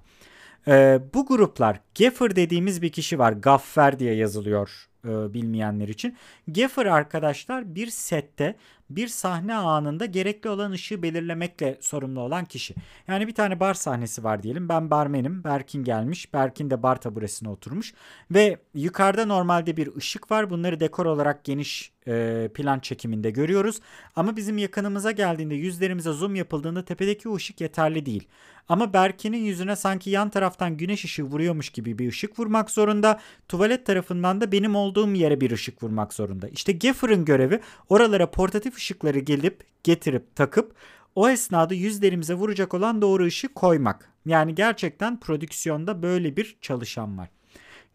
Ee, 0.67 0.99
bu 1.13 1.25
gruplar 1.25 1.79
Gaffer 1.99 2.36
dediğimiz 2.36 2.82
bir 2.82 2.91
kişi 2.91 3.19
var. 3.19 3.32
Gaffer 3.34 3.99
diye 3.99 4.13
yazılıyor 4.13 4.88
e, 5.05 5.33
bilmeyenler 5.33 5.88
için. 5.88 6.17
Gaffer 6.47 6.85
arkadaşlar 6.85 7.75
bir 7.75 7.88
sette 7.88 8.55
bir 8.89 9.07
sahne 9.07 9.55
anında 9.55 10.05
gerekli 10.05 10.49
olan 10.49 10.71
ışığı 10.71 11.03
belirlemekle 11.03 11.77
sorumlu 11.81 12.19
olan 12.19 12.45
kişi. 12.45 12.75
Yani 13.07 13.27
bir 13.27 13.35
tane 13.35 13.59
bar 13.59 13.73
sahnesi 13.73 14.23
var 14.23 14.43
diyelim. 14.43 14.69
Ben 14.69 14.91
barmenim. 14.91 15.43
Berkin 15.43 15.83
gelmiş. 15.83 16.33
Berkin 16.33 16.69
de 16.69 16.83
bar 16.83 17.01
taburesine 17.01 17.49
oturmuş. 17.49 17.93
Ve 18.31 18.57
yukarıda 18.73 19.25
normalde 19.25 19.77
bir 19.77 19.95
ışık 19.95 20.31
var. 20.31 20.49
Bunları 20.49 20.79
dekor 20.79 21.05
olarak 21.05 21.43
geniş 21.43 21.91
e, 22.07 22.49
plan 22.53 22.79
çekiminde 22.79 23.31
görüyoruz. 23.31 23.79
Ama 24.15 24.35
bizim 24.35 24.57
yakınımıza 24.57 25.12
geldiğinde 25.12 25.55
yüzlerimize 25.55 26.12
zoom 26.12 26.35
yapıldığında 26.35 26.85
tepedeki 26.85 27.29
o 27.29 27.35
ışık 27.35 27.62
yeterli 27.62 28.05
değil. 28.05 28.27
Ama 28.69 28.93
Berkin'in 28.93 29.43
yüzüne 29.43 29.75
sanki 29.75 30.10
yan 30.10 30.29
taraftan 30.29 30.77
güneş 30.77 31.05
ışığı 31.05 31.23
vuruyormuş 31.23 31.69
gibi 31.69 31.99
bir 31.99 32.10
ışık 32.10 32.39
vurmak 32.39 32.71
zorunda. 32.71 33.19
Tuvalet 33.47 33.86
tarafından 33.86 34.41
da 34.41 34.51
benim 34.51 34.75
olduğum 34.75 35.13
yere 35.13 35.41
bir 35.41 35.51
ışık 35.51 35.84
vurmak 35.84 36.13
zorunda. 36.13 36.47
İşte 36.47 36.71
Gaffer'ın 36.71 37.25
görevi 37.25 37.60
oralara 37.89 38.32
portatif 38.32 38.77
ışıkları 38.77 39.19
gelip 39.19 39.63
getirip 39.84 40.36
takıp 40.36 40.75
o 41.15 41.29
esnada 41.29 41.73
yüzlerimize 41.73 42.34
vuracak 42.34 42.73
olan 42.73 43.01
doğru 43.01 43.25
ışığı 43.25 43.53
koymak. 43.53 44.10
Yani 44.25 44.55
gerçekten 44.55 45.19
prodüksiyonda 45.19 46.03
böyle 46.03 46.38
bir 46.38 46.58
çalışan 46.62 47.17
var. 47.17 47.29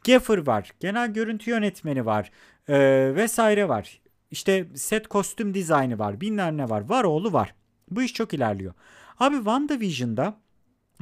Gaffer 0.06 0.46
var, 0.46 0.70
genel 0.80 1.12
görüntü 1.12 1.50
yönetmeni 1.50 2.06
var 2.06 2.30
e, 2.68 2.76
vesaire 3.14 3.68
var. 3.68 4.00
İşte 4.30 4.66
set 4.74 5.08
kostüm 5.08 5.54
dizaynı 5.54 5.98
var, 5.98 6.20
binler 6.20 6.56
ne 6.56 6.68
var, 6.68 6.88
var 6.88 7.04
oğlu 7.04 7.32
var. 7.32 7.54
Bu 7.90 8.02
iş 8.02 8.12
çok 8.12 8.34
ilerliyor. 8.34 8.74
Abi 9.18 9.36
WandaVision'da 9.36 10.43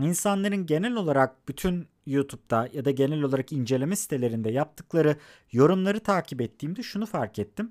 insanların 0.01 0.67
genel 0.67 0.95
olarak 0.95 1.49
bütün 1.49 1.89
YouTube'da 2.07 2.69
ya 2.73 2.85
da 2.85 2.91
genel 2.91 3.23
olarak 3.23 3.53
inceleme 3.53 3.97
sitelerinde 3.97 4.51
yaptıkları 4.51 5.17
yorumları 5.53 6.01
takip 6.01 6.41
ettiğimde 6.41 6.83
şunu 6.83 7.07
fark 7.07 7.39
ettim. 7.39 7.71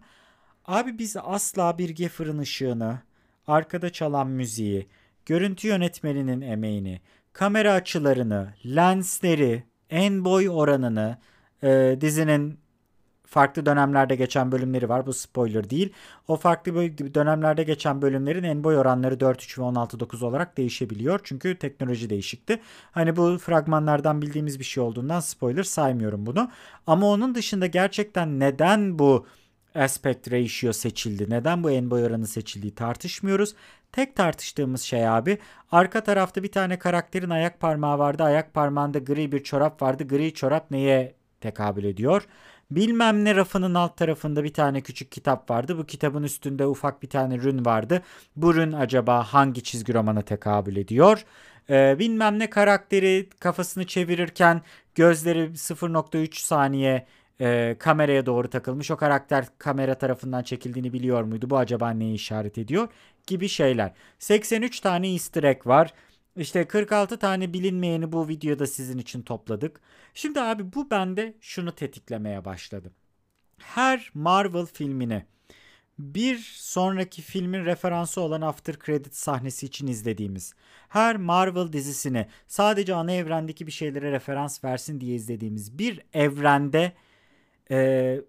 Abi 0.65 0.97
biz 0.97 1.17
asla 1.17 1.77
bir 1.77 1.95
Gaffer'ın 1.95 2.37
ışığını, 2.37 2.99
arkada 3.47 3.89
çalan 3.89 4.27
müziği, 4.27 4.87
görüntü 5.25 5.67
yönetmeninin 5.67 6.41
emeğini, 6.41 7.01
kamera 7.33 7.73
açılarını, 7.73 8.53
lensleri, 8.65 9.63
en 9.89 10.25
boy 10.25 10.49
oranını, 10.49 11.17
e, 11.63 11.97
dizinin 12.01 12.59
farklı 13.31 13.65
dönemlerde 13.65 14.15
geçen 14.15 14.51
bölümleri 14.51 14.89
var. 14.89 15.05
Bu 15.05 15.13
spoiler 15.13 15.69
değil. 15.69 15.93
O 16.27 16.35
farklı 16.35 16.73
dönemlerde 17.13 17.63
geçen 17.63 18.01
bölümlerin 18.01 18.43
en 18.43 18.63
boy 18.63 18.77
oranları 18.77 19.15
4.3 19.15 19.61
ve 19.61 19.65
16.9 19.65 20.25
olarak 20.25 20.57
değişebiliyor. 20.57 21.19
Çünkü 21.23 21.57
teknoloji 21.57 22.09
değişikti. 22.09 22.61
Hani 22.91 23.15
bu 23.15 23.37
fragmanlardan 23.37 24.21
bildiğimiz 24.21 24.59
bir 24.59 24.63
şey 24.63 24.83
olduğundan 24.83 25.19
spoiler 25.19 25.63
saymıyorum 25.63 26.25
bunu. 26.25 26.51
Ama 26.87 27.07
onun 27.07 27.35
dışında 27.35 27.67
gerçekten 27.67 28.39
neden 28.39 28.99
bu 28.99 29.25
aspect 29.75 30.31
ratio 30.31 30.73
seçildi. 30.73 31.29
Neden 31.29 31.63
bu 31.63 31.71
en 31.71 31.91
boy 31.91 32.03
oranı 32.03 32.27
seçildiği 32.27 32.75
tartışmıyoruz. 32.75 33.55
Tek 33.91 34.15
tartıştığımız 34.15 34.81
şey 34.81 35.07
abi 35.07 35.37
arka 35.71 36.03
tarafta 36.03 36.43
bir 36.43 36.51
tane 36.51 36.79
karakterin 36.79 37.29
ayak 37.29 37.59
parmağı 37.59 37.99
vardı. 37.99 38.23
Ayak 38.23 38.53
parmağında 38.53 38.99
gri 38.99 39.31
bir 39.31 39.43
çorap 39.43 39.81
vardı. 39.81 40.07
Gri 40.07 40.33
çorap 40.33 40.71
neye 40.71 41.15
tekabül 41.41 41.83
ediyor? 41.83 42.27
Bilmem 42.71 43.25
ne 43.25 43.35
rafının 43.35 43.73
alt 43.73 43.97
tarafında 43.97 44.43
bir 44.43 44.53
tane 44.53 44.81
küçük 44.81 45.11
kitap 45.11 45.49
vardı. 45.49 45.77
Bu 45.77 45.85
kitabın 45.85 46.23
üstünde 46.23 46.65
ufak 46.65 47.03
bir 47.03 47.09
tane 47.09 47.37
rün 47.37 47.65
vardı. 47.65 48.01
Bu 48.35 48.55
rün 48.55 48.71
acaba 48.71 49.23
hangi 49.23 49.63
çizgi 49.63 49.93
romana 49.93 50.21
tekabül 50.21 50.75
ediyor? 50.75 51.25
Ee, 51.69 51.95
bilmem 51.99 52.39
ne 52.39 52.49
karakteri 52.49 53.29
kafasını 53.39 53.85
çevirirken 53.85 54.61
gözleri 54.95 55.39
0.3 55.39 56.41
saniye 56.43 57.07
e, 57.41 57.75
kameraya 57.79 58.25
doğru 58.25 58.49
takılmış. 58.49 58.91
O 58.91 58.97
karakter 58.97 59.45
kamera 59.57 59.95
tarafından 59.95 60.43
çekildiğini 60.43 60.93
biliyor 60.93 61.23
muydu? 61.23 61.49
Bu 61.49 61.57
acaba 61.57 61.89
neyi 61.89 62.13
işaret 62.13 62.57
ediyor? 62.57 62.87
Gibi 63.27 63.47
şeyler. 63.49 63.93
83 64.19 64.79
tane 64.79 65.11
easter 65.11 65.43
egg 65.43 65.67
var. 65.67 65.93
İşte 66.35 66.67
46 66.67 67.19
tane 67.19 67.53
bilinmeyeni 67.53 68.11
bu 68.11 68.27
videoda 68.27 68.67
sizin 68.67 68.97
için 68.97 69.21
topladık. 69.21 69.81
Şimdi 70.13 70.41
abi 70.41 70.73
bu 70.73 70.89
bende 70.91 71.33
şunu 71.41 71.75
tetiklemeye 71.75 72.45
başladı. 72.45 72.91
Her 73.57 74.11
Marvel 74.13 74.65
filmini 74.65 75.25
bir 75.99 76.37
sonraki 76.55 77.21
filmin 77.21 77.65
referansı 77.65 78.21
olan 78.21 78.41
after 78.41 78.79
credit 78.79 79.15
sahnesi 79.15 79.65
için 79.65 79.87
izlediğimiz, 79.87 80.53
her 80.89 81.17
Marvel 81.17 81.73
dizisini 81.73 82.27
sadece 82.47 82.95
ana 82.95 83.11
evrendeki 83.11 83.67
bir 83.67 83.71
şeylere 83.71 84.11
referans 84.11 84.63
versin 84.63 85.01
diye 85.01 85.15
izlediğimiz 85.15 85.79
bir 85.79 86.01
evrende 86.13 86.93
e, 87.71 88.21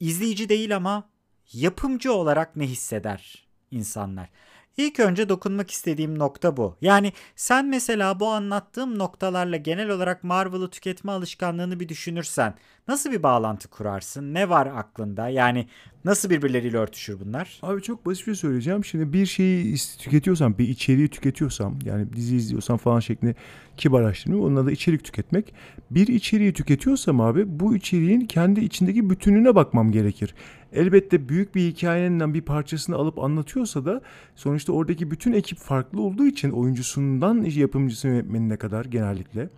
izleyici 0.00 0.48
değil 0.48 0.76
ama 0.76 1.10
yapımcı 1.52 2.12
olarak 2.12 2.56
ne 2.56 2.66
hisseder 2.66 3.48
insanlar? 3.70 4.30
İlk 4.76 5.00
önce 5.00 5.28
dokunmak 5.28 5.70
istediğim 5.70 6.18
nokta 6.18 6.56
bu. 6.56 6.76
Yani 6.80 7.12
sen 7.36 7.66
mesela 7.66 8.20
bu 8.20 8.28
anlattığım 8.28 8.98
noktalarla 8.98 9.56
genel 9.56 9.88
olarak 9.90 10.24
Marvel'ı 10.24 10.70
tüketme 10.70 11.12
alışkanlığını 11.12 11.80
bir 11.80 11.88
düşünürsen 11.88 12.54
nasıl 12.88 13.12
bir 13.12 13.22
bağlantı 13.22 13.68
kurarsın? 13.68 14.34
Ne 14.34 14.48
var 14.48 14.66
aklında? 14.66 15.28
Yani 15.28 15.68
nasıl 16.04 16.30
birbirleriyle 16.30 16.78
örtüşür 16.78 17.20
bunlar? 17.20 17.58
Abi 17.62 17.82
çok 17.82 18.06
basit 18.06 18.20
bir 18.20 18.24
şey 18.24 18.34
söyleyeceğim. 18.34 18.84
Şimdi 18.84 19.12
bir 19.12 19.26
şeyi 19.26 19.76
tüketiyorsam, 19.98 20.58
bir 20.58 20.68
içeriği 20.68 21.08
tüketiyorsam 21.08 21.78
yani 21.84 22.12
dizi 22.12 22.36
izliyorsam 22.36 22.76
falan 22.76 23.00
şeklinde 23.00 23.34
kibarlaştırmayayım. 23.80 24.50
Onun 24.52 24.56
adı 24.56 24.70
içerik 24.70 25.04
tüketmek. 25.04 25.54
Bir 25.90 26.06
içeriği 26.06 26.52
tüketiyorsam 26.52 27.20
abi 27.20 27.60
bu 27.60 27.76
içeriğin 27.76 28.20
kendi 28.20 28.60
içindeki 28.60 29.10
bütününe 29.10 29.54
bakmam 29.54 29.92
gerekir. 29.92 30.34
Elbette 30.72 31.28
büyük 31.28 31.54
bir 31.54 31.60
hikayenin 31.60 32.34
bir 32.34 32.40
parçasını 32.42 32.96
alıp 32.96 33.18
anlatıyorsa 33.18 33.84
da 33.84 34.00
sonuçta 34.36 34.72
oradaki 34.72 35.10
bütün 35.10 35.32
ekip 35.32 35.58
farklı 35.58 36.02
olduğu 36.02 36.26
için 36.26 36.50
oyuncusundan 36.50 37.42
yapımcısı 37.42 38.08
yönetmenine 38.08 38.56
kadar 38.56 38.84
genellikle. 38.84 39.48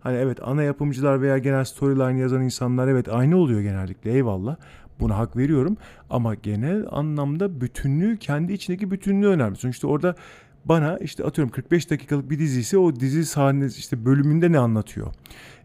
Hani 0.00 0.16
evet 0.16 0.38
ana 0.42 0.62
yapımcılar 0.62 1.22
veya 1.22 1.38
genel 1.38 1.64
storyline 1.64 2.20
yazan 2.20 2.42
insanlar 2.42 2.88
evet 2.88 3.08
aynı 3.08 3.36
oluyor 3.36 3.60
genellikle 3.60 4.12
eyvallah. 4.12 4.56
Buna 5.00 5.18
hak 5.18 5.36
veriyorum 5.36 5.76
ama 6.10 6.34
genel 6.34 6.86
anlamda 6.90 7.60
bütünlüğü 7.60 8.16
kendi 8.16 8.52
içindeki 8.52 8.90
bütünlüğü 8.90 9.26
önemli. 9.26 9.56
Sonuçta 9.56 9.88
orada 9.88 10.14
bana 10.64 10.98
işte 10.98 11.24
atıyorum 11.24 11.52
45 11.52 11.90
dakikalık 11.90 12.30
bir 12.30 12.38
dizi 12.38 12.60
ise 12.60 12.78
o 12.78 12.96
dizi 12.96 13.26
sahnesi 13.26 13.78
işte 13.78 14.04
bölümünde 14.04 14.52
ne 14.52 14.58
anlatıyor? 14.58 15.14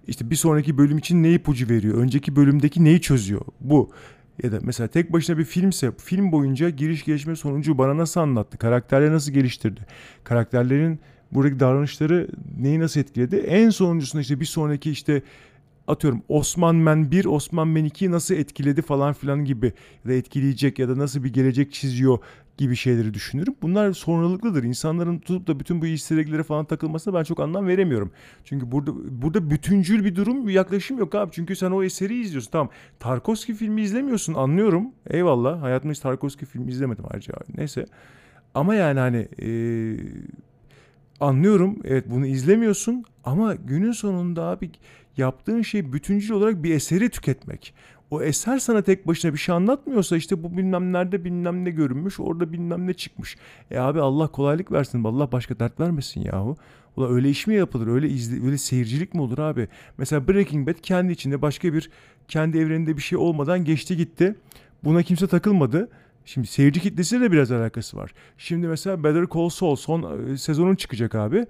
İşte 0.07 0.29
bir 0.29 0.35
sonraki 0.35 0.77
bölüm 0.77 0.97
için 0.97 1.23
ne 1.23 1.33
ipucu 1.33 1.69
veriyor? 1.69 1.97
Önceki 1.97 2.35
bölümdeki 2.35 2.83
neyi 2.83 3.01
çözüyor? 3.01 3.41
Bu. 3.59 3.91
Ya 4.43 4.51
da 4.51 4.59
mesela 4.63 4.88
tek 4.88 5.13
başına 5.13 5.38
bir 5.38 5.43
filmse 5.43 5.91
film 5.97 6.31
boyunca 6.31 6.69
giriş 6.69 7.05
gelişme 7.05 7.35
sonucu 7.35 7.77
bana 7.77 7.97
nasıl 7.97 8.21
anlattı? 8.21 8.57
Karakterleri 8.57 9.12
nasıl 9.12 9.31
geliştirdi? 9.31 9.81
Karakterlerin 10.23 10.99
buradaki 11.31 11.59
davranışları 11.59 12.27
neyi 12.59 12.79
nasıl 12.79 12.99
etkiledi? 12.99 13.35
En 13.35 13.69
sonuncusunda 13.69 14.21
işte 14.21 14.39
bir 14.39 14.45
sonraki 14.45 14.91
işte 14.91 15.21
atıyorum 15.89 16.21
Osman 16.28 16.75
Men 16.75 17.12
1, 17.12 17.25
Osman 17.25 17.67
Men 17.67 17.86
2'yi 17.86 18.12
nasıl 18.12 18.36
etkiledi 18.36 18.82
falan 18.82 19.13
filan 19.13 19.45
gibi 19.45 19.73
ya 20.06 20.12
da 20.12 20.13
etkileyecek 20.13 20.80
ya 20.80 20.89
da 20.89 20.97
nasıl 20.97 21.23
bir 21.23 21.34
gelecek 21.34 21.73
çiziyor 21.73 22.19
gibi 22.58 22.75
şeyleri 22.75 23.13
düşünürüm. 23.13 23.56
Bunlar 23.62 23.93
sonralıklıdır. 23.93 24.63
İnsanların 24.63 25.19
tutup 25.19 25.47
da 25.47 25.60
bütün 25.60 25.82
bu 25.82 25.86
easter 25.86 26.43
falan 26.43 26.65
takılmasına 26.65 27.13
ben 27.13 27.23
çok 27.23 27.39
anlam 27.39 27.67
veremiyorum. 27.67 28.12
Çünkü 28.43 28.71
burada 28.71 28.91
burada 29.21 29.49
bütüncül 29.49 30.06
bir 30.06 30.15
durum, 30.15 30.47
bir 30.47 30.54
yaklaşım 30.54 30.97
yok 30.97 31.15
abi. 31.15 31.32
Çünkü 31.32 31.56
sen 31.56 31.71
o 31.71 31.84
eseri 31.84 32.21
izliyorsun. 32.21 32.52
Tamam. 32.52 32.69
Tarkovski 32.99 33.54
filmi 33.54 33.82
izlemiyorsun. 33.82 34.34
Anlıyorum. 34.34 34.88
Eyvallah. 35.10 35.62
Hayatımda 35.62 35.91
hiç 35.93 35.99
Tarkovski 35.99 36.45
filmi 36.45 36.71
izlemedim 36.71 37.06
ayrıca. 37.10 37.34
Neyse. 37.58 37.86
Ama 38.54 38.75
yani 38.75 38.99
hani 38.99 39.28
ee, 39.41 39.97
anlıyorum. 41.19 41.80
Evet 41.84 42.06
bunu 42.10 42.25
izlemiyorsun 42.25 43.06
ama 43.23 43.56
günün 43.56 43.91
sonunda 43.91 44.43
abi 44.43 44.71
yaptığın 45.19 45.62
şey 45.62 45.93
bütüncül 45.93 46.32
olarak 46.32 46.63
bir 46.63 46.75
eseri 46.75 47.10
tüketmek. 47.10 47.73
O 48.12 48.21
eser 48.21 48.60
sana 48.60 48.82
tek 48.82 49.08
başına 49.08 49.34
bir 49.34 49.38
şey 49.38 49.55
anlatmıyorsa 49.55 50.17
işte 50.17 50.43
bu 50.43 50.58
bilmem 50.58 50.93
nerede 50.93 51.25
bilmem 51.25 51.65
ne 51.65 51.69
görünmüş 51.69 52.19
orada 52.19 52.51
bilmem 52.51 52.88
ne 52.88 52.93
çıkmış. 52.93 53.38
E 53.71 53.79
abi 53.79 54.01
Allah 54.01 54.27
kolaylık 54.27 54.71
versin 54.71 55.03
Allah 55.03 55.32
başka 55.32 55.60
dert 55.60 55.79
vermesin 55.79 56.21
yahu. 56.21 56.58
Ula 56.95 57.10
öyle 57.10 57.29
iş 57.29 57.47
mi 57.47 57.55
yapılır 57.55 57.88
öyle 57.88 58.10
izle, 58.10 58.45
öyle 58.45 58.58
seyircilik 58.58 59.13
mi 59.13 59.21
olur 59.21 59.38
abi? 59.38 59.67
Mesela 59.97 60.27
Breaking 60.27 60.67
Bad 60.67 60.75
kendi 60.82 61.12
içinde 61.12 61.41
başka 61.41 61.73
bir 61.73 61.89
kendi 62.27 62.58
evreninde 62.58 62.97
bir 62.97 63.01
şey 63.01 63.17
olmadan 63.17 63.65
geçti 63.65 63.97
gitti. 63.97 64.36
Buna 64.84 65.03
kimse 65.03 65.27
takılmadı. 65.27 65.89
Şimdi 66.25 66.47
seyirci 66.47 66.79
kitlesiyle 66.79 67.23
de 67.23 67.32
biraz 67.32 67.51
alakası 67.51 67.97
var. 67.97 68.13
Şimdi 68.38 68.67
mesela 68.67 69.03
Better 69.03 69.25
Call 69.34 69.49
Saul 69.49 69.75
son 69.75 70.27
e, 70.34 70.38
sezonun 70.38 70.75
çıkacak 70.75 71.15
abi. 71.15 71.45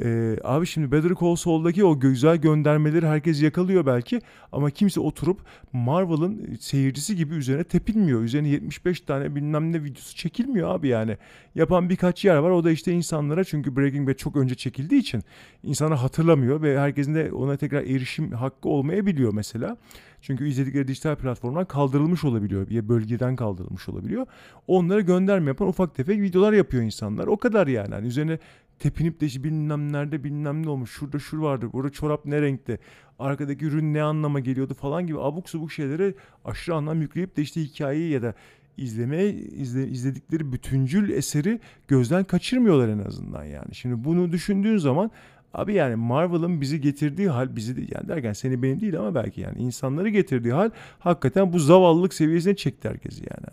Ee, 0.00 0.36
abi 0.44 0.66
şimdi 0.66 0.92
Better 0.92 1.12
Call 1.20 1.36
Saul'daki 1.36 1.84
o 1.84 2.00
güzel 2.00 2.36
göndermeleri 2.36 3.06
herkes 3.06 3.42
yakalıyor 3.42 3.86
belki 3.86 4.20
ama 4.52 4.70
kimse 4.70 5.00
oturup 5.00 5.40
Marvel'ın 5.72 6.56
seyircisi 6.60 7.16
gibi 7.16 7.34
üzerine 7.34 7.64
tepinmiyor. 7.64 8.22
Üzerine 8.22 8.48
75 8.48 9.00
tane 9.00 9.34
bilmem 9.34 9.72
ne 9.72 9.84
videosu 9.84 10.16
çekilmiyor 10.16 10.74
abi 10.74 10.88
yani. 10.88 11.16
Yapan 11.54 11.90
birkaç 11.90 12.24
yer 12.24 12.36
var 12.36 12.50
o 12.50 12.64
da 12.64 12.70
işte 12.70 12.92
insanlara 12.92 13.44
çünkü 13.44 13.76
Breaking 13.76 14.08
Bad 14.08 14.14
çok 14.14 14.36
önce 14.36 14.54
çekildiği 14.54 15.00
için 15.00 15.22
insanlar 15.62 15.98
hatırlamıyor 15.98 16.62
ve 16.62 16.78
herkesin 16.78 17.14
de 17.14 17.32
ona 17.32 17.56
tekrar 17.56 17.82
erişim 17.82 18.32
hakkı 18.32 18.68
olmayabiliyor 18.68 19.32
mesela. 19.34 19.76
Çünkü 20.20 20.48
izledikleri 20.48 20.88
dijital 20.88 21.16
platformdan 21.16 21.64
kaldırılmış 21.64 22.24
olabiliyor. 22.24 22.68
Bir 22.68 22.88
bölgeden 22.88 23.36
kaldırılmış 23.36 23.88
olabiliyor. 23.88 24.26
Onlara 24.66 25.00
gönderme 25.00 25.50
yapan 25.50 25.68
ufak 25.68 25.94
tefek 25.94 26.20
videolar 26.20 26.52
yapıyor 26.52 26.82
insanlar. 26.82 27.26
O 27.26 27.36
kadar 27.36 27.66
yani. 27.66 27.94
yani 27.94 28.06
üzerine 28.06 28.38
tepinip 28.82 29.20
de 29.20 29.44
bilmem 29.44 29.92
nerede 29.92 30.24
bilmem 30.24 30.66
ne 30.66 30.70
olmuş. 30.70 30.90
Şurada 30.90 31.18
şur 31.18 31.38
vardı. 31.38 31.72
Burada 31.72 31.90
çorap 31.90 32.26
ne 32.26 32.42
renkte. 32.42 32.78
Arkadaki 33.18 33.64
ürün 33.64 33.94
ne 33.94 34.02
anlama 34.02 34.40
geliyordu 34.40 34.74
falan 34.74 35.06
gibi 35.06 35.20
abuk 35.20 35.50
subuk 35.50 35.72
şeylere 35.72 36.14
aşırı 36.44 36.74
anlam 36.74 37.00
yükleyip 37.00 37.36
de 37.36 37.42
işte 37.42 37.60
hikayeyi 37.60 38.10
ya 38.10 38.22
da 38.22 38.34
izlemeye 38.76 39.32
izle, 39.32 39.88
izledikleri 39.88 40.52
bütüncül 40.52 41.10
eseri 41.10 41.60
gözden 41.88 42.24
kaçırmıyorlar 42.24 42.88
en 42.88 42.98
azından 42.98 43.44
yani. 43.44 43.74
Şimdi 43.74 44.04
bunu 44.04 44.32
düşündüğün 44.32 44.76
zaman 44.76 45.10
abi 45.54 45.74
yani 45.74 45.96
Marvel'ın 45.96 46.60
bizi 46.60 46.80
getirdiği 46.80 47.28
hal 47.28 47.56
bizi 47.56 47.76
de, 47.76 47.80
yani 47.80 48.08
derken 48.08 48.32
seni 48.32 48.62
benim 48.62 48.80
değil 48.80 48.98
ama 48.98 49.14
belki 49.14 49.40
yani 49.40 49.58
insanları 49.58 50.08
getirdiği 50.08 50.52
hal 50.52 50.70
hakikaten 50.98 51.52
bu 51.52 51.58
zavallılık 51.58 52.14
seviyesine 52.14 52.56
çekti 52.56 52.88
herkesi 52.88 53.22
yani. 53.30 53.46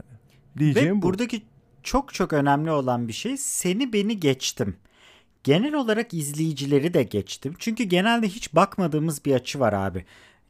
Diyeceğim 0.57 0.97
Ve 0.97 1.01
bu. 1.01 1.05
buradaki 1.05 1.41
çok 1.83 2.13
çok 2.13 2.33
önemli 2.33 2.71
olan 2.71 3.07
bir 3.07 3.13
şey 3.13 3.37
seni 3.37 3.93
beni 3.93 4.19
geçtim. 4.19 4.75
Genel 5.43 5.73
olarak 5.73 6.13
izleyicileri 6.13 6.93
de 6.93 7.03
geçtim. 7.03 7.53
Çünkü 7.59 7.83
genelde 7.83 8.27
hiç 8.27 8.55
bakmadığımız 8.55 9.25
bir 9.25 9.35
açı 9.35 9.59
var 9.59 9.73
abi. 9.73 10.05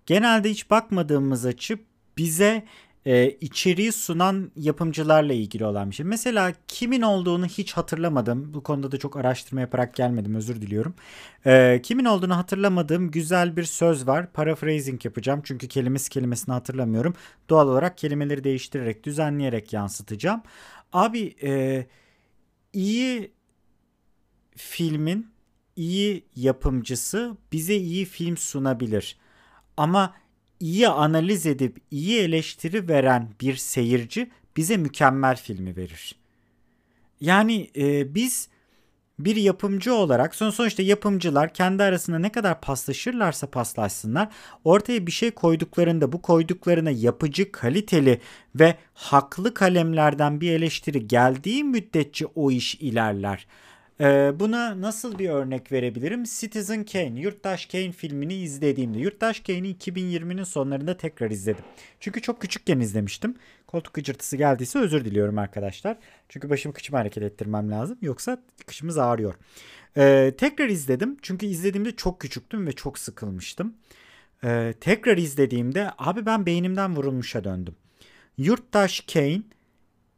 Genelde 0.05 0.49
hiç 0.49 0.69
bakmadığımız 0.69 1.45
açı 1.45 1.79
bize 2.17 2.65
e, 3.05 3.29
içeriği 3.29 3.91
sunan 3.91 4.51
yapımcılarla 4.55 5.33
ilgili 5.33 5.65
olan 5.65 5.89
bir 5.89 5.95
şey. 5.95 6.05
Mesela 6.05 6.53
kimin 6.67 7.01
olduğunu 7.01 7.45
hiç 7.45 7.73
hatırlamadım. 7.73 8.53
Bu 8.53 8.63
konuda 8.63 8.91
da 8.91 8.97
çok 8.97 9.17
araştırma 9.17 9.61
yaparak 9.61 9.95
gelmedim 9.95 10.35
özür 10.35 10.61
diliyorum. 10.61 10.93
E, 11.45 11.81
kimin 11.83 12.05
olduğunu 12.05 12.37
hatırlamadığım 12.37 13.11
güzel 13.11 13.57
bir 13.57 13.63
söz 13.63 14.07
var. 14.07 14.31
Paraphrasing 14.33 15.05
yapacağım 15.05 15.41
çünkü 15.43 15.67
kelimesi 15.67 16.09
kelimesini 16.09 16.53
hatırlamıyorum. 16.53 17.15
Doğal 17.49 17.67
olarak 17.67 17.97
kelimeleri 17.97 18.43
değiştirerek 18.43 19.03
düzenleyerek 19.03 19.73
yansıtacağım. 19.73 20.41
Abi 20.93 21.35
e, 21.43 21.85
iyi 22.73 23.31
filmin 24.59 25.31
iyi 25.75 26.23
yapımcısı 26.35 27.37
bize 27.51 27.75
iyi 27.75 28.05
film 28.05 28.37
sunabilir. 28.37 29.17
Ama 29.77 30.15
iyi 30.59 30.87
analiz 30.87 31.45
edip 31.45 31.81
iyi 31.91 32.19
eleştiri 32.19 32.89
veren 32.89 33.29
bir 33.41 33.55
seyirci 33.55 34.31
bize 34.57 34.77
mükemmel 34.77 35.35
filmi 35.35 35.75
verir. 35.75 36.15
Yani 37.21 37.69
e, 37.77 38.15
biz 38.15 38.49
bir 39.19 39.35
yapımcı 39.35 39.93
olarak 39.93 40.35
son 40.35 40.49
sonuçta 40.49 40.83
yapımcılar 40.83 41.53
kendi 41.53 41.83
arasında 41.83 42.19
ne 42.19 42.31
kadar 42.31 42.61
paslaşırlarsa 42.61 43.47
paslaşsınlar 43.47 44.29
ortaya 44.63 45.07
bir 45.07 45.11
şey 45.11 45.31
koyduklarında 45.31 46.11
bu 46.11 46.21
koyduklarına 46.21 46.91
yapıcı, 46.91 47.51
kaliteli 47.51 48.21
ve 48.55 48.75
haklı 48.93 49.53
kalemlerden 49.53 50.41
bir 50.41 50.51
eleştiri 50.51 51.07
geldiği 51.07 51.63
müddetçe 51.63 52.25
o 52.25 52.51
iş 52.51 52.75
ilerler. 52.75 53.47
Ee, 54.01 54.31
buna 54.39 54.81
nasıl 54.81 55.19
bir 55.19 55.29
örnek 55.29 55.71
verebilirim? 55.71 56.23
Citizen 56.23 56.83
Kane, 56.85 57.19
Yurttaş 57.19 57.65
Kane 57.65 57.91
filmini 57.91 58.33
izlediğimde. 58.33 58.99
Yurttaş 58.99 59.39
Kane'i 59.39 59.75
2020'nin 59.75 60.43
sonlarında 60.43 60.97
tekrar 60.97 61.31
izledim. 61.31 61.63
Çünkü 61.99 62.21
çok 62.21 62.41
küçükken 62.41 62.79
izlemiştim. 62.79 63.35
Koltuk 63.67 63.93
gıcırtısı 63.93 64.37
geldiyse 64.37 64.79
özür 64.79 65.05
diliyorum 65.05 65.37
arkadaşlar. 65.37 65.97
Çünkü 66.29 66.49
başımı 66.49 66.73
kıçımı 66.73 66.97
hareket 66.97 67.23
ettirmem 67.23 67.71
lazım. 67.71 67.97
Yoksa 68.01 68.43
kıçımız 68.67 68.97
ağrıyor. 68.97 69.35
Ee, 69.97 70.33
tekrar 70.37 70.69
izledim. 70.69 71.17
Çünkü 71.21 71.45
izlediğimde 71.45 71.95
çok 71.95 72.21
küçüktüm 72.21 72.67
ve 72.67 72.71
çok 72.71 72.99
sıkılmıştım. 72.99 73.73
Ee, 74.43 74.73
tekrar 74.81 75.17
izlediğimde 75.17 75.91
abi 75.97 76.25
ben 76.25 76.45
beynimden 76.45 76.95
vurulmuşa 76.95 77.43
döndüm. 77.43 77.75
Yurttaş 78.37 78.99
Kane 78.99 79.41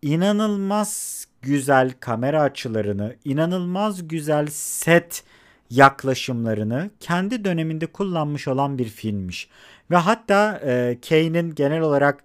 inanılmaz 0.02 1.26
güzel 1.42 1.94
kamera 2.00 2.42
açılarını, 2.42 3.16
inanılmaz 3.26 4.08
güzel 4.08 4.48
set 4.52 5.24
yaklaşımlarını 5.70 6.90
kendi 7.00 7.46
döneminde 7.46 7.86
kullanmış 7.86 8.48
olan 8.48 8.78
bir 8.78 8.90
filmmiş. 8.90 9.50
Ve 9.92 9.96
hatta 9.96 10.62
e, 10.66 10.98
Kane'in 11.10 11.56
genel 11.56 11.82
olarak 11.82 12.24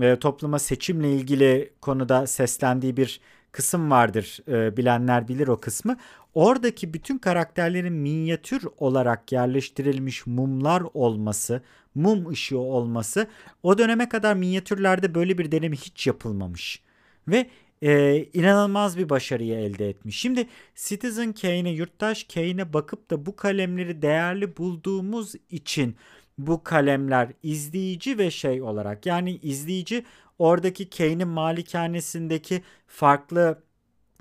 e, 0.00 0.16
topluma 0.16 0.58
seçimle 0.58 1.12
ilgili 1.12 1.72
konuda 1.80 2.26
seslendiği 2.26 2.96
bir 2.96 3.20
kısım 3.52 3.90
vardır. 3.90 4.38
E, 4.48 4.76
bilenler 4.76 5.28
bilir 5.28 5.48
o 5.48 5.60
kısmı. 5.60 5.96
Oradaki 6.34 6.94
bütün 6.94 7.18
karakterlerin 7.18 7.92
minyatür 7.92 8.62
olarak 8.78 9.32
yerleştirilmiş 9.32 10.26
mumlar 10.26 10.82
olması, 10.94 11.62
mum 11.94 12.28
ışığı 12.28 12.58
olması 12.58 13.26
o 13.62 13.78
döneme 13.78 14.08
kadar 14.08 14.34
minyatürlerde 14.34 15.14
böyle 15.14 15.38
bir 15.38 15.52
deneme 15.52 15.76
hiç 15.76 16.06
yapılmamış. 16.06 16.82
Ve 17.28 17.46
e, 17.82 18.24
inanılmaz 18.32 18.98
bir 18.98 19.08
başarıyı 19.08 19.54
elde 19.54 19.88
etmiş. 19.88 20.18
Şimdi 20.18 20.46
Citizen 20.74 21.32
Kane'e, 21.32 21.70
Yurttaş 21.70 22.24
Kane'e 22.24 22.72
bakıp 22.72 23.10
da 23.10 23.26
bu 23.26 23.36
kalemleri 23.36 24.02
değerli 24.02 24.56
bulduğumuz 24.56 25.34
için 25.50 25.96
bu 26.38 26.64
kalemler 26.64 27.32
izleyici 27.42 28.18
ve 28.18 28.30
şey 28.30 28.62
olarak 28.62 29.06
yani 29.06 29.36
izleyici 29.36 30.04
oradaki 30.38 30.90
Kane'in 30.90 31.28
malikanesindeki 31.28 32.62
farklı 32.86 33.62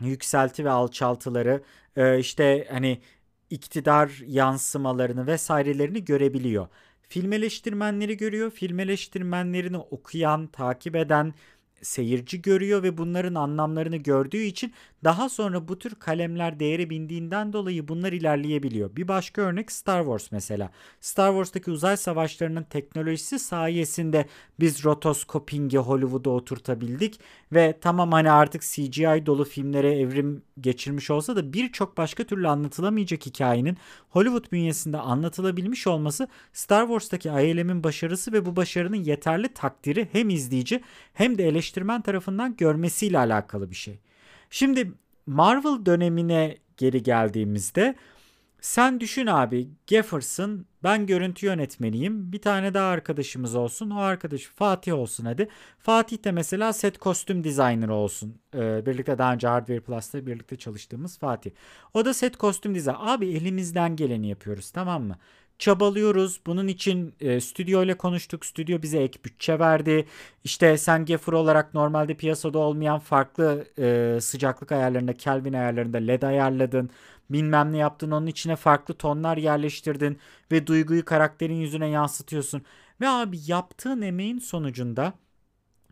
yükselti 0.02 0.66
ve 0.66 0.70
alçaltıları 0.70 1.64
e, 1.96 2.20
işte 2.20 2.68
hani 2.72 3.02
iktidar 3.50 4.24
yansımalarını 4.28 5.28
vesairelerini 5.28 6.06
görebiliyor. 6.06 6.68
Film 7.10 7.34
eleştirmenleri 7.34 8.18
görüyor. 8.18 8.52
Film 8.52 8.80
eleştirmenlerini 8.80 9.78
okuyan, 9.78 10.48
takip 10.48 10.96
eden, 10.96 11.34
seyirci 11.82 12.42
görüyor 12.42 12.84
ve 12.84 12.98
bunların 12.98 13.36
anlamlarını 13.36 13.98
gördüğü 13.98 14.42
için 14.42 14.74
daha 15.04 15.30
sonra 15.30 15.68
bu 15.68 15.80
tür 15.80 15.96
kalemler 15.96 16.60
değeri 16.60 16.90
bindiğinden 16.90 17.54
dolayı 17.54 17.88
bunlar 17.88 18.14
ilerleyebiliyor. 18.14 18.96
Bir 18.96 19.08
başka 19.08 19.42
örnek 19.42 19.72
Star 19.72 20.02
Wars 20.02 20.32
mesela. 20.32 20.72
Star 21.02 21.30
Wars'taki 21.30 21.72
uzay 21.72 21.98
savaşlarının 21.98 22.64
teknolojisi 22.64 23.40
sayesinde 23.40 24.26
biz 24.60 24.86
rotoskopingi 24.86 25.78
Hollywood'a 25.78 26.30
oturtabildik 26.30 27.20
ve 27.52 27.78
tamam 27.82 28.12
hani 28.12 28.32
artık 28.32 28.62
CGI 28.62 29.26
dolu 29.26 29.46
filmlere 29.46 30.00
evrim 30.00 30.42
geçirmiş 30.62 31.12
olsa 31.12 31.36
da 31.36 31.54
birçok 31.54 31.98
başka 31.98 32.24
türlü 32.24 32.48
anlatılamayacak 32.48 33.26
hikayenin 33.26 33.78
Hollywood 34.10 34.52
bünyesinde 34.52 34.98
anlatılabilmiş 34.98 35.88
olması 35.88 36.28
Star 36.54 36.88
Wars'taki 36.88 37.30
ILM'in 37.30 37.84
başarısı 37.84 38.34
ve 38.34 38.46
bu 38.46 38.56
başarının 38.56 39.04
yeterli 39.04 39.54
takdiri 39.54 40.08
hem 40.12 40.30
izleyici 40.30 40.82
hem 41.14 41.38
de 41.38 41.48
eleştirmen 41.68 42.02
tarafından 42.02 42.56
görmesiyle 42.58 43.18
alakalı 43.18 43.70
bir 43.70 43.76
şey. 43.76 44.00
Şimdi 44.50 44.92
Marvel 45.26 45.86
dönemine 45.86 46.58
geri 46.78 47.04
geldiğimizde 47.04 47.96
sen 48.62 49.00
düşün 49.00 49.28
abi 49.28 49.70
Gefferson 49.88 50.66
ben 50.84 51.06
görüntü 51.06 51.46
yönetmeniyim 51.46 52.32
bir 52.32 52.42
tane 52.42 52.74
daha 52.74 52.90
arkadaşımız 52.90 53.56
olsun 53.56 53.90
o 53.90 54.00
arkadaş 54.00 54.44
Fatih 54.44 54.94
olsun 54.94 55.26
hadi. 55.26 55.48
Fatih 55.80 56.24
de 56.24 56.32
mesela 56.32 56.74
set 56.74 56.98
kostüm 56.98 57.44
designer 57.44 57.90
olsun 57.90 58.36
ee, 58.56 58.86
birlikte 58.86 59.18
daha 59.18 59.34
önce 59.34 59.48
Hardware 59.48 59.80
Plus'ta 59.80 60.26
birlikte 60.26 60.56
çalıştığımız 60.56 61.18
Fatih. 61.20 61.52
O 61.94 62.06
da 62.06 62.14
set 62.14 62.38
kostüm 62.38 62.76
designer 62.76 62.98
abi 63.00 63.28
elimizden 63.28 63.96
geleni 63.96 64.30
yapıyoruz 64.30 64.72
tamam 64.72 65.04
mı? 65.04 65.18
Çabalıyoruz. 65.60 66.42
Bunun 66.46 66.68
için 66.68 67.16
e, 67.20 67.42
stüdyo 67.42 67.84
ile 67.84 67.98
konuştuk. 67.98 68.46
Stüdyo 68.46 68.82
bize 68.82 68.98
ek 69.04 69.20
bütçe 69.26 69.60
verdi. 69.60 70.06
İşte 70.44 70.78
sen 70.78 71.06
Gefur 71.06 71.34
olarak 71.34 71.74
normalde 71.74 72.14
piyasada 72.14 72.60
olmayan 72.60 73.00
farklı 73.00 73.68
e, 73.80 74.18
sıcaklık 74.22 74.72
ayarlarında, 74.72 75.14
Kelvin 75.14 75.54
ayarlarında 75.54 75.98
LED 75.98 76.22
ayarladın. 76.22 76.90
Bilmem 77.30 77.74
ne 77.74 77.78
yaptın. 77.78 78.12
Onun 78.12 78.28
içine 78.28 78.56
farklı 78.56 78.94
tonlar 78.94 79.38
yerleştirdin 79.38 80.18
ve 80.52 80.68
duyguyu 80.68 81.06
karakterin 81.06 81.56
yüzüne 81.56 81.88
yansıtıyorsun. 81.88 82.62
Ve 83.02 83.10
abi 83.10 83.40
yaptığın 83.48 84.02
emeğin 84.02 84.40
sonucunda 84.40 85.14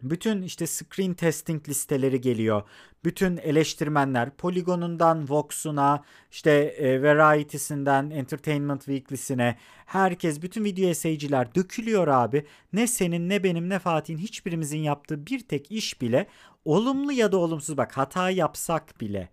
bütün 0.04 0.42
işte 0.42 0.68
screen 0.68 1.14
testing 1.14 1.70
listeleri 1.70 2.22
geliyor. 2.22 2.64
Bütün 3.06 3.38
eleştirmenler 3.38 4.30
Polygon'undan 4.30 5.30
Vox'una 5.30 6.04
işte 6.32 6.52
e, 6.52 7.04
Variety'sinden 7.04 8.10
Entertainment 8.10 8.86
Weekly'sine 8.86 9.58
herkes 9.86 10.42
bütün 10.42 10.64
video 10.64 10.90
essayciler 10.90 11.56
dökülüyor 11.56 12.08
abi. 12.08 12.46
Ne 12.74 12.88
senin 12.88 13.30
ne 13.30 13.44
benim 13.44 13.70
ne 13.70 13.80
Fatih'in 13.80 14.18
hiçbirimizin 14.18 14.80
yaptığı 14.80 15.28
bir 15.28 15.40
tek 15.40 15.72
iş 15.72 16.02
bile 16.02 16.28
olumlu 16.66 17.12
ya 17.12 17.32
da 17.32 17.38
olumsuz 17.38 17.78
bak 17.78 17.98
hata 17.98 18.30
yapsak 18.30 19.02
bile 19.02 19.30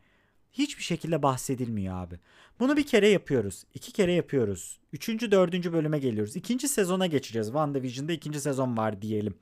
hiçbir 0.53 0.83
şekilde 0.83 1.23
bahsedilmiyor 1.23 1.97
abi. 1.97 2.19
Bunu 2.61 2.77
bir 2.77 2.87
kere 2.87 3.09
yapıyoruz. 3.09 3.65
iki 3.75 3.93
kere 3.93 4.13
yapıyoruz. 4.13 4.79
Üçüncü, 4.93 5.31
dördüncü 5.31 5.73
bölüme 5.73 5.99
geliyoruz. 5.99 6.37
İkinci 6.37 6.69
sezona 6.69 7.07
geçeceğiz. 7.07 7.47
WandaVision'da 7.47 8.13
ikinci 8.13 8.41
sezon 8.41 8.77
var 8.77 9.03
diyelim 9.03 9.35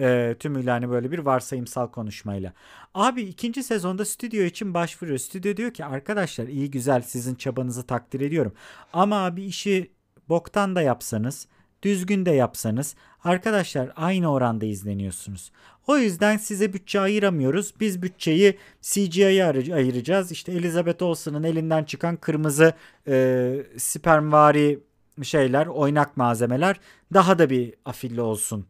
e, 0.00 0.36
tümüyle 0.40 0.70
hani 0.70 0.90
böyle 0.90 1.12
bir 1.12 1.18
varsayımsal 1.18 1.90
konuşmayla. 1.90 2.52
Abi 2.94 3.22
ikinci 3.22 3.62
sezonda 3.62 4.04
stüdyo 4.04 4.42
için 4.42 4.74
başvuruyor. 4.74 5.18
Stüdyo 5.18 5.56
diyor 5.56 5.70
ki 5.74 5.84
arkadaşlar 5.84 6.48
iyi 6.48 6.70
güzel 6.70 7.02
sizin 7.02 7.34
çabanızı 7.34 7.86
takdir 7.86 8.20
ediyorum. 8.20 8.52
Ama 8.92 9.24
abi 9.24 9.44
işi 9.44 9.90
boktan 10.28 10.76
da 10.76 10.82
yapsanız 10.82 11.46
düzgün 11.82 12.26
de 12.26 12.30
yapsanız 12.30 12.94
arkadaşlar 13.24 13.92
aynı 13.96 14.32
oranda 14.32 14.66
izleniyorsunuz. 14.66 15.52
O 15.86 15.98
yüzden 15.98 16.36
size 16.36 16.72
bütçe 16.72 17.00
ayıramıyoruz. 17.00 17.74
Biz 17.80 18.02
bütçeyi 18.02 18.58
CGI'ye 18.82 19.44
ayıracağız. 19.74 20.32
İşte 20.32 20.52
Elizabeth 20.52 21.02
Olsen'ın 21.02 21.42
elinden 21.42 21.84
çıkan 21.84 22.16
kırmızı 22.16 22.72
e, 23.08 23.56
spermvari 23.76 24.80
şeyler, 25.22 25.66
oynak 25.66 26.16
malzemeler 26.16 26.80
daha 27.14 27.38
da 27.38 27.50
bir 27.50 27.74
afilli 27.84 28.20
olsun 28.20 28.66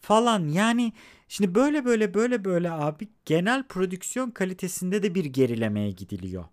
falan. 0.00 0.48
Yani 0.48 0.92
şimdi 1.28 1.54
böyle 1.54 1.84
böyle 1.84 2.14
böyle 2.14 2.44
böyle 2.44 2.70
abi 2.70 3.08
genel 3.24 3.62
prodüksiyon 3.62 4.30
kalitesinde 4.30 5.02
de 5.02 5.14
bir 5.14 5.24
gerilemeye 5.24 5.90
gidiliyor. 5.90 6.44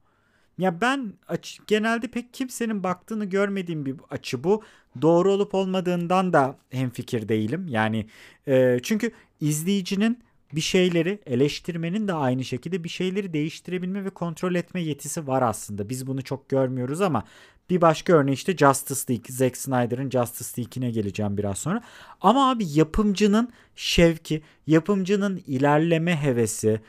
Ya 0.58 0.82
ben 0.82 1.14
aç, 1.28 1.60
genelde 1.68 2.08
pek 2.08 2.34
kimsenin 2.34 2.84
baktığını 2.84 3.26
görmediğim 3.26 3.86
bir 3.86 3.96
açı 4.10 4.44
bu. 4.44 4.64
Doğru 5.02 5.32
olup 5.32 5.56
olmadığından 5.56 6.34
da 6.34 6.58
hemfikir 6.70 7.30
değilim. 7.30 7.68
Yani 7.68 8.06
e, 8.48 8.80
çünkü 8.84 9.12
izleyicinin 9.42 10.20
bir 10.56 10.62
şeyleri 10.62 11.20
eleştirmenin 11.26 12.08
de 12.08 12.14
aynı 12.14 12.44
şekilde 12.44 12.84
bir 12.84 12.90
şeyleri 12.90 13.34
değiştirebilme 13.34 14.06
ve 14.06 14.10
kontrol 14.10 14.56
etme 14.56 14.82
yetisi 14.82 15.28
var 15.28 15.42
aslında. 15.42 15.90
Biz 15.90 16.08
bunu 16.08 16.22
çok 16.22 16.50
görmüyoruz 16.50 17.02
ama 17.02 17.24
bir 17.70 17.82
başka 17.82 18.14
örneği 18.14 18.34
işte 18.34 18.58
Justice 18.58 19.02
League. 19.10 19.26
Zack 19.30 19.58
Snyder'ın 19.58 20.10
Justice 20.10 20.62
League'ine 20.62 20.92
geleceğim 20.92 21.38
biraz 21.38 21.58
sonra. 21.58 21.82
Ama 22.22 22.50
abi 22.50 22.66
yapımcının 22.74 23.50
şevki, 23.76 24.42
yapımcının 24.68 25.44
ilerleme 25.48 26.16
hevesi 26.22 26.82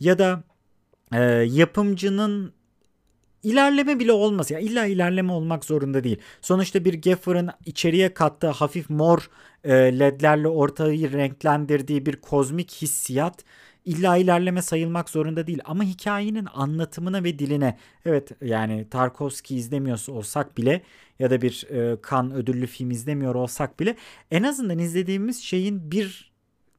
ya 0.00 0.18
da 0.18 0.42
e, 1.12 1.22
yapımcının 1.32 2.52
ilerleme 3.42 3.98
bile 3.98 4.12
olmaz. 4.12 4.50
Ya 4.50 4.58
illa 4.58 4.86
ilerleme 4.86 5.32
olmak 5.32 5.64
zorunda 5.64 6.04
değil. 6.04 6.18
Sonuçta 6.40 6.84
bir 6.84 7.02
Gaffer'ın 7.02 7.50
içeriye 7.66 8.14
kattığı 8.14 8.50
hafif 8.50 8.90
mor 8.90 9.30
ledlerle 9.68 10.48
ortayı 10.48 11.12
renklendirdiği 11.12 12.06
bir 12.06 12.16
kozmik 12.16 12.72
hissiyat 12.72 13.44
illa 13.84 14.16
ilerleme 14.16 14.62
sayılmak 14.62 15.10
zorunda 15.10 15.46
değil 15.46 15.60
ama 15.64 15.82
hikayenin 15.82 16.48
anlatımına 16.54 17.24
ve 17.24 17.38
diline 17.38 17.78
evet 18.04 18.30
yani 18.42 18.86
Tarkovski 18.90 19.56
izlemiyoruz 19.56 20.08
olsak 20.08 20.58
bile 20.58 20.82
ya 21.18 21.30
da 21.30 21.42
bir 21.42 21.66
e, 21.70 22.00
kan 22.02 22.34
ödüllü 22.34 22.66
film 22.66 22.90
izlemiyor 22.90 23.34
olsak 23.34 23.80
bile 23.80 23.96
en 24.30 24.42
azından 24.42 24.78
izlediğimiz 24.78 25.42
şeyin 25.42 25.90
bir 25.90 26.30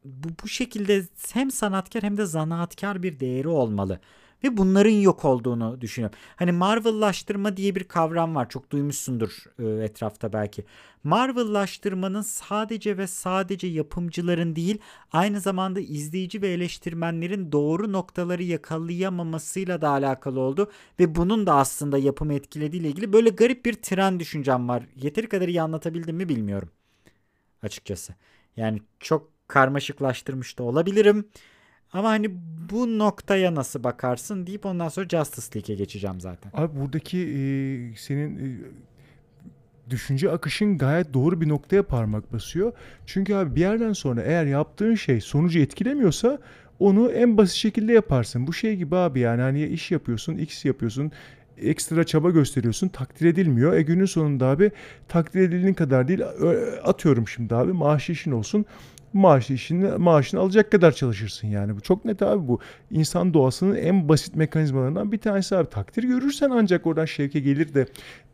bu, 0.06 0.30
bu 0.44 0.48
şekilde 0.48 1.04
hem 1.34 1.52
sanatkar 1.52 2.04
hem 2.04 2.18
de 2.18 2.26
zanaatkar 2.26 3.04
bir 3.04 3.20
değeri 3.20 3.48
olmalı. 3.48 4.00
Ve 4.44 4.58
bunların 4.58 4.90
yok 4.92 5.26
olduğunu 5.26 5.82
düşünüyorum. 5.82 6.20
Hani 6.36 6.52
Marvel'laştırma 6.52 7.58
diye 7.58 7.76
bir 7.76 7.84
kavram 7.84 8.36
var. 8.36 8.50
Çok 8.50 8.72
duymuşsundur 8.72 9.44
e, 9.60 9.84
etrafta 9.84 10.34
belki. 10.34 10.66
Marvel'laştırmanın 11.04 12.22
sadece 12.22 12.98
ve 12.98 13.08
sadece 13.08 13.68
yapımcıların 13.68 14.56
değil, 14.56 14.78
aynı 15.12 15.40
zamanda 15.40 15.80
izleyici 15.80 16.42
ve 16.42 16.48
eleştirmenlerin 16.50 17.52
doğru 17.52 17.92
noktaları 17.92 18.44
yakalayamamasıyla 18.44 19.82
da 19.82 19.90
alakalı 19.90 20.40
oldu 20.40 20.72
ve 21.00 21.16
bunun 21.16 21.48
da 21.48 21.56
aslında 21.56 21.98
yapımı 21.98 22.34
etkilediğiyle 22.34 22.90
ilgili 22.90 23.14
böyle 23.14 23.30
garip 23.30 23.66
bir 23.66 23.74
tren 23.74 24.20
düşüncem 24.20 24.70
var. 24.70 24.84
Yeteri 24.96 25.30
kadar 25.30 25.48
iyi 25.48 25.62
anlatabildim 25.62 26.16
mi 26.16 26.30
bilmiyorum 26.30 26.70
açıkçası. 27.64 28.16
Yani 28.58 28.82
çok 29.00 29.32
karmaşıklaştırmış 29.48 30.60
da 30.60 30.64
olabilirim. 30.64 31.30
Ama 31.94 32.10
hani 32.10 32.32
bu 32.72 33.00
noktaya 33.00 33.56
nasıl 33.56 33.84
bakarsın 33.84 34.48
deyip 34.48 34.66
ondan 34.66 34.90
sonra 34.90 35.10
Justice 35.10 35.60
League'e 35.60 35.76
geçeceğim 35.76 36.22
zaten. 36.22 36.52
Abi 36.54 36.80
buradaki 36.80 37.18
e, 37.18 37.40
senin 37.98 38.38
e, 38.38 38.58
düşünce 39.90 40.32
akışın 40.32 40.78
gayet 40.78 41.14
doğru 41.14 41.42
bir 41.42 41.50
noktaya 41.50 41.84
parmak 41.84 42.34
basıyor. 42.34 42.74
Çünkü 43.06 43.34
abi 43.36 43.56
bir 43.56 43.62
yerden 43.62 43.94
sonra 43.94 44.22
eğer 44.22 44.46
yaptığın 44.46 44.96
şey 44.96 45.22
sonucu 45.22 45.60
etkilemiyorsa 45.60 46.40
onu 46.80 47.12
en 47.12 47.38
basit 47.38 47.56
şekilde 47.56 47.94
yaparsın. 47.94 48.48
Bu 48.48 48.54
şey 48.54 48.76
gibi 48.76 48.96
abi 48.96 49.20
yani 49.20 49.42
hani 49.42 49.66
iş 49.66 49.92
yapıyorsun, 49.92 50.38
X 50.38 50.66
yapıyorsun, 50.66 51.12
ekstra 51.58 52.04
çaba 52.04 52.30
gösteriyorsun 52.30 52.88
takdir 52.88 53.26
edilmiyor. 53.26 53.74
E 53.74 53.82
günün 53.82 54.06
sonunda 54.06 54.48
abi 54.48 54.72
takdir 55.08 55.42
edildiğin 55.42 55.74
kadar 55.74 56.08
değil 56.08 56.22
atıyorum 56.84 57.28
şimdi 57.28 57.56
abi 57.56 57.74
maaş 57.74 58.10
işin 58.10 58.32
olsun 58.32 58.66
maaş 59.14 59.50
işini 59.50 59.88
maaşını 59.98 60.40
alacak 60.40 60.72
kadar 60.72 60.92
çalışırsın 60.92 61.48
yani. 61.48 61.76
Bu 61.76 61.82
çok 61.82 62.06
net 62.06 62.22
abi 62.22 62.48
bu. 62.48 62.60
insan 62.92 63.34
doğasının 63.34 63.76
en 63.76 64.10
basit 64.10 64.36
mekanizmalarından 64.36 65.12
bir 65.12 65.18
tanesi 65.18 65.56
abi. 65.56 65.70
Takdir 65.70 66.04
görürsen 66.04 66.50
ancak 66.50 66.88
oradan 66.88 67.06
şevke 67.06 67.40
gelir 67.40 67.74
de 67.74 67.86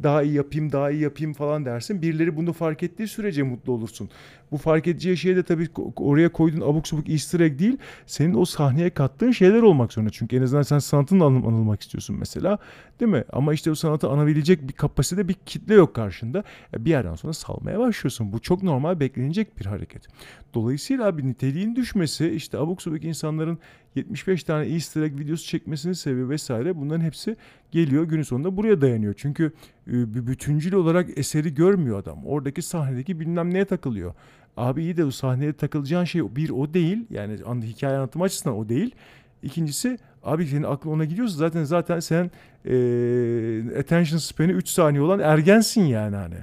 daha 0.03 0.23
iyi 0.23 0.34
yapayım, 0.34 0.71
daha 0.71 0.91
iyi 0.91 1.01
yapayım 1.01 1.34
falan 1.34 1.65
dersin. 1.65 2.01
Birileri 2.01 2.38
bunu 2.38 2.53
fark 2.53 2.84
ettiği 2.84 3.07
sürece 3.07 3.43
mutlu 3.43 3.73
olursun. 3.73 4.09
Bu 4.51 4.57
fark 4.57 4.88
edeceği 4.88 5.17
şey 5.17 5.36
de 5.36 5.43
tabii 5.43 5.67
oraya 5.95 6.30
koyduğun 6.30 6.61
abuk 6.61 6.88
subuk 6.88 7.09
easter 7.09 7.39
egg 7.39 7.59
değil. 7.59 7.78
Senin 8.05 8.34
o 8.34 8.45
sahneye 8.45 8.89
kattığın 8.89 9.32
şeyler 9.32 9.61
olmak 9.61 9.93
zorunda. 9.93 10.11
Çünkü 10.11 10.38
en 10.38 10.41
azından 10.41 10.61
sen 10.61 10.80
sanatın 10.80 11.19
anılmak 11.19 11.82
istiyorsun 11.82 12.15
mesela. 12.19 12.57
Değil 12.99 13.11
mi? 13.11 13.23
Ama 13.34 13.53
işte 13.53 13.71
o 13.71 13.75
sanatı 13.75 14.09
anabilecek 14.09 14.67
bir 14.67 14.73
kapasite 14.73 15.28
bir 15.28 15.34
kitle 15.34 15.73
yok 15.73 15.95
karşında. 15.95 16.43
Bir 16.78 16.89
yerden 16.89 17.15
sonra 17.15 17.34
salmaya 17.34 17.80
başlıyorsun. 17.80 18.34
Bu 18.34 18.39
çok 18.39 18.63
normal 18.63 18.99
beklenecek 18.99 19.59
bir 19.59 19.65
hareket. 19.65 20.07
Dolayısıyla 20.53 20.66
abi 20.99 21.28
niteliğin 21.28 21.76
düşmesi 21.76 22.30
işte 22.30 22.57
abuk 22.57 22.82
subuk 22.82 23.03
insanların 23.03 23.59
75 23.95 24.43
tane 24.43 24.65
easter 24.65 25.01
egg 25.01 25.20
videosu 25.20 25.47
çekmesinin 25.47 25.93
sebebi 25.93 26.30
vesaire 26.30 26.78
bunların 26.78 27.01
hepsi 27.01 27.36
geliyor 27.72 28.03
günün 28.03 28.24
sonunda 28.24 28.57
buraya 28.57 28.82
dayanıyor. 28.82 29.13
Çünkü 29.18 29.51
bir 29.88 30.28
bütüncül 30.28 30.74
olarak 30.74 31.18
eseri 31.18 31.53
görmüyor 31.53 31.99
adam. 31.99 32.26
Oradaki 32.26 32.61
sahnedeki 32.61 33.20
bilmem 33.20 33.53
neye 33.53 33.65
takılıyor. 33.65 34.13
Abi 34.57 34.84
iyi 34.84 34.97
de 34.97 35.05
bu 35.05 35.11
sahneye 35.11 35.53
takılacağın 35.53 36.05
şey 36.05 36.36
bir 36.36 36.49
o 36.49 36.74
değil. 36.74 37.05
Yani 37.09 37.38
hikaye 37.63 37.97
anlatım 37.97 38.22
açısından 38.22 38.57
o 38.57 38.70
değil. 38.70 38.95
İkincisi 39.43 39.97
abi 40.24 40.47
senin 40.47 40.63
aklın 40.63 40.91
ona 40.91 41.05
gidiyorsa 41.05 41.38
zaten 41.38 41.63
zaten 41.63 41.99
sen 41.99 42.32
e, 42.65 43.80
attention 43.80 44.18
span'i 44.18 44.51
3 44.51 44.70
saniye 44.70 45.01
olan 45.01 45.20
ergensin 45.20 45.84
yani 45.84 46.15
hani. 46.15 46.36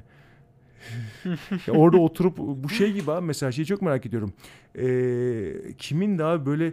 Orada 1.69 1.99
oturup 1.99 2.39
bu 2.39 2.69
şey 2.69 2.93
gibi 2.93 3.13
abi 3.13 3.27
mesela 3.27 3.53
şeyi 3.53 3.67
çok 3.67 3.83
merak 3.83 4.07
ediyorum. 4.07 4.33
E, 4.79 5.75
kimin 5.79 6.19
daha 6.19 6.47
böyle 6.47 6.73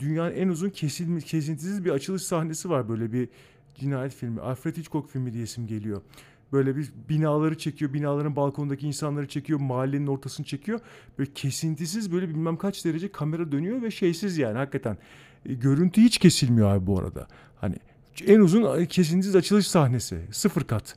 dünyanın 0.00 0.34
en 0.34 0.48
uzun 0.48 0.70
kesilmiş 0.70 1.24
kesintisiz 1.24 1.84
bir 1.84 1.90
açılış 1.90 2.22
sahnesi 2.22 2.70
var 2.70 2.88
böyle 2.88 3.12
bir 3.12 3.28
cinayet 3.74 4.14
filmi. 4.14 4.40
Alfred 4.40 4.76
Hitchcock 4.76 5.10
filmi 5.10 5.32
diye 5.32 5.44
isim 5.44 5.66
geliyor. 5.66 6.02
Böyle 6.52 6.76
bir 6.76 6.92
binaları 7.08 7.58
çekiyor, 7.58 7.92
binaların 7.92 8.36
balkonundaki 8.36 8.86
insanları 8.86 9.28
çekiyor, 9.28 9.60
mahallenin 9.60 10.06
ortasını 10.06 10.46
çekiyor. 10.46 10.80
Böyle 11.18 11.30
kesintisiz 11.34 12.12
böyle 12.12 12.28
bilmem 12.28 12.56
kaç 12.56 12.84
derece 12.84 13.12
kamera 13.12 13.52
dönüyor 13.52 13.82
ve 13.82 13.90
şeysiz 13.90 14.38
yani 14.38 14.58
hakikaten. 14.58 14.98
E, 15.46 15.54
görüntü 15.54 16.00
hiç 16.00 16.18
kesilmiyor 16.18 16.70
abi 16.70 16.86
bu 16.86 16.98
arada. 16.98 17.26
Hani 17.60 17.76
en 18.26 18.40
uzun 18.40 18.84
kesintisiz 18.84 19.36
açılış 19.36 19.66
sahnesi. 19.68 20.20
Sıfır 20.32 20.62
kat 20.62 20.96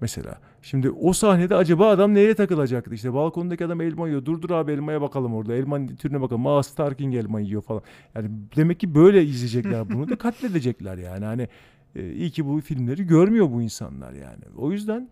mesela. 0.00 0.40
Şimdi 0.62 0.90
o 0.90 1.12
sahnede 1.12 1.54
acaba 1.56 1.88
adam 1.88 2.14
neye 2.14 2.34
takılacaktı? 2.34 2.94
İşte 2.94 3.14
balkondaki 3.14 3.64
adam 3.64 3.80
elma 3.80 4.08
yiyor. 4.08 4.24
Dur 4.24 4.42
dur 4.42 4.50
abi 4.50 4.72
elmaya 4.72 5.00
bakalım 5.00 5.34
orada. 5.34 5.54
Elmanın 5.54 5.86
türüne 5.86 6.20
bakalım. 6.20 6.46
Aa 6.46 6.62
Starking 6.62 7.14
elma 7.14 7.40
yiyor 7.40 7.62
falan. 7.62 7.82
Yani 8.14 8.30
demek 8.56 8.80
ki 8.80 8.94
böyle 8.94 9.24
izleyecekler 9.24 9.90
bunu 9.90 10.08
da 10.08 10.16
katledecekler 10.18 10.98
yani. 10.98 11.24
Hani 11.24 11.48
e, 11.94 12.12
iyi 12.12 12.30
ki 12.30 12.46
bu 12.46 12.60
filmleri 12.60 13.06
görmüyor 13.06 13.50
bu 13.50 13.62
insanlar 13.62 14.12
yani. 14.12 14.44
O 14.56 14.72
yüzden 14.72 15.08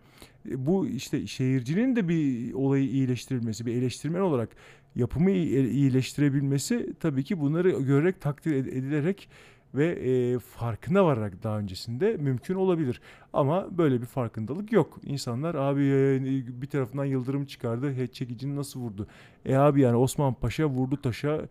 e, 0.49 0.65
bu 0.65 0.87
işte 0.87 1.27
şehircinin 1.27 1.95
de 1.95 2.07
bir 2.07 2.53
olayı 2.53 2.89
iyileştirilmesi, 2.89 3.65
bir 3.65 3.75
eleştirmen 3.75 4.21
olarak 4.21 4.49
yapımı 4.95 5.31
iyileştirebilmesi 5.31 6.93
tabii 6.99 7.23
ki 7.23 7.39
bunları 7.39 7.69
görerek 7.69 8.21
takdir 8.21 8.55
edilerek 8.55 9.29
ve 9.75 9.87
e, 9.87 10.39
farkına 10.39 11.05
vararak 11.05 11.43
daha 11.43 11.59
öncesinde 11.59 12.17
mümkün 12.17 12.55
olabilir. 12.55 13.01
Ama 13.33 13.77
böyle 13.77 14.01
bir 14.01 14.05
farkındalık 14.05 14.71
yok. 14.71 14.99
İnsanlar 15.03 15.55
abi 15.55 15.83
e, 15.83 16.61
bir 16.61 16.67
tarafından 16.67 17.05
yıldırım 17.05 17.45
çıkardı, 17.45 17.93
head 17.93 18.07
çekicini 18.07 18.55
nasıl 18.55 18.79
vurdu? 18.79 19.07
E 19.45 19.55
abi 19.55 19.81
yani 19.81 19.97
Osman 19.97 20.33
Paşa 20.33 20.65
vurdu 20.65 20.97
taşa 21.01 21.41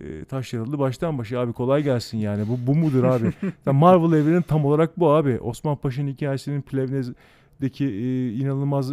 e, 0.00 0.24
taş 0.24 0.52
yarıldı 0.52 0.78
baştan 0.78 1.18
başa 1.18 1.40
abi 1.40 1.52
kolay 1.52 1.82
gelsin 1.82 2.18
yani 2.18 2.48
bu, 2.48 2.66
bu 2.66 2.74
mudur 2.74 3.04
abi 3.04 3.32
Marvel 3.72 4.18
evrenin 4.18 4.42
tam 4.42 4.64
olarak 4.64 4.98
bu 4.98 5.12
abi 5.12 5.38
Osman 5.38 5.76
Paşa'nın 5.76 6.08
hikayesinin 6.08 6.62
Plevnez'deki 6.62 7.84
e, 7.84 8.32
inanılmaz 8.32 8.92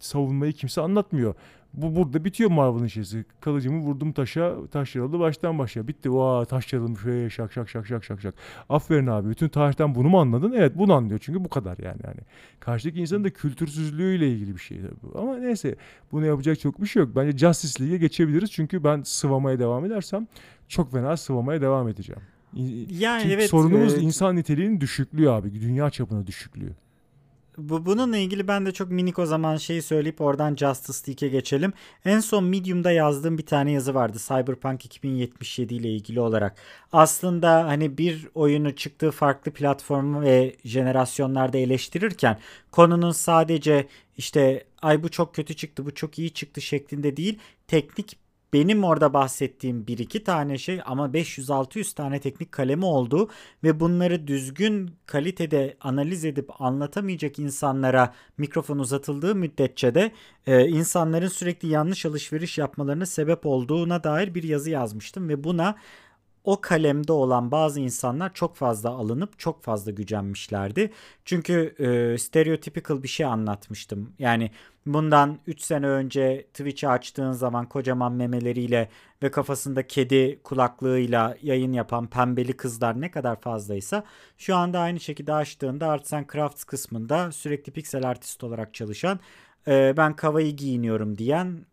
savunmayı 0.00 0.52
kimse 0.52 0.80
anlatmıyor 0.80 1.34
bu 1.74 1.96
burada 1.96 2.24
bitiyor 2.24 2.50
Marvel'ın 2.50 2.86
şeysi. 2.86 3.24
Kalıcımı 3.40 3.80
vurdum 3.80 4.12
taşa, 4.12 4.66
taş 4.72 4.94
yarıldı 4.94 5.18
baştan 5.18 5.58
başa. 5.58 5.88
Bitti. 5.88 6.12
Vaa 6.12 6.44
taş 6.44 6.72
yarılmış. 6.72 7.04
Hey, 7.04 7.30
şak 7.30 7.52
şak 7.52 7.68
şak 7.68 7.86
şak 7.86 8.04
şak 8.04 8.20
şak. 8.20 8.34
Aferin 8.68 9.06
abi. 9.06 9.28
Bütün 9.28 9.48
tarihten 9.48 9.94
bunu 9.94 10.08
mu 10.08 10.20
anladın? 10.20 10.52
Evet 10.52 10.72
bunu 10.78 10.92
anlıyor. 10.94 11.20
Çünkü 11.22 11.44
bu 11.44 11.48
kadar 11.48 11.78
yani. 11.78 12.00
yani. 12.04 12.20
Karşıdaki 12.60 13.00
insanın 13.00 13.24
da 13.24 13.30
kültürsüzlüğüyle 13.30 14.32
ilgili 14.32 14.54
bir 14.54 14.60
şey 14.60 14.78
tabii. 14.80 15.18
Ama 15.18 15.36
neyse 15.36 15.76
bunu 16.12 16.26
yapacak 16.26 16.60
çok 16.60 16.82
bir 16.82 16.86
şey 16.86 17.02
yok. 17.02 17.16
Bence 17.16 17.38
Justice 17.38 17.84
League'e 17.84 17.98
geçebiliriz. 17.98 18.52
Çünkü 18.52 18.84
ben 18.84 19.02
sıvamaya 19.02 19.58
devam 19.58 19.84
edersem 19.84 20.26
çok 20.68 20.92
fena 20.92 21.16
sıvamaya 21.16 21.60
devam 21.60 21.88
edeceğim. 21.88 22.22
Yani 22.90 23.22
Çünkü 23.22 23.34
evet. 23.34 23.50
Sorunumuz 23.50 23.92
evet. 23.92 24.02
insan 24.02 24.36
niteliğinin 24.36 24.80
düşüklüğü 24.80 25.30
abi. 25.30 25.60
Dünya 25.60 25.90
çapına 25.90 26.26
düşüklüğü. 26.26 26.72
Bu, 27.58 27.86
bununla 27.86 28.16
ilgili 28.16 28.48
ben 28.48 28.66
de 28.66 28.72
çok 28.72 28.90
minik 28.90 29.18
o 29.18 29.26
zaman 29.26 29.56
şeyi 29.56 29.82
söyleyip 29.82 30.20
oradan 30.20 30.56
Justice 30.56 31.12
League'e 31.12 31.28
geçelim. 31.28 31.72
En 32.04 32.20
son 32.20 32.44
Medium'da 32.44 32.92
yazdığım 32.92 33.38
bir 33.38 33.46
tane 33.46 33.72
yazı 33.72 33.94
vardı. 33.94 34.18
Cyberpunk 34.20 34.84
2077 34.84 35.74
ile 35.74 35.88
ilgili 35.88 36.20
olarak. 36.20 36.56
Aslında 36.92 37.66
hani 37.66 37.98
bir 37.98 38.28
oyunu 38.34 38.76
çıktığı 38.76 39.10
farklı 39.10 39.52
platform 39.52 40.22
ve 40.22 40.56
jenerasyonlarda 40.64 41.58
eleştirirken 41.58 42.38
konunun 42.72 43.12
sadece 43.12 43.86
işte 44.16 44.64
ay 44.82 45.02
bu 45.02 45.08
çok 45.10 45.34
kötü 45.34 45.56
çıktı 45.56 45.86
bu 45.86 45.94
çok 45.94 46.18
iyi 46.18 46.30
çıktı 46.30 46.60
şeklinde 46.60 47.16
değil 47.16 47.38
teknik 47.68 48.25
benim 48.56 48.84
orada 48.84 49.14
bahsettiğim 49.14 49.86
bir 49.86 49.98
iki 49.98 50.24
tane 50.24 50.58
şey 50.58 50.80
ama 50.86 51.06
500-600 51.06 51.94
tane 51.94 52.20
teknik 52.20 52.52
kalemi 52.52 52.84
oldu 52.84 53.28
ve 53.64 53.80
bunları 53.80 54.26
düzgün 54.26 54.90
kalitede 55.06 55.76
analiz 55.80 56.24
edip 56.24 56.60
anlatamayacak 56.62 57.38
insanlara 57.38 58.14
mikrofon 58.38 58.78
uzatıldığı 58.78 59.34
müddetçe 59.34 59.94
de 59.94 60.12
e, 60.46 60.68
insanların 60.68 61.28
sürekli 61.28 61.68
yanlış 61.68 62.06
alışveriş 62.06 62.58
yapmalarına 62.58 63.06
sebep 63.06 63.46
olduğuna 63.46 64.04
dair 64.04 64.34
bir 64.34 64.42
yazı 64.42 64.70
yazmıştım 64.70 65.28
ve 65.28 65.44
buna 65.44 65.76
o 66.46 66.60
kalemde 66.60 67.12
olan 67.12 67.50
bazı 67.50 67.80
insanlar 67.80 68.34
çok 68.34 68.56
fazla 68.56 68.90
alınıp 68.90 69.38
çok 69.38 69.62
fazla 69.62 69.90
gücenmişlerdi. 69.90 70.92
Çünkü 71.24 71.74
e, 71.78 72.18
stereotypical 72.18 73.02
bir 73.02 73.08
şey 73.08 73.26
anlatmıştım. 73.26 74.12
Yani 74.18 74.50
bundan 74.86 75.38
3 75.46 75.60
sene 75.60 75.86
önce 75.86 76.46
Twitch'i 76.54 76.88
açtığın 76.88 77.32
zaman 77.32 77.68
kocaman 77.68 78.12
memeleriyle 78.12 78.88
ve 79.22 79.30
kafasında 79.30 79.86
kedi 79.86 80.40
kulaklığıyla 80.42 81.36
yayın 81.42 81.72
yapan 81.72 82.06
pembeli 82.06 82.52
kızlar 82.52 83.00
ne 83.00 83.10
kadar 83.10 83.40
fazlaysa 83.40 84.04
şu 84.38 84.56
anda 84.56 84.80
aynı 84.80 85.00
şekilde 85.00 85.32
açtığında 85.32 85.88
Arts 85.88 86.12
Crafts 86.32 86.64
kısmında 86.64 87.32
sürekli 87.32 87.72
piksel 87.72 88.08
artist 88.08 88.44
olarak 88.44 88.74
çalışan 88.74 89.20
e, 89.68 89.94
ben 89.96 90.16
kavayı 90.16 90.56
giyiniyorum 90.56 91.18
diyen 91.18 91.66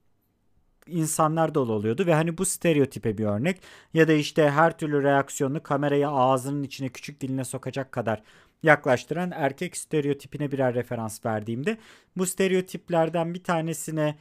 insanlar 0.88 1.56
dolu 1.56 1.74
oluyordu 1.74 2.06
ve 2.06 2.14
hani 2.14 2.38
bu 2.38 2.46
stereotipe 2.46 3.18
bir 3.18 3.26
örnek 3.26 3.62
ya 3.94 4.08
da 4.08 4.14
işte 4.14 4.50
her 4.50 4.78
türlü 4.78 5.04
reaksiyonu 5.04 5.64
kamerayı 5.64 6.10
ağzının 6.10 6.64
içine 6.64 6.90
küçük 6.90 7.22
diline 7.22 7.44
sokacak 7.44 7.92
kadar 7.92 8.24
yaklaştıran 8.64 9.32
erkek 9.36 9.78
stereotipine 9.78 10.52
birer 10.52 10.74
referans 10.74 11.26
verdiğimde 11.26 11.78
bu 12.18 12.26
stereotiplerden 12.26 13.34
bir 13.34 13.44
tanesine 13.44 14.16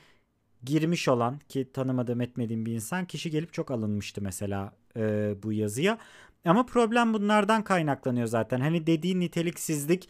girmiş 0.64 1.08
olan 1.08 1.38
ki 1.48 1.72
tanımadığım 1.72 2.20
etmediğim 2.20 2.66
bir 2.66 2.72
insan 2.72 3.04
kişi 3.04 3.30
gelip 3.30 3.52
çok 3.52 3.70
alınmıştı 3.70 4.22
mesela 4.22 4.72
e, 4.96 5.34
bu 5.42 5.52
yazıya. 5.52 5.98
Ama 6.44 6.66
problem 6.66 7.14
bunlardan 7.14 7.64
kaynaklanıyor 7.64 8.26
zaten. 8.26 8.60
Hani 8.60 8.86
dediğin 8.86 9.20
niteliksizlik 9.20 10.08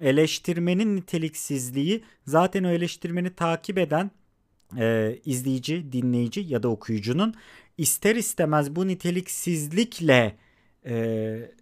eleştirmenin 0.00 0.96
niteliksizliği 0.96 2.04
zaten 2.26 2.64
o 2.64 2.68
eleştirmeni 2.68 3.34
takip 3.34 3.78
eden 3.78 4.10
e, 4.78 5.18
izleyici, 5.24 5.92
dinleyici 5.92 6.40
ya 6.40 6.62
da 6.62 6.68
okuyucunun 6.68 7.34
ister 7.78 8.16
istemez 8.16 8.76
bu 8.76 8.88
niteliksizlikle 8.88 10.36
e, 10.86 11.54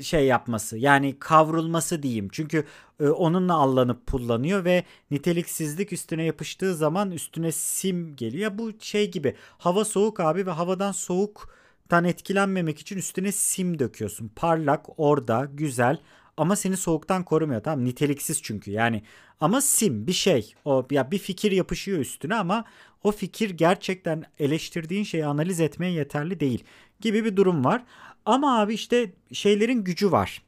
şey 0.00 0.26
yapması 0.26 0.78
yani 0.78 1.18
kavrulması 1.18 2.02
diyeyim. 2.02 2.28
Çünkü 2.32 2.64
e, 3.00 3.08
onunla 3.08 3.54
allanıp 3.54 4.06
pullanıyor 4.06 4.64
ve 4.64 4.84
niteliksizlik 5.10 5.92
üstüne 5.92 6.24
yapıştığı 6.24 6.74
zaman 6.74 7.10
üstüne 7.10 7.52
sim 7.52 8.16
geliyor. 8.16 8.58
Bu 8.58 8.72
şey 8.80 9.10
gibi 9.10 9.34
hava 9.58 9.84
soğuk 9.84 10.20
abi 10.20 10.46
ve 10.46 10.50
havadan 10.50 10.92
soğuktan 10.92 12.04
etkilenmemek 12.04 12.78
için 12.78 12.96
üstüne 12.96 13.32
sim 13.32 13.78
döküyorsun. 13.78 14.30
Parlak, 14.36 14.86
orada, 14.96 15.48
güzel 15.54 15.98
ama 16.40 16.56
seni 16.56 16.76
soğuktan 16.76 17.24
korumuyor 17.24 17.62
tamam 17.62 17.84
niteliksiz 17.84 18.42
çünkü 18.42 18.70
yani 18.70 19.02
ama 19.40 19.60
sim 19.60 20.06
bir 20.06 20.12
şey 20.12 20.54
o 20.64 20.86
ya 20.90 21.10
bir 21.10 21.18
fikir 21.18 21.52
yapışıyor 21.52 21.98
üstüne 21.98 22.34
ama 22.34 22.64
o 23.04 23.12
fikir 23.12 23.50
gerçekten 23.50 24.24
eleştirdiğin 24.38 25.04
şeyi 25.04 25.26
analiz 25.26 25.60
etmeye 25.60 25.92
yeterli 25.92 26.40
değil 26.40 26.64
gibi 27.00 27.24
bir 27.24 27.36
durum 27.36 27.64
var. 27.64 27.84
Ama 28.24 28.60
abi 28.60 28.74
işte 28.74 29.12
şeylerin 29.32 29.84
gücü 29.84 30.12
var. 30.12 30.42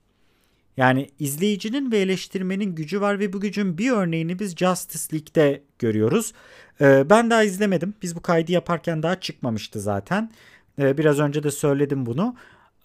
Yani 0.77 1.09
izleyicinin 1.19 1.93
ve 1.93 1.99
eleştirmenin 1.99 2.75
gücü 2.75 3.01
var 3.01 3.19
ve 3.19 3.33
bu 3.33 3.41
gücün 3.41 3.79
bir 3.79 3.91
örneğini 3.91 4.39
biz 4.39 4.57
Justice 4.57 5.17
League'de 5.17 5.63
görüyoruz. 5.79 6.33
Ee, 6.81 7.11
ben 7.11 7.31
daha 7.31 7.45
izlemedim. 7.45 7.95
Biz 8.03 8.17
bu 8.17 8.23
kaydı 8.23 8.53
yaparken 8.53 9.03
daha 9.03 9.21
çıkmamıştı 9.21 9.81
zaten. 9.81 10.33
Ee, 10.79 10.99
biraz 10.99 11.19
önce 11.19 11.43
de 11.43 11.51
söyledim 11.51 12.07
bunu. 12.07 12.37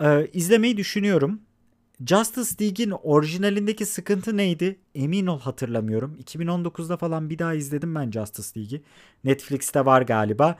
Ee, 0.01 0.27
izlemeyi 0.33 0.77
düşünüyorum. 0.77 1.41
Justice 2.05 2.65
League'in 2.65 2.91
orijinalindeki 2.91 3.85
sıkıntı 3.85 4.37
neydi? 4.37 4.79
Emin 4.95 5.27
ol 5.27 5.39
hatırlamıyorum. 5.39 6.17
2019'da 6.23 6.97
falan 6.97 7.29
bir 7.29 7.39
daha 7.39 7.53
izledim 7.53 7.95
ben 7.95 8.11
Justice 8.11 8.59
League'i. 8.59 8.81
Netflix'te 9.23 9.85
var 9.85 10.01
galiba. 10.01 10.57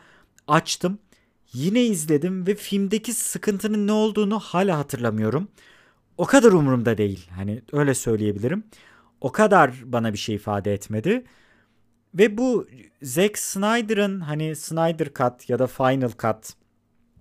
Açtım. 0.47 0.99
Yine 1.53 1.83
izledim 1.83 2.47
ve 2.47 2.55
filmdeki 2.55 3.13
sıkıntının 3.13 3.87
ne 3.87 3.91
olduğunu 3.91 4.39
hala 4.39 4.77
hatırlamıyorum. 4.77 5.47
O 6.17 6.25
kadar 6.25 6.51
umurumda 6.51 6.97
değil. 6.97 7.29
Hani 7.35 7.61
öyle 7.71 7.93
söyleyebilirim. 7.93 8.63
O 9.21 9.31
kadar 9.31 9.73
bana 9.85 10.13
bir 10.13 10.17
şey 10.17 10.35
ifade 10.35 10.73
etmedi. 10.73 11.23
Ve 12.15 12.37
bu 12.37 12.67
Zack 13.01 13.37
Snyder'ın 13.37 14.19
hani 14.19 14.55
Snyder 14.55 15.07
Cut 15.13 15.49
ya 15.49 15.59
da 15.59 15.67
Final 15.67 16.09
Cut 16.09 16.53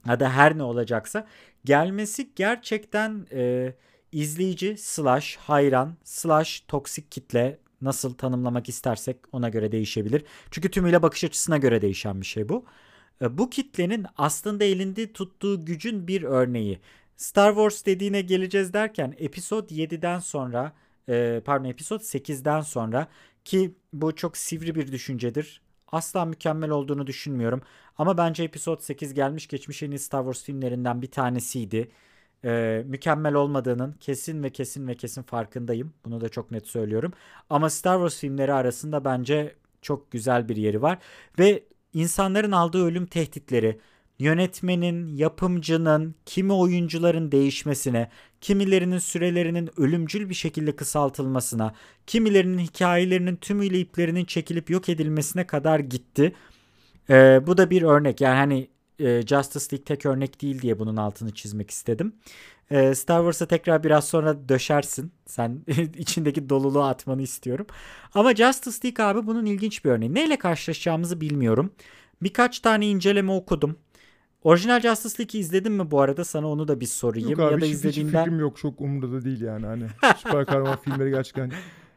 ya 0.07 0.21
da 0.21 0.31
her 0.33 0.59
ne 0.59 0.62
olacaksa 0.62 1.27
gelmesi 1.64 2.31
gerçekten 2.37 3.27
e, 3.33 3.75
izleyici 4.13 4.77
slash 4.79 5.37
hayran 5.37 5.97
slash 6.05 6.65
toksik 6.69 7.11
kitle 7.13 7.59
nasıl 7.83 8.15
tanımlamak 8.15 8.69
istersek 8.69 9.17
ona 9.33 9.49
göre 9.49 9.73
değişebilir. 9.73 10.25
Çünkü 10.51 10.71
tümüyle 10.71 11.03
bakış 11.03 11.25
açısına 11.25 11.57
göre 11.59 11.83
değişen 11.83 12.21
bir 12.21 12.27
şey 12.27 12.49
bu. 12.49 12.65
E, 13.23 13.39
bu 13.39 13.51
kitlenin 13.51 14.07
aslında 14.17 14.65
elinde 14.65 15.13
tuttuğu 15.13 15.65
gücün 15.65 16.09
bir 16.09 16.23
örneği. 16.23 16.81
Star 17.17 17.51
Wars 17.55 17.87
dediğine 17.87 18.21
geleceğiz 18.21 18.73
derken 18.73 19.15
episod 19.19 19.71
7'den 19.71 20.19
sonra 20.19 20.73
e, 21.09 21.43
pardon 21.45 21.65
episod 21.65 22.01
8'den 22.01 22.61
sonra 22.61 23.09
ki 23.45 23.75
bu 23.93 24.17
çok 24.17 24.37
sivri 24.37 24.75
bir 24.75 24.93
düşüncedir. 24.93 25.61
Asla 25.93 26.25
mükemmel 26.25 26.71
olduğunu 26.71 27.07
düşünmüyorum. 27.07 27.63
Ama 27.99 28.19
bence 28.19 28.45
episod 28.45 28.81
8 28.81 29.15
gelmiş 29.15 29.47
geçmiş 29.47 29.83
en 29.83 29.91
iyi 29.91 29.99
Star 29.99 30.25
Wars 30.25 30.45
filmlerinden 30.45 31.03
bir 31.03 31.11
tanesiydi. 31.11 31.91
Ee, 32.45 32.84
mükemmel 32.87 33.34
olmadığının 33.34 33.93
kesin 33.93 34.43
ve 34.43 34.51
kesin 34.51 34.89
ve 34.89 34.95
kesin 34.95 35.22
farkındayım. 35.22 35.93
Bunu 36.05 36.20
da 36.20 36.28
çok 36.28 36.51
net 36.51 36.66
söylüyorum. 36.66 37.12
Ama 37.51 37.70
Star 37.70 37.97
Wars 37.97 38.20
filmleri 38.20 38.53
arasında 38.53 39.05
bence 39.05 39.55
çok 39.82 40.11
güzel 40.11 40.49
bir 40.49 40.57
yeri 40.57 40.82
var. 40.82 40.99
Ve 41.39 41.64
insanların 41.93 42.53
aldığı 42.53 42.84
ölüm 42.84 43.07
tehditleri, 43.07 43.80
yönetmenin, 44.18 45.09
yapımcının, 45.09 46.14
kimi 46.26 46.53
oyuncuların 46.53 47.32
değişmesine, 47.32 48.11
kimilerinin 48.41 48.99
sürelerinin 48.99 49.70
ölümcül 49.76 50.28
bir 50.28 50.34
şekilde 50.34 50.76
kısaltılmasına, 50.76 51.74
kimilerinin 52.07 52.59
hikayelerinin 52.59 53.37
tümüyle 53.37 53.78
iplerinin 53.80 54.24
çekilip 54.24 54.70
yok 54.70 54.89
edilmesine 54.89 55.47
kadar 55.47 55.78
gitti. 55.80 56.32
Ee, 57.11 57.41
bu 57.47 57.57
da 57.59 57.70
bir 57.70 57.82
örnek. 57.82 58.20
Yani 58.20 58.37
hani 58.37 58.68
e, 58.99 59.23
Justice 59.23 59.67
League 59.73 59.85
tek 59.85 60.07
örnek 60.07 60.43
değil 60.43 60.63
diye 60.63 60.79
bunun 60.79 60.97
altını 60.97 61.35
çizmek 61.35 61.71
istedim. 61.71 62.13
E, 62.71 62.95
Star 62.95 63.19
Wars'a 63.19 63.47
tekrar 63.47 63.85
biraz 63.85 64.09
sonra 64.09 64.49
döşersin. 64.49 65.13
Sen 65.27 65.61
içindeki 65.97 66.49
doluluğu 66.49 66.83
atmanı 66.83 67.23
istiyorum. 67.23 67.67
Ama 68.15 68.35
Justice 68.35 68.79
League 68.85 69.07
abi 69.07 69.27
bunun 69.27 69.47
ilginç 69.47 69.85
bir 69.85 69.91
örneği. 69.91 70.15
Neyle 70.15 70.39
karşılaşacağımızı 70.39 71.21
bilmiyorum. 71.21 71.71
Birkaç 72.23 72.61
tane 72.61 72.87
inceleme 72.87 73.33
okudum. 73.33 73.77
Orijinal 74.43 74.81
Justice 74.81 75.23
League'i 75.23 75.41
izledin 75.41 75.73
mi 75.73 75.91
bu 75.91 76.01
arada? 76.01 76.25
Sana 76.25 76.49
onu 76.49 76.69
da 76.69 76.81
bir 76.81 76.87
sorayım. 76.87 77.31
Yok 77.31 77.41
abi 77.41 77.55
ya 77.55 77.61
da 77.61 77.65
hiç, 77.65 77.73
izlediğinden... 77.73 78.19
hiç 78.19 78.19
fikrim 78.19 78.41
yok. 78.41 78.57
Çok 78.57 78.81
umurda 78.81 79.13
da 79.13 79.25
değil 79.25 79.41
yani. 79.41 79.67
Hani 79.67 79.87
süper 80.17 80.47
kahraman 80.47 80.77
filmleri 80.77 81.11
gerçekten 81.11 81.53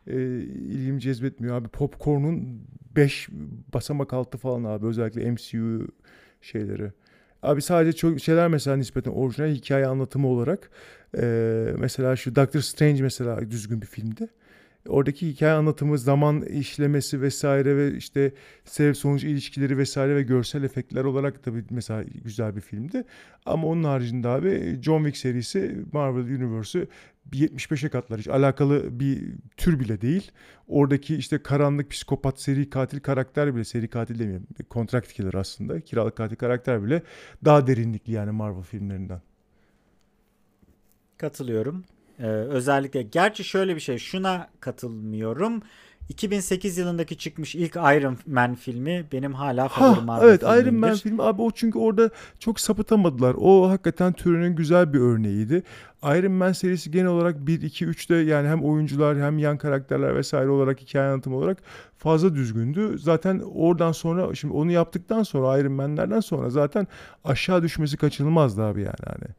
e, 0.07 0.15
ilgimi 0.43 1.01
cezbetmiyor 1.01 1.55
abi. 1.55 1.67
Popcorn'un 1.67 2.61
5 2.95 3.29
basamak 3.73 4.13
altı 4.13 4.37
falan 4.37 4.63
abi. 4.63 4.85
Özellikle 4.85 5.31
MCU 5.31 5.87
şeyleri. 6.41 6.91
Abi 7.43 7.61
sadece 7.61 7.97
çok 7.97 8.19
şeyler 8.19 8.47
mesela 8.47 8.77
nispeten 8.77 9.11
orijinal 9.11 9.49
hikaye 9.49 9.87
anlatımı 9.87 10.27
olarak 10.27 10.69
e, 11.17 11.23
mesela 11.77 12.15
şu 12.15 12.35
Doctor 12.35 12.59
Strange 12.59 13.03
mesela 13.03 13.51
düzgün 13.51 13.81
bir 13.81 13.87
filmdi. 13.87 14.27
Oradaki 14.87 15.27
hikaye 15.27 15.53
anlatımı, 15.53 15.97
zaman 15.97 16.41
işlemesi 16.41 17.21
vesaire 17.21 17.77
ve 17.77 17.97
işte 17.97 18.31
sebep 18.65 18.97
sonuç 18.97 19.23
ilişkileri 19.23 19.77
vesaire 19.77 20.15
ve 20.15 20.23
görsel 20.23 20.63
efektler 20.63 21.03
olarak 21.03 21.45
da 21.45 21.51
mesela 21.69 22.03
güzel 22.23 22.55
bir 22.55 22.61
filmdi. 22.61 23.03
Ama 23.45 23.67
onun 23.67 23.83
haricinde 23.83 24.27
abi 24.27 24.79
John 24.81 25.03
Wick 25.03 25.17
serisi 25.17 25.77
Marvel 25.91 26.23
Universe'ü 26.23 26.87
75'e 27.33 27.89
katlar. 27.89 28.19
Hiç 28.19 28.27
alakalı 28.27 28.99
bir 28.99 29.33
tür 29.57 29.79
bile 29.79 30.01
değil. 30.01 30.31
Oradaki 30.67 31.15
işte 31.15 31.43
karanlık 31.43 31.89
psikopat 31.89 32.41
seri 32.41 32.69
katil 32.69 32.99
karakter 32.99 33.55
bile 33.55 33.63
seri 33.63 33.87
katil 33.87 34.19
demeyeyim. 34.19 34.47
Kontrakt 34.69 35.13
killer 35.13 35.33
aslında. 35.33 35.81
Kiralık 35.81 36.15
katil 36.15 36.35
karakter 36.35 36.83
bile 36.83 37.03
daha 37.45 37.67
derinlikli 37.67 38.11
yani 38.11 38.31
Marvel 38.31 38.63
filmlerinden. 38.63 39.21
Katılıyorum. 41.17 41.83
Ee, 42.19 42.25
özellikle 42.27 43.01
gerçi 43.01 43.43
şöyle 43.43 43.75
bir 43.75 43.79
şey 43.81 43.97
şuna 43.97 44.49
katılmıyorum. 44.59 45.61
2008 46.09 46.77
yılındaki 46.77 47.17
çıkmış 47.17 47.55
ilk 47.55 47.75
Iron 47.75 48.17
Man 48.27 48.55
filmi 48.55 49.05
benim 49.11 49.33
hala 49.33 49.67
favorim 49.67 50.07
ha, 50.07 50.19
Evet 50.23 50.41
Iron 50.43 50.75
Man 50.75 50.95
filmi 50.95 51.23
abi 51.23 51.41
o 51.41 51.51
çünkü 51.51 51.79
orada 51.79 52.09
çok 52.39 52.59
sapıtamadılar. 52.59 53.35
O 53.37 53.69
hakikaten 53.69 54.13
türünün 54.13 54.55
güzel 54.55 54.93
bir 54.93 54.99
örneğiydi. 54.99 55.63
Iron 56.03 56.31
Man 56.31 56.51
serisi 56.51 56.91
genel 56.91 57.07
olarak 57.07 57.47
1, 57.47 57.61
2, 57.61 57.85
3'te 57.85 58.15
yani 58.15 58.47
hem 58.47 58.63
oyuncular 58.63 59.21
hem 59.21 59.37
yan 59.37 59.57
karakterler 59.57 60.15
vesaire 60.15 60.49
olarak 60.49 60.81
hikaye 60.81 61.09
anlatımı 61.09 61.35
olarak 61.35 61.57
fazla 61.97 62.35
düzgündü. 62.35 62.99
Zaten 62.99 63.41
oradan 63.55 63.91
sonra 63.91 64.35
şimdi 64.35 64.53
onu 64.53 64.71
yaptıktan 64.71 65.23
sonra 65.23 65.59
Iron 65.59 65.71
Man'lerden 65.71 66.19
sonra 66.19 66.49
zaten 66.49 66.87
aşağı 67.23 67.63
düşmesi 67.63 67.97
kaçınılmazdı 67.97 68.63
abi 68.63 68.81
yani 68.81 69.05
hani. 69.05 69.35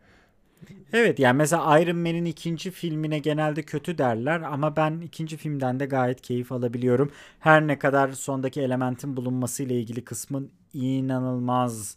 Evet 0.92 1.18
yani 1.18 1.36
mesela 1.36 1.80
Iron 1.80 1.96
Man'in 1.96 2.24
ikinci 2.24 2.70
filmine 2.70 3.18
genelde 3.18 3.62
kötü 3.62 3.98
derler 3.98 4.40
ama 4.40 4.76
ben 4.76 5.00
ikinci 5.00 5.36
filmden 5.36 5.80
de 5.80 5.86
gayet 5.86 6.20
keyif 6.20 6.52
alabiliyorum. 6.52 7.12
Her 7.40 7.66
ne 7.66 7.78
kadar 7.78 8.12
sondaki 8.12 8.60
elementin 8.60 9.16
bulunması 9.16 9.62
ile 9.62 9.80
ilgili 9.80 10.04
kısmın 10.04 10.50
inanılmaz 10.74 11.96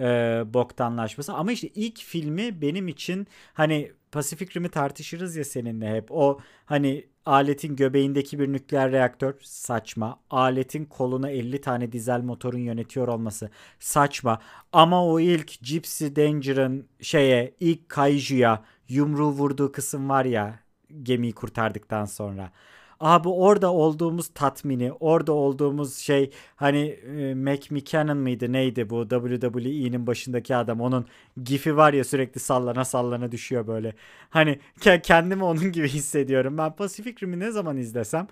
e, 0.00 0.04
boktanlaşması 0.54 1.32
ama 1.34 1.52
işte 1.52 1.68
ilk 1.68 1.98
filmi 2.00 2.62
benim 2.62 2.88
için 2.88 3.26
hani 3.54 3.92
Pacific 4.14 4.54
Rim'i 4.56 4.68
tartışırız 4.68 5.36
ya 5.36 5.44
seninle 5.44 5.96
hep 5.96 6.12
o 6.12 6.40
hani 6.64 7.04
aletin 7.26 7.76
göbeğindeki 7.76 8.38
bir 8.38 8.52
nükleer 8.52 8.92
reaktör 8.92 9.34
saçma. 9.42 10.20
Aletin 10.30 10.84
koluna 10.84 11.30
50 11.30 11.60
tane 11.60 11.92
dizel 11.92 12.20
motorun 12.20 12.58
yönetiyor 12.58 13.08
olması 13.08 13.50
saçma. 13.78 14.40
Ama 14.72 15.06
o 15.06 15.20
ilk 15.20 15.60
Gypsy 15.62 16.06
Danger'ın 16.06 16.88
şeye 17.00 17.54
ilk 17.60 17.88
Kaiju'ya 17.88 18.64
yumruğu 18.88 19.30
vurduğu 19.30 19.72
kısım 19.72 20.08
var 20.08 20.24
ya 20.24 20.60
gemiyi 21.02 21.32
kurtardıktan 21.32 22.04
sonra. 22.04 22.50
Abi 23.04 23.28
orada 23.28 23.72
olduğumuz 23.72 24.28
tatmini, 24.28 24.92
orada 24.92 25.32
olduğumuz 25.32 25.96
şey 25.96 26.30
hani 26.56 26.80
e, 27.18 27.34
Mac 27.34 27.74
McCannon 27.74 28.16
mıydı 28.16 28.52
neydi 28.52 28.90
bu 28.90 29.08
WWE'nin 29.08 30.06
başındaki 30.06 30.56
adam 30.56 30.80
onun 30.80 31.06
gifi 31.44 31.76
var 31.76 31.92
ya 31.92 32.04
sürekli 32.04 32.40
sallana 32.40 32.84
sallana 32.84 33.32
düşüyor 33.32 33.66
böyle. 33.66 33.92
Hani 34.30 34.58
kendimi 35.02 35.44
onun 35.44 35.72
gibi 35.72 35.88
hissediyorum. 35.88 36.58
Ben 36.58 36.76
Pacific 36.76 37.14
Rim'i 37.22 37.38
ne 37.40 37.50
zaman 37.50 37.76
izlesem 37.76 38.26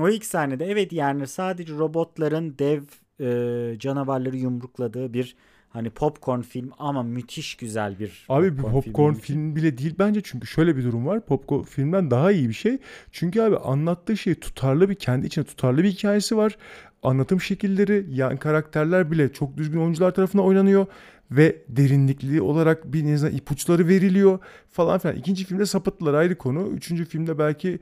o 0.00 0.08
ilk 0.08 0.24
sahnede 0.24 0.66
evet 0.66 0.92
yani 0.92 1.26
sadece 1.26 1.72
robotların 1.72 2.58
dev 2.58 2.82
e, 3.20 3.78
canavarları 3.78 4.36
yumrukladığı 4.36 5.12
bir 5.12 5.36
Hani 5.68 5.90
popcorn 5.90 6.40
film 6.40 6.70
ama 6.78 7.02
müthiş 7.02 7.54
güzel 7.54 7.98
bir 7.98 8.26
Abi 8.28 8.56
popcorn, 8.56 8.72
popcorn 8.72 9.14
film 9.14 9.56
bile 9.56 9.78
değil 9.78 9.94
bence 9.98 10.20
çünkü 10.24 10.46
şöyle 10.46 10.76
bir 10.76 10.84
durum 10.84 11.06
var. 11.06 11.26
Popcorn 11.26 11.62
filmden 11.62 12.10
daha 12.10 12.32
iyi 12.32 12.48
bir 12.48 12.54
şey. 12.54 12.78
Çünkü 13.12 13.40
abi 13.40 13.56
anlattığı 13.56 14.16
şey 14.16 14.34
tutarlı 14.34 14.88
bir 14.88 14.94
kendi 14.94 15.26
içinde 15.26 15.46
tutarlı 15.46 15.82
bir 15.82 15.90
hikayesi 15.90 16.36
var. 16.36 16.56
Anlatım 17.02 17.40
şekilleri, 17.40 18.06
yani 18.10 18.38
karakterler 18.38 19.10
bile 19.10 19.32
çok 19.32 19.56
düzgün 19.56 19.80
oyuncular 19.80 20.14
tarafından 20.14 20.46
oynanıyor 20.46 20.86
ve 21.30 21.56
derinlikli 21.68 22.40
olarak 22.40 22.92
bir 22.92 23.04
nezle 23.04 23.30
ipuçları 23.30 23.88
veriliyor 23.88 24.38
falan 24.70 24.98
filan. 24.98 25.16
İkinci 25.16 25.44
filmde 25.44 25.66
sapıttılar 25.66 26.14
ayrı 26.14 26.38
konu. 26.38 26.68
Üçüncü 26.68 27.04
filmde 27.04 27.38
belki 27.38 27.78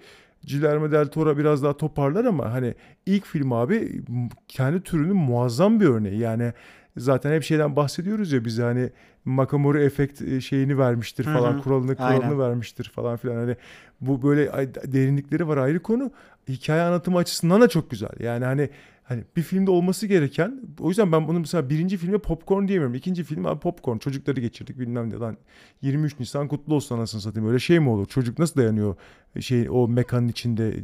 Guillermo 0.48 0.92
del 0.92 1.06
Toro 1.06 1.38
biraz 1.38 1.62
daha 1.62 1.76
toparlar 1.76 2.24
ama 2.24 2.52
hani 2.52 2.74
ilk 3.06 3.26
film 3.26 3.52
abi 3.52 4.02
kendi 4.48 4.80
türünün 4.80 5.16
muazzam 5.16 5.80
bir 5.80 5.86
örneği. 5.86 6.18
Yani 6.18 6.52
zaten 6.96 7.32
hep 7.32 7.42
şeyden 7.42 7.76
bahsediyoruz 7.76 8.32
ya 8.32 8.44
bize 8.44 8.62
hani 8.62 8.90
Makamori 9.24 9.82
efekt 9.82 10.22
e, 10.22 10.40
şeyini 10.40 10.78
vermiştir 10.78 11.24
falan 11.24 11.52
Hı-hı. 11.52 11.62
kuralını 11.62 11.96
kuralını 11.96 12.24
Aynen. 12.24 12.38
vermiştir 12.38 12.92
falan 12.94 13.16
filan. 13.16 13.34
Hani 13.34 13.56
bu 14.00 14.22
böyle 14.22 14.52
derinlikleri 14.84 15.48
var 15.48 15.56
ayrı 15.56 15.82
konu. 15.82 16.10
Hikaye 16.48 16.82
anlatımı 16.82 17.18
açısından 17.18 17.60
da 17.60 17.68
çok 17.68 17.90
güzel. 17.90 18.20
Yani 18.20 18.44
hani 18.44 18.70
hani 19.04 19.24
bir 19.36 19.42
filmde 19.42 19.70
olması 19.70 20.06
gereken 20.06 20.60
o 20.80 20.88
yüzden 20.88 21.12
ben 21.12 21.28
bunu 21.28 21.40
mesela 21.40 21.70
birinci 21.70 21.96
filme 21.96 22.18
popcorn 22.18 22.68
diyemiyorum. 22.68 22.94
İkinci 22.94 23.24
film 23.24 23.46
abi 23.46 23.60
popcorn. 23.60 23.98
Çocukları 23.98 24.40
geçirdik 24.40 24.78
bilmem 24.78 25.10
ne. 25.10 25.14
Lan 25.14 25.36
23 25.82 26.20
Nisan 26.20 26.48
kutlu 26.48 26.74
olsun 26.74 26.96
anasını 26.96 27.20
satayım. 27.20 27.48
Öyle 27.48 27.58
şey 27.58 27.80
mi 27.80 27.88
olur? 27.88 28.06
Çocuk 28.06 28.38
nasıl 28.38 28.60
dayanıyor? 28.60 28.96
Şey 29.40 29.70
o 29.70 29.88
mekanın 29.88 30.28
içinde 30.28 30.74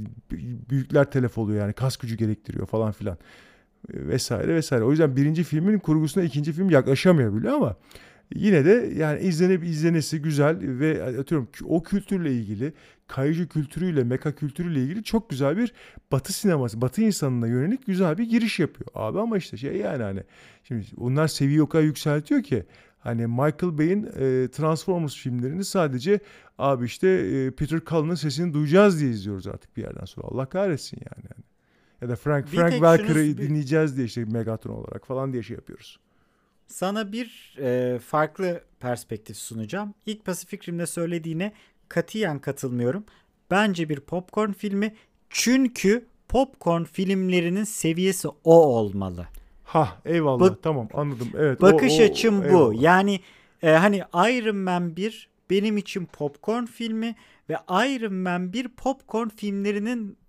büyükler 0.71 1.11
telef 1.11 1.39
oluyor 1.39 1.61
yani 1.61 1.73
kas 1.73 1.97
gücü 1.97 2.17
gerektiriyor 2.17 2.67
falan 2.67 2.93
filan 2.93 3.19
vesaire 3.89 4.55
vesaire. 4.55 4.85
O 4.85 4.91
yüzden 4.91 5.17
birinci 5.17 5.45
filmin 5.45 5.79
kurgusuna 5.79 6.25
ikinci 6.25 6.53
film 6.53 6.71
yaklaşamıyor 6.71 7.37
bile 7.37 7.51
ama 7.51 7.77
yine 8.35 8.65
de 8.65 8.93
yani 8.97 9.21
izlenip 9.21 9.65
izlenesi 9.65 10.23
güzel 10.23 10.59
ve 10.61 11.19
atıyorum 11.21 11.49
o 11.65 11.83
kültürle 11.83 12.33
ilgili 12.33 12.73
kayıcı 13.07 13.49
kültürüyle 13.49 14.05
meka 14.05 14.35
kültürüyle 14.35 14.83
ilgili 14.83 15.05
çok 15.05 15.31
güzel 15.31 15.57
bir 15.57 15.73
batı 16.13 16.33
sineması 16.33 16.81
batı 16.81 17.03
insanına 17.03 17.47
yönelik 17.47 17.87
güzel 17.87 18.19
bir 18.19 18.25
giriş 18.25 18.59
yapıyor 18.59 18.91
abi 18.95 19.21
ama 19.21 19.37
işte 19.37 19.57
şey 19.57 19.77
yani 19.77 20.03
hani 20.03 20.23
şimdi 20.65 20.87
onlar 20.97 21.29
seviye 21.29 21.63
o 21.63 21.69
kadar 21.69 21.85
yükseltiyor 21.85 22.43
ki 22.43 22.65
hani 22.99 23.27
Michael 23.27 23.79
Bay'in 23.79 24.05
e, 24.05 24.49
Transformers 24.49 25.17
filmlerini 25.17 25.65
sadece 25.65 26.21
abi 26.59 26.85
işte 26.85 27.09
e, 27.09 27.51
Peter 27.51 27.81
Cullen'ın 27.87 28.15
sesini 28.15 28.55
duyacağız 28.55 29.01
diye 29.01 29.11
izliyoruz 29.11 29.47
artık 29.47 29.77
bir 29.77 29.83
yerden 29.83 30.05
sonra 30.05 30.27
Allah 30.27 30.47
kahretsin 30.47 30.99
yani. 31.01 31.27
yani. 31.31 31.52
Ya 32.03 32.09
da 32.09 32.17
Frank 32.17 32.53
bir 32.53 32.57
Frank 32.57 32.73
Welker'ı 32.73 33.39
dinleyeceğiz 33.39 33.97
diye 33.97 34.07
işte 34.07 34.25
Megatron 34.25 34.75
olarak 34.75 35.07
falan 35.07 35.33
diye 35.33 35.43
şey 35.43 35.57
yapıyoruz. 35.57 35.99
Sana 36.67 37.13
bir 37.13 37.57
e, 37.59 37.99
farklı 37.99 38.61
perspektif 38.81 39.37
sunacağım. 39.37 39.95
İlk 40.07 40.25
Pacific 40.25 40.73
Rim'de 40.73 40.87
söylediğine 40.87 41.53
katiyen 41.89 42.39
katılmıyorum. 42.39 43.05
Bence 43.51 43.89
bir 43.89 44.01
popcorn 44.01 44.53
filmi 44.53 44.95
çünkü 45.31 46.07
popcorn 46.29 46.85
filmlerinin 46.85 47.65
seviyesi 47.65 48.29
o 48.29 48.55
olmalı. 48.55 49.27
Ha 49.65 50.01
eyvallah 50.05 50.41
Bak, 50.41 50.63
tamam 50.63 50.89
anladım. 50.95 51.29
Evet. 51.39 51.61
Bakış 51.61 52.01
o, 52.01 52.03
o, 52.03 52.05
açım 52.05 52.41
o, 52.41 52.43
bu. 52.43 52.47
Eyvallah. 52.47 52.83
Yani 52.83 53.21
e, 53.63 53.71
hani 53.71 54.03
Iron 54.15 54.57
Man 54.57 54.97
1 54.97 55.29
benim 55.51 55.77
için 55.77 56.07
popcorn 56.07 56.65
filmi 56.65 57.17
ve 57.49 57.57
Iron 57.71 58.15
Man 58.15 58.53
1 58.53 58.69
popcorn 58.69 59.29
filmlerinin 59.29 60.22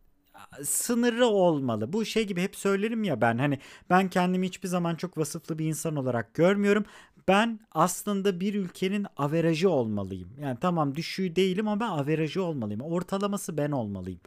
sınırı 0.63 1.25
olmalı. 1.25 1.93
Bu 1.93 2.05
şey 2.05 2.27
gibi 2.27 2.41
hep 2.41 2.55
söylerim 2.55 3.03
ya 3.03 3.21
ben 3.21 3.37
hani 3.37 3.59
ben 3.89 4.09
kendimi 4.09 4.47
hiçbir 4.47 4.67
zaman 4.67 4.95
çok 4.95 5.17
vasıflı 5.17 5.59
bir 5.59 5.65
insan 5.65 5.95
olarak 5.95 6.33
görmüyorum. 6.33 6.85
Ben 7.27 7.59
aslında 7.71 8.39
bir 8.39 8.53
ülkenin 8.53 9.05
averajı 9.17 9.69
olmalıyım. 9.69 10.29
Yani 10.41 10.57
tamam 10.61 10.95
düşüğü 10.95 11.35
değilim 11.35 11.67
ama 11.67 11.79
ben 11.79 11.89
averajı 11.89 12.43
olmalıyım. 12.43 12.81
Ortalaması 12.81 13.57
ben 13.57 13.71
olmalıyım. 13.71 14.19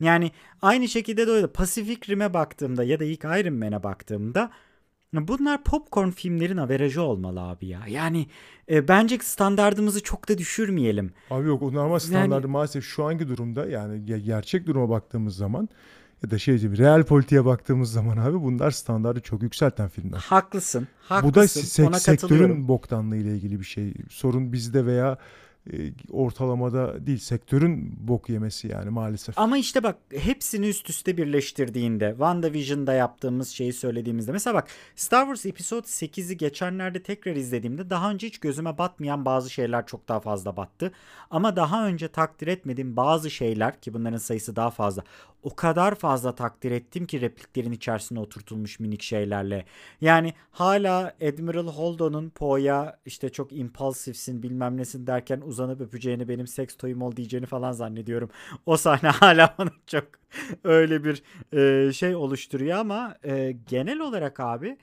Yani 0.00 0.30
aynı 0.62 0.88
şekilde 0.88 1.26
de 1.26 1.30
öyle. 1.30 1.46
Pacific 1.46 2.00
Rim'e 2.08 2.34
baktığımda 2.34 2.84
ya 2.84 3.00
da 3.00 3.04
ilk 3.04 3.24
Iron 3.24 3.54
Man'e 3.54 3.82
baktığımda 3.82 4.50
Bunlar 5.14 5.64
popcorn 5.64 6.10
filmlerin 6.10 6.56
averajı 6.56 7.02
olmalı 7.02 7.40
abi 7.40 7.66
ya. 7.66 7.80
Yani 7.88 8.26
e, 8.70 8.88
bence 8.88 9.18
standartımızı 9.22 10.02
çok 10.02 10.28
da 10.28 10.38
düşürmeyelim. 10.38 11.12
Abi 11.30 11.48
yok 11.48 11.62
o 11.62 11.72
normal 11.72 11.98
standartı 11.98 12.46
yani, 12.46 12.52
maalesef 12.52 12.84
şu 12.84 13.04
anki 13.04 13.28
durumda 13.28 13.66
yani 13.66 14.04
gerçek 14.24 14.66
duruma 14.66 14.88
baktığımız 14.88 15.36
zaman 15.36 15.68
ya 16.22 16.30
da 16.30 16.38
şey 16.38 16.58
gibi 16.58 16.78
real 16.78 17.02
politiğe 17.02 17.44
baktığımız 17.44 17.92
zaman 17.92 18.16
abi 18.16 18.42
bunlar 18.42 18.70
standartı 18.70 19.20
çok 19.20 19.42
yükselten 19.42 19.88
filmler. 19.88 20.18
Haklısın. 20.18 20.88
haklısın 21.02 21.30
Bu 21.30 21.34
da 21.34 21.44
se- 21.44 21.88
ona 21.88 21.98
sektörün 21.98 22.68
boktanlığı 22.68 23.16
ile 23.16 23.34
ilgili 23.36 23.60
bir 23.60 23.64
şey. 23.64 23.94
Sorun 24.10 24.52
bizde 24.52 24.86
veya 24.86 25.18
ortalamada 26.10 27.06
değil 27.06 27.18
sektörün 27.18 27.96
bok 28.08 28.28
yemesi 28.28 28.68
yani 28.68 28.90
maalesef. 28.90 29.38
Ama 29.38 29.58
işte 29.58 29.82
bak 29.82 29.96
hepsini 30.12 30.68
üst 30.68 30.90
üste 30.90 31.16
birleştirdiğinde 31.16 32.08
WandaVision'da 32.10 32.92
yaptığımız 32.92 33.48
şeyi 33.48 33.72
söylediğimizde 33.72 34.32
mesela 34.32 34.54
bak 34.54 34.68
Star 34.96 35.22
Wars 35.22 35.46
Episode 35.46 35.86
8'i 35.86 36.36
geçenlerde 36.36 37.02
tekrar 37.02 37.36
izlediğimde 37.36 37.90
daha 37.90 38.10
önce 38.10 38.26
hiç 38.26 38.38
gözüme 38.38 38.78
batmayan 38.78 39.24
bazı 39.24 39.50
şeyler 39.50 39.86
çok 39.86 40.08
daha 40.08 40.20
fazla 40.20 40.56
battı. 40.56 40.92
Ama 41.30 41.56
daha 41.56 41.86
önce 41.86 42.08
takdir 42.08 42.46
etmediğim 42.46 42.96
bazı 42.96 43.30
şeyler 43.30 43.80
ki 43.80 43.94
bunların 43.94 44.18
sayısı 44.18 44.56
daha 44.56 44.70
fazla 44.70 45.02
o 45.42 45.56
kadar 45.56 45.94
fazla 45.94 46.34
takdir 46.34 46.70
ettim 46.70 47.06
ki 47.06 47.20
repliklerin 47.20 47.72
içerisine 47.72 48.20
oturtulmuş 48.20 48.80
minik 48.80 49.02
şeylerle. 49.02 49.64
Yani 50.00 50.34
hala 50.50 51.14
Admiral 51.22 51.66
Holdo'nun 51.66 52.30
Poe'ya 52.30 52.98
işte 53.06 53.28
çok 53.28 53.52
impulsifsin 53.52 54.42
bilmem 54.42 54.76
nesin 54.76 55.06
derken 55.06 55.40
uzanıp 55.50 55.80
öpeceğini 55.80 56.28
benim 56.28 56.46
seks 56.46 56.76
toyum 56.76 57.02
ol 57.02 57.16
diyeceğini 57.16 57.46
falan 57.46 57.72
zannediyorum. 57.72 58.30
O 58.66 58.76
sahne 58.76 59.08
hala 59.20 59.54
bana 59.58 59.70
çok 59.86 60.08
öyle 60.64 61.04
bir 61.04 61.22
e, 61.52 61.92
şey 61.92 62.14
oluşturuyor 62.16 62.78
ama 62.78 63.16
e, 63.24 63.56
genel 63.66 64.00
olarak 64.00 64.40
abi 64.40 64.78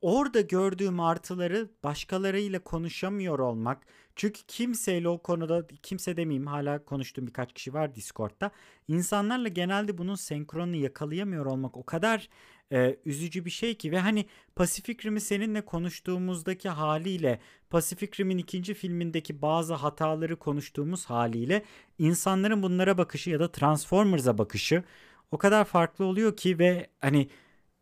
orada 0.00 0.40
gördüğüm 0.40 1.00
artıları 1.00 1.68
başkalarıyla 1.84 2.58
konuşamıyor 2.58 3.38
olmak. 3.38 3.82
Çünkü 4.16 4.40
kimseyle 4.48 5.08
o 5.08 5.18
konuda 5.22 5.66
kimse 5.82 6.16
demeyeyim 6.16 6.46
hala 6.46 6.84
konuştuğum 6.84 7.26
birkaç 7.26 7.52
kişi 7.52 7.74
var 7.74 7.94
Discord'da. 7.94 8.50
İnsanlarla 8.88 9.48
genelde 9.48 9.98
bunun 9.98 10.14
senkronunu 10.14 10.76
yakalayamıyor 10.76 11.46
olmak 11.46 11.76
o 11.76 11.86
kadar 11.86 12.28
e, 12.72 12.96
üzücü 13.04 13.44
bir 13.44 13.50
şey 13.50 13.74
ki 13.74 13.92
ve 13.92 13.98
hani 13.98 14.26
Pacific 14.56 15.08
Rim'i 15.08 15.20
seninle 15.20 15.64
konuştuğumuzdaki 15.64 16.68
haliyle 16.68 17.40
Pacific 17.70 18.10
Rim'in 18.20 18.38
ikinci 18.38 18.74
filmindeki 18.74 19.42
bazı 19.42 19.74
hataları 19.74 20.36
konuştuğumuz 20.38 21.04
haliyle 21.04 21.64
insanların 21.98 22.62
bunlara 22.62 22.98
bakışı 22.98 23.30
ya 23.30 23.40
da 23.40 23.52
Transformers'a 23.52 24.38
bakışı 24.38 24.84
o 25.30 25.38
kadar 25.38 25.64
farklı 25.64 26.04
oluyor 26.04 26.36
ki 26.36 26.58
ve 26.58 26.86
hani 27.00 27.28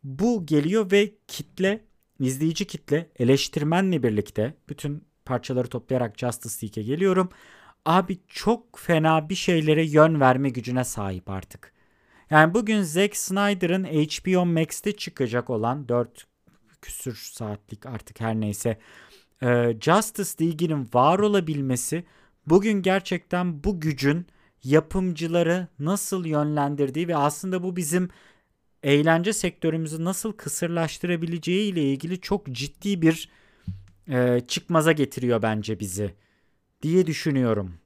bu 0.04 0.46
geliyor 0.46 0.90
ve 0.92 1.12
kitle 1.28 1.84
izleyici 2.20 2.66
kitle 2.66 3.10
eleştirmenle 3.18 4.02
birlikte 4.02 4.54
bütün 4.68 5.04
parçaları 5.24 5.68
toplayarak 5.68 6.18
Justice 6.18 6.66
League'e 6.66 6.82
geliyorum. 6.82 7.28
Abi 7.84 8.18
çok 8.28 8.78
fena 8.78 9.28
bir 9.28 9.34
şeylere 9.34 9.84
yön 9.86 10.20
verme 10.20 10.48
gücüne 10.50 10.84
sahip 10.84 11.30
artık. 11.30 11.72
Yani 12.32 12.54
bugün 12.54 12.82
Zack 12.82 13.16
Snyder'ın 13.16 13.84
HBO 13.84 14.46
Max'te 14.46 14.96
çıkacak 14.96 15.50
olan 15.50 15.88
4 15.88 16.26
küsür 16.82 17.14
saatlik 17.14 17.86
artık 17.86 18.20
her 18.20 18.34
neyse 18.34 18.78
e, 19.42 19.76
Justice 19.80 20.44
League'in 20.44 20.88
var 20.94 21.18
olabilmesi 21.18 22.04
bugün 22.46 22.82
gerçekten 22.82 23.64
bu 23.64 23.80
gücün 23.80 24.26
yapımcıları 24.64 25.68
nasıl 25.78 26.26
yönlendirdiği 26.26 27.08
ve 27.08 27.16
aslında 27.16 27.62
bu 27.62 27.76
bizim 27.76 28.08
eğlence 28.82 29.32
sektörümüzü 29.32 30.04
nasıl 30.04 30.32
kısırlaştırabileceği 30.32 31.72
ile 31.72 31.82
ilgili 31.82 32.20
çok 32.20 32.46
ciddi 32.46 33.02
bir 33.02 33.28
e, 34.08 34.40
çıkmaza 34.48 34.92
getiriyor 34.92 35.42
bence 35.42 35.80
bizi 35.80 36.14
diye 36.82 37.06
düşünüyorum. 37.06 37.81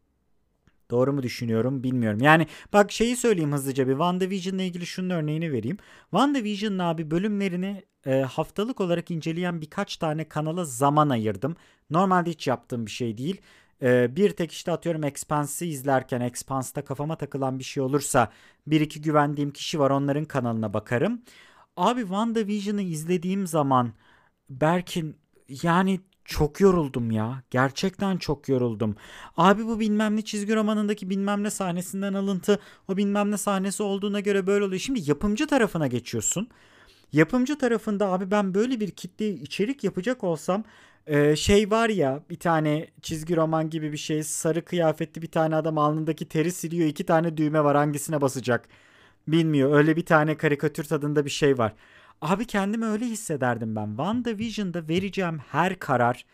Doğru 0.91 1.13
mu 1.13 1.23
düşünüyorum 1.23 1.83
bilmiyorum. 1.83 2.21
Yani 2.21 2.47
bak 2.73 2.93
şeyi 2.93 3.17
söyleyeyim 3.17 3.53
hızlıca 3.53 3.87
bir 3.89 3.93
WandaVision 3.93 4.55
ile 4.55 4.67
ilgili 4.67 4.87
şunun 4.87 5.11
örneğini 5.11 5.53
vereyim. 5.53 5.77
WandaVision'ın 6.11 6.79
abi 6.79 7.11
bölümlerini 7.11 7.85
e, 8.07 8.21
haftalık 8.21 8.81
olarak 8.81 9.11
inceleyen 9.11 9.61
birkaç 9.61 9.97
tane 9.97 10.29
kanala 10.29 10.65
zaman 10.65 11.09
ayırdım. 11.09 11.57
Normalde 11.91 12.31
hiç 12.31 12.47
yaptığım 12.47 12.87
bir 12.87 12.91
şey 12.91 13.19
değil. 13.19 13.41
Ee, 13.83 14.17
bir 14.17 14.31
tek 14.31 14.53
işte 14.53 14.73
atıyorum 14.73 15.05
Expanse'ı 15.05 15.69
izlerken 15.69 16.21
Expanse'da 16.21 16.85
kafama 16.85 17.17
takılan 17.17 17.59
bir 17.59 17.65
şey 17.65 17.83
olursa 17.83 18.31
bir 18.67 18.81
iki 18.81 19.03
güvendiğim 19.03 19.51
kişi 19.53 19.81
var 19.81 19.91
onların 19.91 20.25
kanalına 20.25 20.75
bakarım. 20.75 21.23
Abi 21.77 22.01
WandaVision'ı 22.01 22.83
izlediğim 22.83 23.47
zaman 23.47 23.93
Berkin 24.51 25.17
yani 25.63 26.01
çok 26.27 26.61
yoruldum 26.61 27.11
ya. 27.11 27.43
Gerçekten 27.51 28.17
çok 28.17 28.49
yoruldum. 28.49 28.97
Abi 29.37 29.67
bu 29.67 29.81
bilmem 29.81 30.17
ne 30.17 30.23
çizgi 30.23 30.55
romanındaki 30.57 31.11
bilmem 31.11 31.43
ne 31.43 31.51
sahnesinden 31.51 32.15
alıntı 32.15 32.59
o 32.89 32.97
bilmem 32.97 33.31
ne 33.31 33.37
sahnesi 33.37 33.83
olduğuna 33.83 34.21
göre 34.21 34.47
böyle 34.47 34.65
oluyor. 34.65 34.81
Şimdi 34.81 35.11
yapımcı 35.11 35.47
tarafına 35.47 35.87
geçiyorsun. 35.87 36.49
Yapımcı 37.13 37.59
tarafında 37.59 38.09
abi 38.13 38.31
ben 38.31 38.55
böyle 38.55 38.81
bir 38.81 38.91
kitle 38.91 39.29
içerik 39.31 39.85
yapacak 39.85 40.25
olsam 40.25 40.65
e, 41.07 41.37
şey 41.37 41.71
var 41.71 41.89
ya 41.89 42.21
bir 42.31 42.39
tane 42.39 42.87
çizgi 43.03 43.37
roman 43.37 43.71
gibi 43.71 43.93
bir 43.93 43.97
şey 43.99 44.23
sarı 44.23 44.65
kıyafetli 44.65 45.23
bir 45.23 45.31
tane 45.31 45.57
adam 45.57 45.79
alnındaki 45.79 46.29
teri 46.29 46.53
siliyor 46.53 46.89
iki 46.89 47.07
tane 47.07 47.37
düğme 47.37 47.65
var 47.65 47.77
hangisine 47.77 48.21
basacak 48.21 48.69
bilmiyor 49.29 49.77
öyle 49.77 49.97
bir 49.97 50.05
tane 50.07 50.37
karikatür 50.37 50.85
tadında 50.85 51.25
bir 51.25 51.31
şey 51.31 51.59
var. 51.59 51.75
Abi 52.21 52.47
kendimi 52.47 52.87
öyle 52.87 53.05
hissederdim 53.07 53.77
ben. 53.77 53.87
WandaVision'da 53.89 54.89
vereceğim 54.89 55.39
her 55.39 55.79
karar 55.79 56.25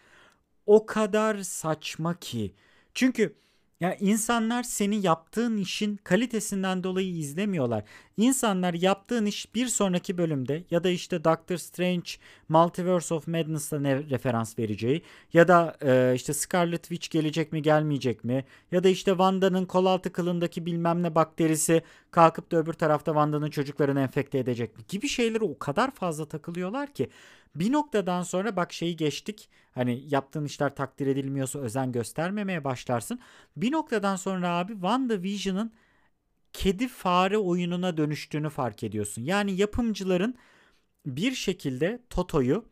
o 0.66 0.86
kadar 0.86 1.38
saçma 1.38 2.20
ki. 2.20 2.54
Çünkü 2.94 3.36
ya 3.82 3.94
insanlar 3.94 4.62
senin 4.62 5.02
yaptığın 5.02 5.56
işin 5.56 5.96
kalitesinden 5.96 6.84
dolayı 6.84 7.16
izlemiyorlar. 7.16 7.84
İnsanlar 8.16 8.74
yaptığın 8.74 9.26
iş 9.26 9.54
bir 9.54 9.66
sonraki 9.66 10.18
bölümde 10.18 10.64
ya 10.70 10.84
da 10.84 10.88
işte 10.88 11.24
Doctor 11.24 11.56
Strange 11.56 12.10
Multiverse 12.48 13.14
of 13.14 13.26
Madness'ta 13.26 13.80
ne 13.80 13.98
referans 13.98 14.58
vereceği 14.58 15.02
ya 15.32 15.48
da 15.48 15.76
e, 15.84 16.14
işte 16.14 16.32
Scarlet 16.32 16.82
Witch 16.82 17.10
gelecek 17.10 17.52
mi 17.52 17.62
gelmeyecek 17.62 18.24
mi 18.24 18.44
ya 18.72 18.84
da 18.84 18.88
işte 18.88 19.10
Wanda'nın 19.10 19.66
kol 19.66 19.86
altı 19.86 20.12
kılındaki 20.12 20.66
bilmem 20.66 21.02
ne 21.02 21.14
bakterisi 21.14 21.82
kalkıp 22.10 22.52
da 22.52 22.56
öbür 22.56 22.72
tarafta 22.72 23.12
Wanda'nın 23.12 23.50
çocuklarını 23.50 24.00
enfekte 24.00 24.38
edecek 24.38 24.76
mi 24.76 24.84
gibi 24.88 25.08
şeylere 25.08 25.44
o 25.44 25.58
kadar 25.58 25.90
fazla 25.90 26.24
takılıyorlar 26.24 26.94
ki 26.94 27.08
bir 27.54 27.72
noktadan 27.72 28.22
sonra 28.22 28.56
bak 28.56 28.72
şeyi 28.72 28.96
geçtik. 28.96 29.48
Hani 29.74 30.04
yaptığın 30.08 30.44
işler 30.44 30.74
takdir 30.74 31.06
edilmiyorsa 31.06 31.58
özen 31.58 31.92
göstermemeye 31.92 32.64
başlarsın. 32.64 33.20
Bir 33.56 33.72
noktadan 33.72 34.16
sonra 34.16 34.48
abi 34.48 34.72
WandaVision'ın 34.72 35.72
kedi 36.52 36.88
fare 36.88 37.38
oyununa 37.38 37.96
dönüştüğünü 37.96 38.50
fark 38.50 38.82
ediyorsun. 38.82 39.22
Yani 39.22 39.52
yapımcıların 39.52 40.34
bir 41.06 41.32
şekilde 41.32 42.02
Toto'yu 42.10 42.64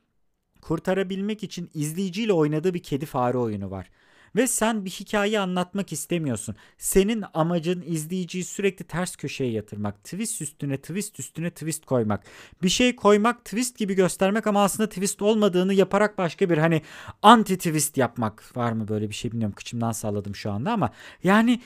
kurtarabilmek 0.62 1.42
için 1.42 1.70
izleyiciyle 1.74 2.32
oynadığı 2.32 2.74
bir 2.74 2.82
kedi 2.82 3.06
fare 3.06 3.38
oyunu 3.38 3.70
var. 3.70 3.90
Ve 4.36 4.46
sen 4.46 4.84
bir 4.84 4.90
hikaye 4.90 5.40
anlatmak 5.40 5.92
istemiyorsun. 5.92 6.56
Senin 6.78 7.24
amacın 7.34 7.82
izleyiciyi 7.86 8.44
sürekli 8.44 8.84
ters 8.84 9.16
köşeye 9.16 9.50
yatırmak. 9.52 10.04
Twist 10.04 10.42
üstüne 10.42 10.76
twist 10.76 11.20
üstüne 11.20 11.50
twist 11.50 11.86
koymak. 11.86 12.24
Bir 12.62 12.68
şey 12.68 12.96
koymak 12.96 13.44
twist 13.44 13.78
gibi 13.78 13.94
göstermek 13.94 14.46
ama 14.46 14.64
aslında 14.64 14.88
twist 14.88 15.22
olmadığını 15.22 15.74
yaparak 15.74 16.18
başka 16.18 16.50
bir 16.50 16.58
hani 16.58 16.82
anti 17.22 17.56
twist 17.58 17.96
yapmak. 17.96 18.56
Var 18.56 18.72
mı 18.72 18.88
böyle 18.88 19.08
bir 19.08 19.14
şey 19.14 19.32
bilmiyorum. 19.32 19.54
Kıçımdan 19.54 19.92
salladım 19.92 20.34
şu 20.34 20.50
anda 20.50 20.72
ama 20.72 20.90
yani 21.24 21.60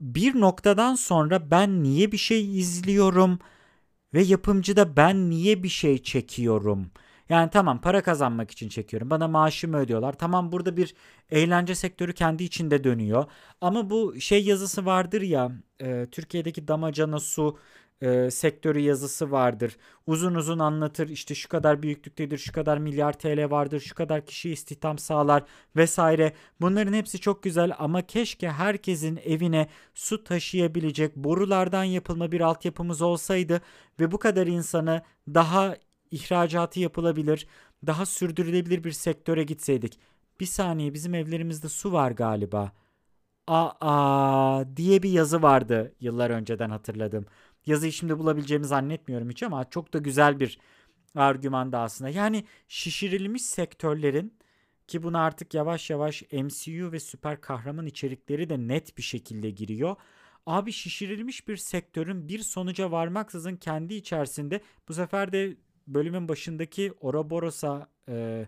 bir 0.00 0.40
noktadan 0.40 0.94
sonra 0.94 1.50
ben 1.50 1.82
niye 1.82 2.12
bir 2.12 2.16
şey 2.18 2.58
izliyorum 2.58 3.38
ve 4.14 4.22
yapımcıda 4.22 4.96
ben 4.96 5.30
niye 5.30 5.62
bir 5.62 5.68
şey 5.68 6.02
çekiyorum? 6.02 6.90
Yani 7.28 7.50
tamam 7.50 7.80
para 7.80 8.02
kazanmak 8.02 8.50
için 8.50 8.68
çekiyorum. 8.68 9.10
Bana 9.10 9.28
maaşımı 9.28 9.78
ödüyorlar. 9.78 10.12
Tamam 10.12 10.52
burada 10.52 10.76
bir 10.76 10.94
eğlence 11.30 11.74
sektörü 11.74 12.12
kendi 12.14 12.44
içinde 12.44 12.84
dönüyor. 12.84 13.24
Ama 13.60 13.90
bu 13.90 14.20
şey 14.20 14.44
yazısı 14.44 14.86
vardır 14.86 15.22
ya 15.22 15.52
e, 15.80 16.06
Türkiye'deki 16.10 16.68
damacana 16.68 17.20
su 17.20 17.58
e, 18.00 18.30
sektörü 18.30 18.78
yazısı 18.78 19.30
vardır. 19.30 19.76
Uzun 20.06 20.34
uzun 20.34 20.58
anlatır 20.58 21.08
işte 21.08 21.34
şu 21.34 21.48
kadar 21.48 21.82
büyüklüktedir, 21.82 22.38
şu 22.38 22.52
kadar 22.52 22.78
milyar 22.78 23.18
TL 23.18 23.50
vardır, 23.50 23.80
şu 23.80 23.94
kadar 23.94 24.26
kişi 24.26 24.50
istihdam 24.50 24.98
sağlar 24.98 25.44
vesaire. 25.76 26.32
Bunların 26.60 26.92
hepsi 26.92 27.18
çok 27.20 27.42
güzel 27.42 27.72
ama 27.78 28.02
keşke 28.02 28.50
herkesin 28.50 29.20
evine 29.24 29.68
su 29.94 30.24
taşıyabilecek 30.24 31.16
borulardan 31.16 31.84
yapılma 31.84 32.32
bir 32.32 32.40
altyapımız 32.40 33.02
olsaydı 33.02 33.60
ve 34.00 34.12
bu 34.12 34.18
kadar 34.18 34.46
insanı 34.46 35.02
daha 35.28 35.76
ihracatı 36.10 36.80
yapılabilir, 36.80 37.46
daha 37.86 38.06
sürdürülebilir 38.06 38.84
bir 38.84 38.92
sektöre 38.92 39.42
gitseydik. 39.44 39.98
Bir 40.40 40.46
saniye 40.46 40.94
bizim 40.94 41.14
evlerimizde 41.14 41.68
su 41.68 41.92
var 41.92 42.10
galiba. 42.10 42.72
Aa 43.46 44.64
diye 44.76 45.02
bir 45.02 45.10
yazı 45.10 45.42
vardı 45.42 45.94
yıllar 46.00 46.30
önceden 46.30 46.70
hatırladım. 46.70 47.26
Yazıyı 47.66 47.92
şimdi 47.92 48.18
bulabileceğimi 48.18 48.66
zannetmiyorum 48.66 49.30
hiç 49.30 49.42
ama 49.42 49.70
çok 49.70 49.94
da 49.94 49.98
güzel 49.98 50.40
bir 50.40 50.58
argüman 51.14 51.72
da 51.72 51.80
aslında. 51.80 52.10
Yani 52.10 52.44
şişirilmiş 52.68 53.42
sektörlerin 53.42 54.38
ki 54.86 55.02
buna 55.02 55.20
artık 55.20 55.54
yavaş 55.54 55.90
yavaş 55.90 56.22
MCU 56.32 56.92
ve 56.92 57.00
süper 57.00 57.40
kahraman 57.40 57.86
içerikleri 57.86 58.50
de 58.50 58.58
net 58.58 58.98
bir 58.98 59.02
şekilde 59.02 59.50
giriyor. 59.50 59.96
Abi 60.46 60.72
şişirilmiş 60.72 61.48
bir 61.48 61.56
sektörün 61.56 62.28
bir 62.28 62.38
sonuca 62.38 62.90
varmaksızın 62.90 63.56
kendi 63.56 63.94
içerisinde 63.94 64.60
bu 64.88 64.94
sefer 64.94 65.32
de 65.32 65.56
bölümün 65.94 66.28
başındaki 66.28 66.92
Ouroboros'a 67.00 67.88
e, 68.08 68.46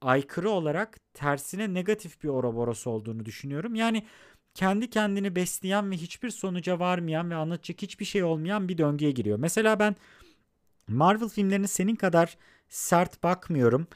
aykırı 0.00 0.50
olarak 0.50 1.14
tersine 1.14 1.74
negatif 1.74 2.22
bir 2.22 2.28
Ouroboros 2.28 2.86
olduğunu 2.86 3.24
düşünüyorum. 3.24 3.74
Yani 3.74 4.06
kendi 4.54 4.90
kendini 4.90 5.36
besleyen 5.36 5.90
ve 5.90 5.96
hiçbir 5.96 6.30
sonuca 6.30 6.78
varmayan 6.78 7.30
ve 7.30 7.34
anlatacak 7.34 7.82
hiçbir 7.82 8.04
şey 8.04 8.24
olmayan 8.24 8.68
bir 8.68 8.78
döngüye 8.78 9.10
giriyor. 9.10 9.38
Mesela 9.38 9.78
ben 9.78 9.96
Marvel 10.88 11.28
filmlerine 11.28 11.66
senin 11.66 11.96
kadar 11.96 12.36
sert 12.68 13.22
bakmıyorum 13.22 13.86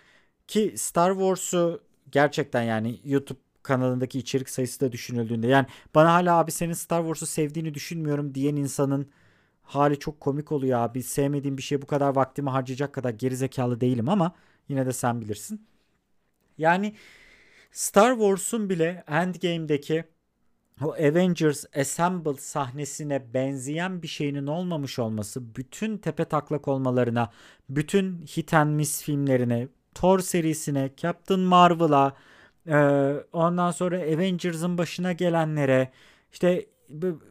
ki 0.46 0.74
Star 0.76 1.12
Wars'u 1.12 1.82
gerçekten 2.12 2.62
yani 2.62 3.00
YouTube 3.04 3.38
kanalındaki 3.62 4.18
içerik 4.18 4.48
sayısı 4.50 4.80
da 4.80 4.92
düşünüldüğünde 4.92 5.46
yani 5.46 5.66
bana 5.94 6.12
hala 6.12 6.38
abi 6.38 6.52
senin 6.52 6.72
Star 6.72 7.00
Wars'u 7.00 7.26
sevdiğini 7.26 7.74
düşünmüyorum 7.74 8.34
diyen 8.34 8.56
insanın 8.56 9.10
hali 9.68 9.98
çok 9.98 10.20
komik 10.20 10.52
oluyor 10.52 10.78
abi. 10.78 11.02
Sevmediğim 11.02 11.56
bir 11.56 11.62
şeye 11.62 11.82
bu 11.82 11.86
kadar 11.86 12.16
vaktimi 12.16 12.50
harcayacak 12.50 12.92
kadar 12.92 13.10
gerizekalı 13.10 13.80
değilim 13.80 14.08
ama 14.08 14.32
yine 14.68 14.86
de 14.86 14.92
sen 14.92 15.20
bilirsin. 15.20 15.66
Yani 16.58 16.94
Star 17.72 18.12
Wars'un 18.12 18.70
bile 18.70 19.04
Endgame'deki 19.08 20.04
o 20.84 20.92
Avengers 20.92 21.64
Assemble 21.76 22.34
sahnesine 22.34 23.34
benzeyen 23.34 24.02
bir 24.02 24.08
şeyinin 24.08 24.46
olmamış 24.46 24.98
olması 24.98 25.56
bütün 25.56 25.98
tepe 25.98 26.24
taklak 26.24 26.68
olmalarına, 26.68 27.30
bütün 27.68 28.26
hit 28.26 28.54
and 28.54 28.74
miss 28.74 29.02
filmlerine, 29.02 29.68
Thor 29.94 30.18
serisine, 30.18 30.90
Captain 30.96 31.40
Marvel'a, 31.40 32.16
ondan 33.32 33.70
sonra 33.70 33.96
Avengers'ın 33.96 34.78
başına 34.78 35.12
gelenlere, 35.12 35.92
işte 36.32 36.66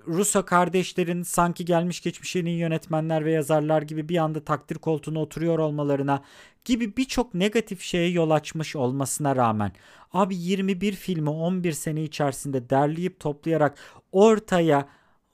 Russo 0.07 0.45
kardeşlerin 0.45 1.23
sanki 1.23 1.65
gelmiş 1.65 2.01
geçmiş 2.01 2.35
yeni 2.35 2.49
yönetmenler 2.49 3.25
ve 3.25 3.31
yazarlar 3.31 3.81
gibi 3.81 4.09
bir 4.09 4.17
anda 4.17 4.43
takdir 4.43 4.75
koltuğuna 4.75 5.19
oturuyor 5.19 5.59
olmalarına 5.59 6.23
gibi 6.65 6.97
birçok 6.97 7.33
negatif 7.33 7.81
şeye 7.81 8.09
yol 8.09 8.29
açmış 8.31 8.75
olmasına 8.75 9.35
rağmen 9.35 9.71
abi 10.13 10.35
21 10.35 10.93
filmi 10.93 11.29
11 11.29 11.71
sene 11.71 12.03
içerisinde 12.03 12.69
derleyip 12.69 13.19
toplayarak 13.19 13.77
ortaya 14.11 14.89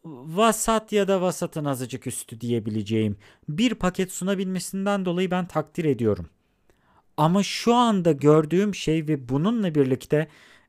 vasat 0.06 0.92
ya 0.92 1.08
da 1.08 1.22
vasatın 1.22 1.66
azıcık 1.66 2.08
üstü 2.08 2.42
diyebileceğim 2.42 3.18
bir 3.50 3.76
paket 3.76 4.12
sunabilmesinden 4.12 5.06
dolayı 5.06 5.32
ben 5.32 5.48
takdir 5.48 5.86
ediyorum. 5.86 6.30
Ama 7.18 7.44
şu 7.44 7.74
anda 7.74 8.12
gördüğüm 8.12 8.76
şey 8.76 9.08
ve 9.08 9.30
bununla 9.30 9.76
birlikte 9.76 10.28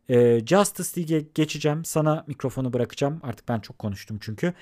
e, 0.08 0.46
Justice 0.46 1.00
League'e 1.00 1.26
geçeceğim. 1.34 1.84
Sana 1.84 2.24
mikrofonu 2.26 2.72
bırakacağım. 2.72 3.20
Artık 3.22 3.48
ben 3.48 3.60
çok 3.60 3.78
konuştum 3.78 4.18
çünkü. 4.20 4.54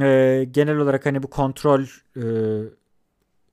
E, 0.00 0.46
genel 0.50 0.76
olarak 0.76 1.06
hani 1.06 1.22
bu 1.22 1.30
kontrol 1.30 1.82
e, 2.16 2.24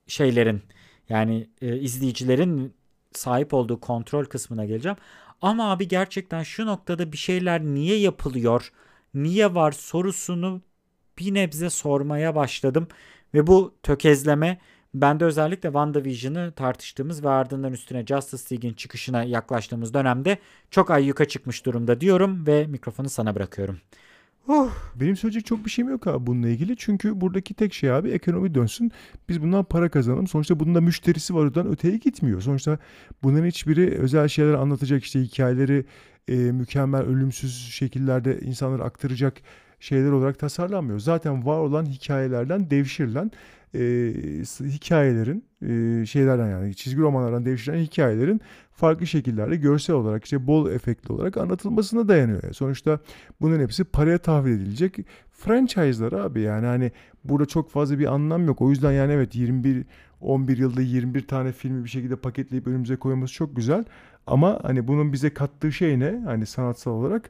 şeylerin 0.08 0.62
yani 1.10 1.50
e, 1.62 1.78
izleyicilerin 1.78 2.74
sahip 3.14 3.54
olduğu 3.54 3.80
kontrol 3.80 4.26
kısmına 4.26 4.66
geleceğim. 4.66 4.98
Ama 5.42 5.72
abi 5.72 5.88
gerçekten 5.88 6.44
şu 6.44 6.66
noktada 6.66 7.12
bir 7.12 7.18
şeyler 7.18 7.62
niye 7.62 8.00
yapılıyor, 8.00 8.72
niye 9.14 9.56
var 9.56 9.72
sorusunu 9.72 10.62
bir 11.20 11.34
nebze 11.34 11.70
sormaya 11.70 12.36
başladım. 12.36 12.88
Ve 13.34 13.48
bu 13.48 13.76
tökezleme 13.84 14.60
ben 14.94 15.20
de 15.20 15.26
özellikle 15.26 15.68
WandaVision'ı 15.68 16.52
tartıştığımız 16.52 17.24
ve 17.24 17.30
ardından 17.30 17.74
üstüne 17.74 18.06
Justice 18.06 18.56
League'in 18.56 18.74
çıkışına 18.74 19.24
yaklaştığımız 19.24 19.94
dönemde 19.94 20.38
çok 20.72 20.92
ayyuka 20.92 21.26
çıkmış 21.26 21.66
durumda 21.66 22.02
diyorum 22.02 22.48
ve 22.48 22.68
mikrofonu 22.68 23.10
sana 23.10 23.36
bırakıyorum. 23.36 23.78
Oh, 24.48 24.72
benim 24.96 25.18
söyleyecek 25.18 25.46
çok 25.46 25.66
bir 25.66 25.70
şeyim 25.70 25.92
yok 25.92 26.08
abi 26.08 26.28
bununla 26.28 26.48
ilgili. 26.48 26.78
Çünkü 26.78 27.22
buradaki 27.22 27.54
tek 27.54 27.74
şey 27.74 27.92
abi 27.92 28.10
ekonomi 28.10 28.56
dönsün. 28.56 28.92
Biz 29.30 29.42
bundan 29.42 29.64
para 29.64 29.90
kazanalım. 29.90 30.28
Sonuçta 30.28 30.60
bunun 30.60 30.76
da 30.76 30.82
müşterisi 30.82 31.36
var 31.36 31.40
oradan 31.40 31.68
öteye 31.68 31.98
gitmiyor. 31.98 32.42
Sonuçta 32.42 32.78
bunların 33.24 33.48
hiçbiri 33.48 33.98
özel 34.00 34.28
şeyler 34.28 34.54
anlatacak 34.54 35.04
işte 35.04 35.22
hikayeleri 35.22 35.86
e, 36.28 36.36
mükemmel 36.36 37.02
ölümsüz 37.02 37.70
şekillerde 37.72 38.40
insanları 38.40 38.84
aktaracak 38.84 39.38
şeyler 39.80 40.12
olarak 40.12 40.40
tasarlanmıyor. 40.40 41.00
Zaten 41.00 41.46
var 41.46 41.60
olan 41.60 41.86
hikayelerden 41.86 42.70
devşirilen 42.70 43.32
e, 43.76 43.80
hikayelerin 44.64 45.44
e, 45.62 46.06
şeylerden 46.06 46.48
yani 46.48 46.76
çizgi 46.76 47.02
romanlardan 47.02 47.46
devşirilen 47.46 47.84
hikayelerin 47.84 48.42
farklı 48.72 49.08
şekillerde 49.08 49.56
görsel 49.56 49.96
olarak 49.96 50.24
işte 50.24 50.48
bol 50.48 50.72
efektli 50.72 51.14
olarak 51.14 51.38
anlatılmasına 51.38 52.08
dayanıyor. 52.08 52.44
Yani 52.44 52.54
sonuçta 52.54 53.00
bunun 53.42 53.60
hepsi 53.60 53.84
paraya 53.84 54.18
tahvil 54.18 54.52
edilecek 54.52 54.98
franchise'lar 55.32 56.12
abi 56.12 56.42
yani 56.42 56.66
hani 56.66 56.92
burada 57.24 57.46
çok 57.46 57.72
fazla 57.72 58.00
bir 58.00 58.14
anlam 58.14 58.46
yok. 58.48 58.62
O 58.62 58.70
yüzden 58.70 58.92
yani 58.92 59.14
evet 59.14 59.36
21 59.36 59.86
11 60.22 60.58
yılda 60.58 60.82
21 60.82 61.28
tane 61.28 61.52
filmi 61.52 61.84
bir 61.84 61.90
şekilde 61.90 62.16
paketleyip 62.16 62.68
önümüze 62.68 62.96
koyması 62.96 63.34
çok 63.34 63.56
güzel. 63.56 63.86
Ama 64.28 64.60
hani 64.64 64.88
bunun 64.88 65.14
bize 65.14 65.34
kattığı 65.34 65.72
şey 65.72 66.00
ne? 66.00 66.22
Hani 66.26 66.46
sanatsal 66.46 66.92
olarak 66.92 67.30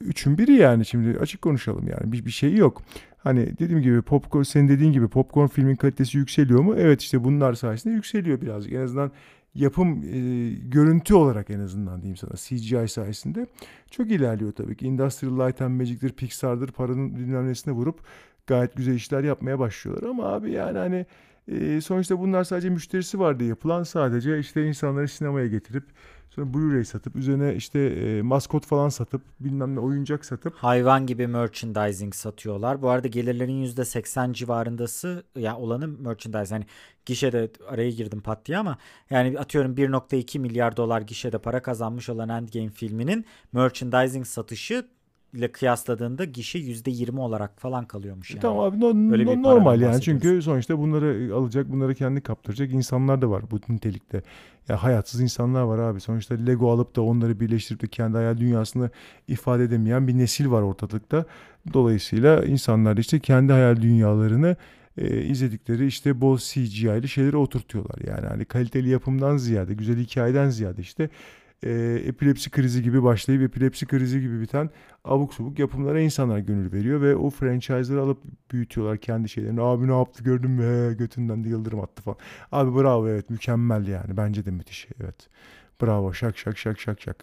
üçün 0.00 0.38
biri 0.38 0.52
yani 0.52 0.86
şimdi 0.86 1.18
açık 1.18 1.42
konuşalım 1.42 1.88
yani 1.88 2.12
bir, 2.12 2.24
bir 2.24 2.30
şey 2.30 2.54
yok. 2.54 2.82
Hani 3.18 3.58
dediğim 3.58 3.82
gibi 3.82 4.02
popcorn 4.02 4.42
senin 4.42 4.68
dediğin 4.68 4.92
gibi 4.92 5.08
popcorn 5.08 5.46
filmin 5.46 5.76
kalitesi 5.76 6.18
yükseliyor 6.18 6.60
mu? 6.60 6.74
Evet 6.78 7.02
işte 7.02 7.24
bunlar 7.24 7.54
sayesinde 7.54 7.94
yükseliyor 7.94 8.40
birazcık. 8.40 8.72
En 8.72 8.80
azından 8.80 9.10
yapım 9.54 10.02
e, 10.02 10.50
görüntü 10.54 11.14
olarak 11.14 11.50
en 11.50 11.60
azından 11.60 12.02
diyeyim 12.02 12.16
sana 12.16 12.32
CGI 12.36 12.88
sayesinde 12.88 13.46
çok 13.90 14.10
ilerliyor 14.10 14.52
tabii 14.52 14.76
ki. 14.76 14.86
Industrial 14.86 15.48
Light 15.48 15.62
and 15.62 15.80
Magic'tir, 15.80 16.12
Pixar'dır 16.12 16.72
paranın 16.72 17.16
bilmem 17.16 17.52
vurup 17.66 18.00
gayet 18.46 18.76
güzel 18.76 18.94
işler 18.94 19.24
yapmaya 19.24 19.58
başlıyorlar. 19.58 20.08
Ama 20.08 20.24
abi 20.24 20.50
yani 20.50 20.78
hani 20.78 21.06
e, 21.48 21.80
sonuçta 21.80 22.18
bunlar 22.18 22.44
sadece 22.44 22.70
müşterisi 22.70 23.18
vardı 23.18 23.44
yapılan 23.44 23.82
sadece 23.82 24.38
işte 24.38 24.66
insanları 24.66 25.08
sinemaya 25.08 25.46
getirip 25.46 25.84
Sonra 26.30 26.46
Blu-ray 26.46 26.84
satıp 26.84 27.16
üzerine 27.16 27.54
işte 27.54 27.78
e, 27.80 28.22
maskot 28.22 28.66
falan 28.66 28.88
satıp 28.88 29.22
bilmem 29.40 29.74
ne 29.74 29.80
oyuncak 29.80 30.24
satıp. 30.24 30.54
Hayvan 30.54 31.06
gibi 31.06 31.26
merchandising 31.26 32.14
satıyorlar. 32.14 32.82
Bu 32.82 32.88
arada 32.88 33.08
gelirlerin 33.08 33.64
%80 33.64 34.32
civarındası 34.32 35.24
ya 35.36 35.42
yani 35.42 35.58
olanı 35.58 35.88
merchandise. 35.88 36.54
Hani 36.54 36.66
gişede 37.06 37.50
araya 37.68 37.90
girdim 37.90 38.20
pat 38.20 38.46
diye 38.46 38.58
ama 38.58 38.78
yani 39.10 39.38
atıyorum 39.38 39.74
1.2 39.74 40.38
milyar 40.38 40.76
dolar 40.76 41.00
gişede 41.00 41.38
para 41.38 41.62
kazanmış 41.62 42.08
olan 42.08 42.28
Endgame 42.28 42.70
filminin 42.70 43.24
merchandising 43.52 44.26
satışı 44.26 44.86
ile 45.36 45.52
kıyasladığında 45.52 46.24
gişe 46.24 46.58
%20 46.58 47.20
olarak 47.20 47.60
falan 47.60 47.84
kalıyormuş 47.84 48.30
yani. 48.30 48.40
Tamam 48.40 48.58
abi 48.58 48.80
no, 48.80 48.94
no, 48.94 49.42
normal 49.42 49.80
yani 49.80 50.00
çünkü 50.00 50.42
sonuçta 50.42 50.78
bunları 50.78 51.34
alacak 51.34 51.72
bunları 51.72 51.94
kendi 51.94 52.20
kaptıracak 52.20 52.72
insanlar 52.72 53.22
da 53.22 53.30
var 53.30 53.42
bu 53.50 53.72
nitelikte. 53.72 54.22
Ya 54.68 54.82
hayatsız 54.82 55.20
insanlar 55.20 55.62
var 55.62 55.78
abi. 55.78 56.00
Sonuçta 56.00 56.34
Lego 56.34 56.70
alıp 56.70 56.96
da 56.96 57.02
onları 57.02 57.40
birleştirip 57.40 57.82
de 57.82 57.86
kendi 57.86 58.16
hayal 58.16 58.38
dünyasını 58.38 58.90
ifade 59.28 59.64
edemeyen 59.64 60.08
bir 60.08 60.18
nesil 60.18 60.50
var 60.50 60.62
ortalıkta. 60.62 61.24
Dolayısıyla 61.72 62.44
insanlar 62.44 62.96
işte 62.96 63.18
kendi 63.18 63.52
hayal 63.52 63.82
dünyalarını 63.82 64.56
e, 64.98 65.22
izledikleri 65.22 65.86
işte 65.86 66.20
bol 66.20 66.38
CGI'li 66.38 67.08
şeyleri 67.08 67.36
oturtuyorlar. 67.36 67.98
Yani 68.06 68.26
hani 68.26 68.44
kaliteli 68.44 68.88
yapımdan 68.88 69.36
ziyade, 69.36 69.74
güzel 69.74 69.98
hikayeden 69.98 70.48
ziyade 70.48 70.80
işte 70.80 71.08
e, 71.62 71.70
epilepsi 72.06 72.50
krizi 72.50 72.82
gibi 72.82 73.02
başlayıp 73.02 73.42
epilepsi 73.42 73.86
krizi 73.86 74.20
gibi 74.20 74.40
biten 74.40 74.70
abuk 75.04 75.34
subuk 75.34 75.58
yapımlara 75.58 76.00
insanlar 76.00 76.38
gönül 76.38 76.72
veriyor 76.72 77.02
ve 77.02 77.16
o 77.16 77.30
franchise'ları 77.30 78.00
alıp 78.00 78.18
büyütüyorlar 78.52 78.98
kendi 78.98 79.28
şeylerini. 79.28 79.60
Abi 79.60 79.88
ne 79.88 79.98
yaptı 79.98 80.24
gördün 80.24 80.50
mü? 80.50 80.96
götünden 80.96 81.44
de 81.44 81.48
yıldırım 81.48 81.80
attı 81.80 82.02
falan. 82.02 82.18
Abi 82.52 82.76
bravo 82.76 83.08
evet 83.08 83.30
mükemmel 83.30 83.86
yani. 83.86 84.16
Bence 84.16 84.44
de 84.44 84.50
müthiş 84.50 84.88
evet. 85.00 85.28
Bravo 85.82 86.12
şak 86.12 86.38
şak 86.38 86.58
şak 86.58 86.80
şak 86.80 87.00
şak. 87.00 87.16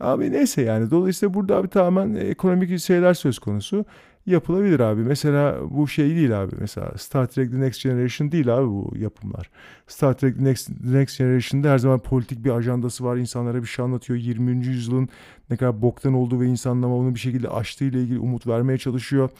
Abi 0.00 0.32
neyse 0.32 0.62
yani 0.62 0.90
dolayısıyla 0.90 1.34
burada 1.34 1.56
abi 1.56 1.68
tamamen 1.68 2.14
ekonomik 2.14 2.78
şeyler 2.78 3.14
söz 3.14 3.38
konusu 3.38 3.84
yapılabilir 4.26 4.80
abi. 4.80 5.00
Mesela 5.00 5.58
bu 5.70 5.88
şey 5.88 6.16
değil 6.16 6.42
abi. 6.42 6.54
Mesela 6.60 6.92
Star 6.98 7.26
Trek 7.26 7.50
The 7.50 7.60
Next 7.60 7.82
Generation 7.82 8.32
değil 8.32 8.56
abi 8.56 8.66
bu 8.66 8.92
yapımlar. 8.96 9.50
Star 9.86 10.18
Trek 10.18 10.38
The 10.38 10.44
Next, 10.44 10.66
The 10.66 10.92
Next 10.98 11.18
Generation'da 11.18 11.70
her 11.70 11.78
zaman 11.78 11.98
politik 11.98 12.44
bir 12.44 12.50
ajandası 12.50 13.04
var. 13.04 13.16
İnsanlara 13.16 13.62
bir 13.62 13.66
şey 13.66 13.84
anlatıyor. 13.84 14.18
20. 14.18 14.66
yüzyılın 14.66 15.08
ne 15.50 15.56
kadar 15.56 15.82
boktan 15.82 16.14
olduğu 16.14 16.40
ve 16.40 16.46
insanlar 16.46 16.88
onu 16.88 17.14
bir 17.14 17.20
şekilde 17.20 17.48
aştığı 17.48 17.84
ile 17.84 18.02
ilgili 18.02 18.18
umut 18.18 18.46
vermeye 18.46 18.78
çalışıyor. 18.78 19.30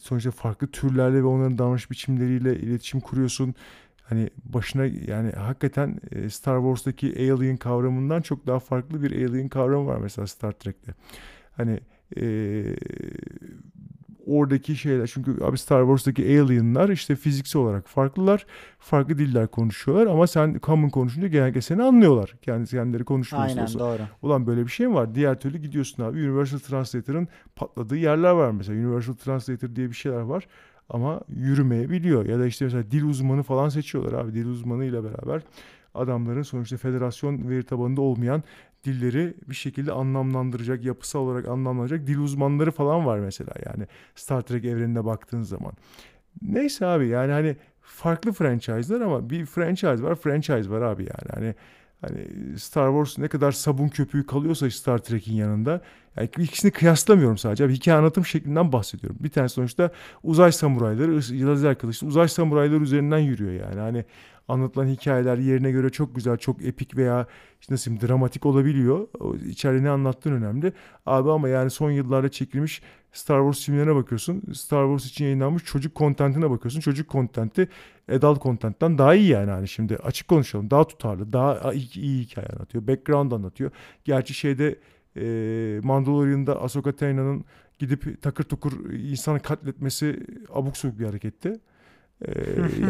Sonuçta 0.00 0.30
farklı 0.30 0.66
türlerle 0.66 1.16
ve 1.16 1.26
onların 1.26 1.58
davranış 1.58 1.90
biçimleriyle 1.90 2.56
iletişim 2.56 3.00
kuruyorsun. 3.00 3.54
Hani 4.02 4.30
başına 4.44 4.84
yani 4.84 5.30
hakikaten 5.30 6.00
e, 6.12 6.30
Star 6.30 6.58
Wars'taki 6.58 7.32
alien 7.32 7.56
kavramından 7.56 8.22
çok 8.22 8.46
daha 8.46 8.58
farklı 8.58 9.02
bir 9.02 9.28
alien 9.28 9.48
kavramı 9.48 9.86
var 9.86 9.98
mesela 9.98 10.26
Star 10.26 10.52
Trek'te. 10.52 10.94
Hani 11.56 11.80
ee, 12.16 12.76
oradaki 14.26 14.76
şeyler 14.76 15.06
çünkü 15.06 15.44
abi 15.44 15.58
Star 15.58 15.82
Wars'taki 15.82 16.40
alienlar 16.40 16.88
işte 16.88 17.16
fiziksel 17.16 17.62
olarak 17.62 17.88
farklılar. 17.88 18.46
Farklı 18.78 19.18
diller 19.18 19.46
konuşuyorlar 19.46 20.06
ama 20.06 20.26
sen 20.26 20.60
common 20.62 20.88
konuşunca 20.88 21.28
genellikle 21.28 21.60
seni 21.60 21.82
anlıyorlar. 21.82 22.34
Kendi 22.42 22.70
kendileri 22.70 23.04
konuşmuyorsa. 23.04 23.52
Aynen 23.52 23.62
olsa. 23.62 23.78
doğru. 23.78 24.02
Ulan 24.22 24.46
böyle 24.46 24.62
bir 24.62 24.70
şey 24.70 24.86
mi 24.86 24.94
var? 24.94 25.14
Diğer 25.14 25.40
türlü 25.40 25.58
gidiyorsun 25.58 26.02
abi. 26.02 26.18
Universal 26.30 26.58
Translator'ın 26.58 27.28
patladığı 27.56 27.96
yerler 27.96 28.30
var 28.30 28.50
mesela. 28.50 28.78
Universal 28.88 29.14
Translator 29.14 29.76
diye 29.76 29.88
bir 29.88 29.94
şeyler 29.94 30.20
var 30.20 30.46
ama 30.90 31.20
yürümeyebiliyor. 31.28 32.26
Ya 32.26 32.38
da 32.38 32.46
işte 32.46 32.64
mesela 32.64 32.90
dil 32.90 33.04
uzmanı 33.04 33.42
falan 33.42 33.68
seçiyorlar 33.68 34.12
abi. 34.12 34.34
Dil 34.34 34.46
uzmanı 34.46 34.84
ile 34.84 35.04
beraber 35.04 35.42
adamların 35.94 36.42
sonuçta 36.42 36.76
federasyon 36.76 37.48
veri 37.48 37.62
tabanında 37.62 38.00
olmayan 38.00 38.42
dilleri 38.86 39.34
bir 39.48 39.54
şekilde 39.54 39.92
anlamlandıracak, 39.92 40.84
yapısal 40.84 41.20
olarak 41.20 41.48
anlamlandıracak 41.48 42.06
dil 42.06 42.18
uzmanları 42.18 42.70
falan 42.70 43.06
var 43.06 43.18
mesela 43.18 43.52
yani 43.66 43.86
Star 44.14 44.42
Trek 44.42 44.64
evrenine 44.64 45.04
baktığın 45.04 45.42
zaman. 45.42 45.72
Neyse 46.42 46.86
abi 46.86 47.08
yani 47.08 47.32
hani 47.32 47.56
farklı 47.80 48.32
franchise'lar 48.32 49.00
ama 49.00 49.30
bir 49.30 49.46
franchise 49.46 50.02
var, 50.02 50.14
franchise 50.14 50.70
var 50.70 50.82
abi 50.82 51.02
yani. 51.02 51.30
Hani 51.34 51.54
hani 52.00 52.28
Star 52.58 52.88
Wars 52.88 53.18
ne 53.18 53.28
kadar 53.28 53.52
sabun 53.52 53.88
köpüğü 53.88 54.26
kalıyorsa 54.26 54.70
Star 54.70 54.98
Trek'in 54.98 55.34
yanında 55.34 55.80
yani 56.16 56.28
ikisini 56.38 56.70
kıyaslamıyorum 56.70 57.38
sadece. 57.38 57.64
Abi 57.64 57.74
hikaye 57.74 57.98
anlatım 57.98 58.26
şeklinden 58.26 58.72
bahsediyorum. 58.72 59.18
Bir 59.20 59.30
tane 59.30 59.48
sonuçta 59.48 59.90
uzay 60.22 60.52
samurayları, 60.52 61.16
lazer 61.46 61.78
kılıçlı 61.78 62.06
uzay 62.06 62.28
samurayları 62.28 62.82
üzerinden 62.82 63.18
yürüyor 63.18 63.52
yani. 63.52 63.80
Hani 63.80 64.04
anlatılan 64.48 64.86
hikayeler 64.86 65.38
yerine 65.38 65.70
göre 65.70 65.90
çok 65.90 66.14
güzel, 66.14 66.36
çok 66.36 66.64
epik 66.64 66.96
veya 66.96 67.26
işte 67.60 67.74
nasıl 67.74 67.90
diyeyim, 67.90 68.08
dramatik 68.08 68.46
olabiliyor. 68.46 69.08
İçeride 69.46 69.82
ne 69.82 69.90
anlattığın 69.90 70.32
önemli. 70.32 70.72
Abi 71.06 71.30
ama 71.30 71.48
yani 71.48 71.70
son 71.70 71.90
yıllarda 71.90 72.28
çekilmiş 72.28 72.82
Star 73.12 73.38
Wars 73.38 73.66
filmlerine 73.66 73.94
bakıyorsun. 73.94 74.42
Star 74.54 74.84
Wars 74.86 75.10
için 75.10 75.24
yayınlanmış 75.24 75.64
çocuk 75.64 75.94
kontentine 75.94 76.50
bakıyorsun. 76.50 76.80
Çocuk 76.80 77.08
kontenti 77.08 77.68
adult 78.12 78.38
kontentten 78.38 78.98
daha 78.98 79.14
iyi 79.14 79.28
yani 79.28 79.50
hani 79.50 79.68
şimdi 79.68 79.96
açık 79.96 80.28
konuşalım. 80.28 80.70
Daha 80.70 80.86
tutarlı, 80.86 81.32
daha 81.32 81.72
iyi, 81.72 81.98
iyi 81.98 82.24
hikaye 82.24 82.48
anlatıyor. 82.48 82.86
Background 82.86 83.32
anlatıyor. 83.32 83.70
Gerçi 84.04 84.34
şeyde 84.34 84.78
e, 85.16 85.80
Mandalorian'da 85.82 86.62
Ahsoka 86.62 86.92
Tano'nun 86.92 87.44
gidip 87.78 88.22
takır 88.22 88.44
tukur 88.44 88.90
insanı 88.90 89.40
katletmesi 89.40 90.26
abuk 90.54 90.76
subuk 90.76 90.98
bir 90.98 91.04
hareketti. 91.04 91.60
Ee, 92.24 92.32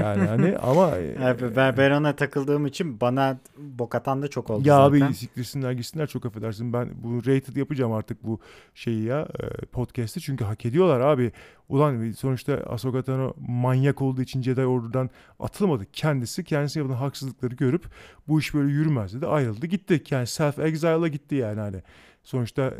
yani 0.00 0.26
hani 0.26 0.58
ama 0.62 0.96
evet, 0.96 1.56
ben, 1.56 1.76
ben 1.76 1.90
ona 1.90 2.16
takıldığım 2.16 2.66
için 2.66 3.00
bana 3.00 3.38
bokatan 3.58 4.22
da 4.22 4.28
çok 4.28 4.50
oldu 4.50 4.68
ya 4.68 4.76
zaten. 4.76 5.06
abi 5.06 5.14
siktirsinler 5.14 5.72
gitsinler 5.72 6.06
çok 6.06 6.26
affedersin. 6.26 6.72
Ben 6.72 6.88
bu 7.02 7.18
rated 7.18 7.56
yapacağım 7.56 7.92
artık 7.92 8.24
bu 8.24 8.40
şeyi 8.74 9.02
ya 9.04 9.28
podcast'i. 9.72 10.20
Çünkü 10.20 10.44
hak 10.44 10.66
ediyorlar 10.66 11.00
abi. 11.00 11.32
Ulan 11.68 12.12
sonuçta 12.12 12.54
Ahsoka 12.54 13.02
Tano 13.02 13.34
manyak 13.48 14.02
olduğu 14.02 14.22
için 14.22 14.42
Jedi 14.42 14.66
Ordu'dan 14.66 15.10
atılmadı. 15.40 15.86
Kendisi 15.92 16.44
kendisi 16.44 16.78
yapılan 16.78 16.96
haksızlıkları 16.96 17.54
görüp 17.54 17.84
bu 18.28 18.40
iş 18.40 18.54
böyle 18.54 18.72
yürümez 18.72 19.14
dedi. 19.14 19.26
Ayrıldı 19.26 19.66
gitti. 19.66 20.02
Yani 20.10 20.26
self 20.26 20.58
exile'a 20.58 21.08
gitti 21.08 21.34
yani 21.34 21.60
hani. 21.60 21.82
Sonuçta 22.22 22.74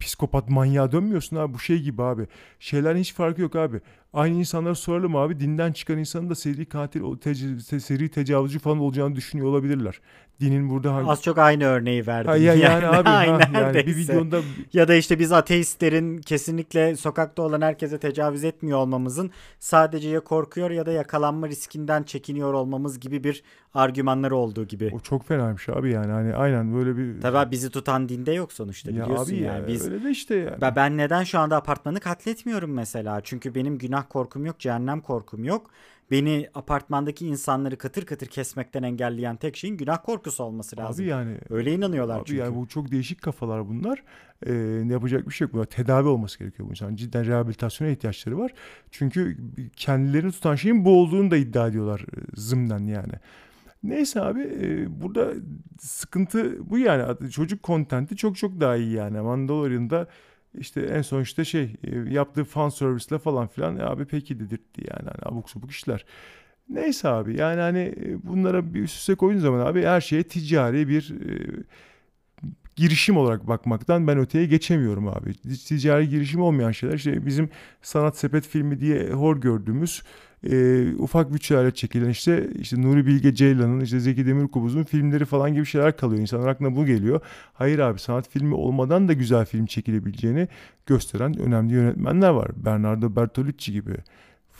psikopat 0.00 0.50
manyağa 0.50 0.92
dönmüyorsun 0.92 1.36
abi 1.36 1.54
bu 1.54 1.58
şey 1.58 1.78
gibi 1.82 2.02
abi. 2.02 2.26
Şeylerin 2.58 2.98
hiç 2.98 3.14
farkı 3.14 3.40
yok 3.42 3.56
abi. 3.56 3.80
Aynı 4.12 4.38
insanlara 4.38 4.74
soralım 4.74 5.16
abi 5.16 5.40
dinden 5.40 5.72
çıkan 5.72 5.98
insanın 5.98 6.30
da 6.30 6.34
seri 6.34 6.66
katil, 6.66 7.16
te- 7.16 7.80
seri 7.80 8.10
tecavüzcü 8.10 8.58
falan 8.58 8.78
olacağını 8.78 9.16
düşünüyor 9.16 9.48
olabilirler 9.48 10.00
dinin 10.40 10.70
burada 10.70 10.94
hangi... 10.94 11.10
Az 11.10 11.22
çok 11.22 11.38
aynı 11.38 11.64
örneği 11.64 12.06
verdim. 12.06 12.30
Ha, 12.30 12.36
ya, 12.36 12.54
yani, 12.54 12.84
yani 12.84 12.86
abi 12.86 13.08
ha, 13.08 13.24
yani 13.54 13.74
bir 13.74 13.96
videonda 13.96 14.40
ya 14.72 14.88
da 14.88 14.94
işte 14.94 15.18
biz 15.18 15.32
ateistlerin 15.32 16.18
kesinlikle 16.18 16.96
sokakta 16.96 17.42
olan 17.42 17.60
herkese 17.60 17.98
tecavüz 17.98 18.44
etmiyor 18.44 18.78
olmamızın 18.78 19.30
sadece 19.58 20.08
ya 20.08 20.20
korkuyor 20.20 20.70
ya 20.70 20.86
da 20.86 20.92
yakalanma 20.92 21.48
riskinden 21.48 22.02
çekiniyor 22.02 22.52
olmamız 22.52 23.00
gibi 23.00 23.24
bir 23.24 23.42
argümanları 23.74 24.36
olduğu 24.36 24.64
gibi. 24.64 24.90
O 24.94 25.00
çok 25.00 25.28
fenaymış 25.28 25.68
abi 25.68 25.92
yani 25.92 26.12
hani 26.12 26.34
aynen 26.34 26.74
böyle 26.74 26.96
bir 26.96 27.20
Tabii 27.20 27.50
bizi 27.50 27.70
tutan 27.70 28.08
dinde 28.08 28.32
yok 28.32 28.52
sonuçta 28.52 28.90
ya 28.90 29.04
biliyorsun 29.04 29.34
abi 29.34 29.42
yani. 29.42 29.60
Ya, 29.60 29.68
biz 29.68 29.88
öyle 29.88 30.04
de 30.04 30.10
işte 30.10 30.34
yani. 30.34 30.76
Ben 30.76 30.96
neden 30.96 31.24
şu 31.24 31.38
anda 31.38 31.56
apartmanı 31.56 32.00
katletmiyorum 32.00 32.72
mesela? 32.72 33.20
Çünkü 33.24 33.54
benim 33.54 33.78
günah 33.78 34.04
korkum 34.08 34.46
yok, 34.46 34.58
cehennem 34.58 35.00
korkum 35.00 35.44
yok. 35.44 35.70
Beni 36.10 36.48
apartmandaki 36.54 37.26
insanları 37.26 37.78
katır 37.78 38.06
katır 38.06 38.26
kesmekten 38.26 38.82
engelleyen 38.82 39.36
tek 39.36 39.56
şeyin 39.56 39.76
günah 39.76 40.04
korkusu 40.04 40.44
olması 40.44 40.76
lazım. 40.76 41.04
Abi 41.04 41.10
yani 41.10 41.36
Öyle 41.50 41.74
inanıyorlar 41.74 42.18
Abi 42.18 42.24
çünkü. 42.26 42.40
yani 42.40 42.56
bu 42.56 42.68
çok 42.68 42.90
değişik 42.92 43.22
kafalar 43.22 43.68
bunlar. 43.68 44.02
Ee, 44.46 44.52
yapacak 44.90 45.28
bir 45.28 45.34
şey 45.34 45.44
yok. 45.44 45.54
Bunlar 45.54 45.64
tedavi 45.64 46.08
olması 46.08 46.38
gerekiyor 46.38 46.68
bu 46.68 46.72
insan. 46.72 46.96
Cidden 46.96 47.26
rehabilitasyona 47.26 47.90
ihtiyaçları 47.90 48.38
var. 48.38 48.52
Çünkü 48.90 49.36
kendilerini 49.76 50.32
tutan 50.32 50.54
şeyin 50.54 50.84
bu 50.84 51.00
olduğunu 51.00 51.30
da 51.30 51.36
iddia 51.36 51.68
ediyorlar 51.68 52.00
e, 52.00 52.20
zımnen 52.36 52.86
yani. 52.86 53.12
Neyse 53.82 54.20
abi 54.22 54.40
e, 54.40 55.00
burada 55.02 55.32
sıkıntı 55.80 56.70
bu 56.70 56.78
yani. 56.78 57.30
Çocuk 57.30 57.62
kontenti 57.62 58.16
çok 58.16 58.36
çok 58.36 58.60
daha 58.60 58.76
iyi 58.76 58.92
yani. 58.92 59.20
Mandalorian'da 59.20 60.06
işte 60.54 60.80
en 60.80 61.02
son 61.02 61.22
işte 61.22 61.44
şey 61.44 61.76
e, 61.84 61.96
yaptığı 61.96 62.44
fan 62.44 62.68
servisle 62.68 63.18
falan 63.18 63.48
filan 63.48 63.78
e, 63.78 63.82
abi 63.82 64.04
peki 64.04 64.40
dedirtti 64.40 64.84
yani 64.90 65.08
hani 65.08 65.34
abuk 65.34 65.50
subuk 65.50 65.70
işler. 65.70 66.04
Neyse 66.68 67.08
abi 67.08 67.36
yani 67.36 67.60
hani 67.60 67.78
e, 67.78 68.26
bunlara 68.26 68.74
bir 68.74 68.82
üst 68.82 68.96
üste 68.96 69.14
koyduğun 69.14 69.40
zaman 69.40 69.66
abi 69.66 69.82
her 69.82 70.00
şeye 70.00 70.22
ticari 70.22 70.88
bir 70.88 71.14
e, 71.30 71.64
girişim 72.76 73.16
olarak 73.16 73.48
bakmaktan 73.48 74.06
ben 74.06 74.18
öteye 74.18 74.46
geçemiyorum 74.46 75.08
abi. 75.08 75.34
Ticari 75.66 76.08
girişim 76.08 76.42
olmayan 76.42 76.72
şeyler 76.72 76.94
işte 76.94 77.26
bizim 77.26 77.50
sanat 77.82 78.18
sepet 78.18 78.46
filmi 78.48 78.80
diye 78.80 79.10
hor 79.10 79.40
gördüğümüz 79.40 80.02
e, 80.44 80.86
ufak 80.98 81.32
bütçelerle 81.32 81.70
çekilen 81.74 82.08
işte 82.08 82.48
işte 82.58 82.82
Nuri 82.82 83.06
Bilge 83.06 83.34
Ceylan'ın 83.34 83.80
işte 83.80 84.00
Zeki 84.00 84.26
Demirkubuz'un 84.26 84.84
filmleri 84.84 85.24
falan 85.24 85.54
gibi 85.54 85.66
şeyler 85.66 85.96
kalıyor. 85.96 86.20
İnsanlar 86.20 86.48
aklına 86.48 86.76
bu 86.76 86.86
geliyor. 86.86 87.20
Hayır 87.52 87.78
abi 87.78 87.98
sanat 87.98 88.28
filmi 88.28 88.54
olmadan 88.54 89.08
da 89.08 89.12
güzel 89.12 89.46
film 89.46 89.66
çekilebileceğini 89.66 90.48
gösteren 90.86 91.38
önemli 91.38 91.74
yönetmenler 91.74 92.30
var. 92.30 92.50
Bernardo 92.56 93.16
Bertolucci 93.16 93.72
gibi. 93.72 93.94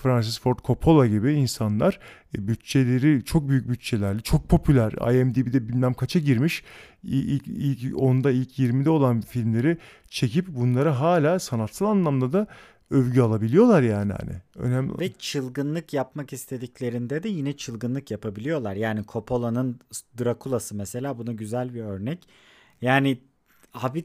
Francis 0.03 0.41
Ford 0.41 0.59
Coppola 0.65 1.07
gibi 1.07 1.33
insanlar 1.33 1.99
e, 2.39 2.49
bütçeleri 2.49 3.25
çok 3.25 3.49
büyük 3.49 3.69
bütçelerli, 3.69 4.23
çok 4.23 4.49
popüler, 4.49 4.93
IMDb'de 5.21 5.69
bilmem 5.69 5.95
kaça 5.95 6.19
girmiş, 6.19 6.65
ilk, 7.03 7.47
ilk 7.47 7.83
10'da 7.83 8.31
ilk 8.31 8.59
20'de 8.59 8.91
olan 8.91 9.21
filmleri 9.21 9.79
çekip 10.11 10.49
bunları 10.49 10.89
hala 10.89 11.39
sanatsal 11.39 11.87
anlamda 11.87 12.33
da 12.33 12.47
övgü 12.91 13.21
alabiliyorlar 13.21 13.83
yani 13.83 14.13
hani. 14.13 14.43
Önemli. 14.57 14.99
Ve 15.01 15.13
çılgınlık 15.13 15.93
yapmak 15.93 16.33
istediklerinde 16.33 17.23
de 17.23 17.29
yine 17.29 17.57
çılgınlık 17.57 18.11
yapabiliyorlar. 18.11 18.75
Yani 18.75 19.05
Coppola'nın 19.09 19.81
Drakula'sı 20.19 20.75
mesela 20.75 21.19
buna 21.19 21.33
güzel 21.33 21.75
bir 21.75 21.83
örnek. 21.83 22.29
Yani 22.83 23.19
abi 23.75 24.05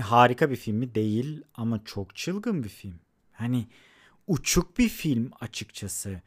harika 0.00 0.50
bir 0.50 0.56
film 0.56 0.76
mi 0.76 0.94
değil 0.94 1.42
ama 1.54 1.84
çok 1.84 2.16
çılgın 2.16 2.64
bir 2.64 2.68
film. 2.68 2.94
Hani 3.32 3.66
uçuk 4.26 4.78
bir 4.78 4.88
film 4.88 5.30
açıkçası. 5.40 6.20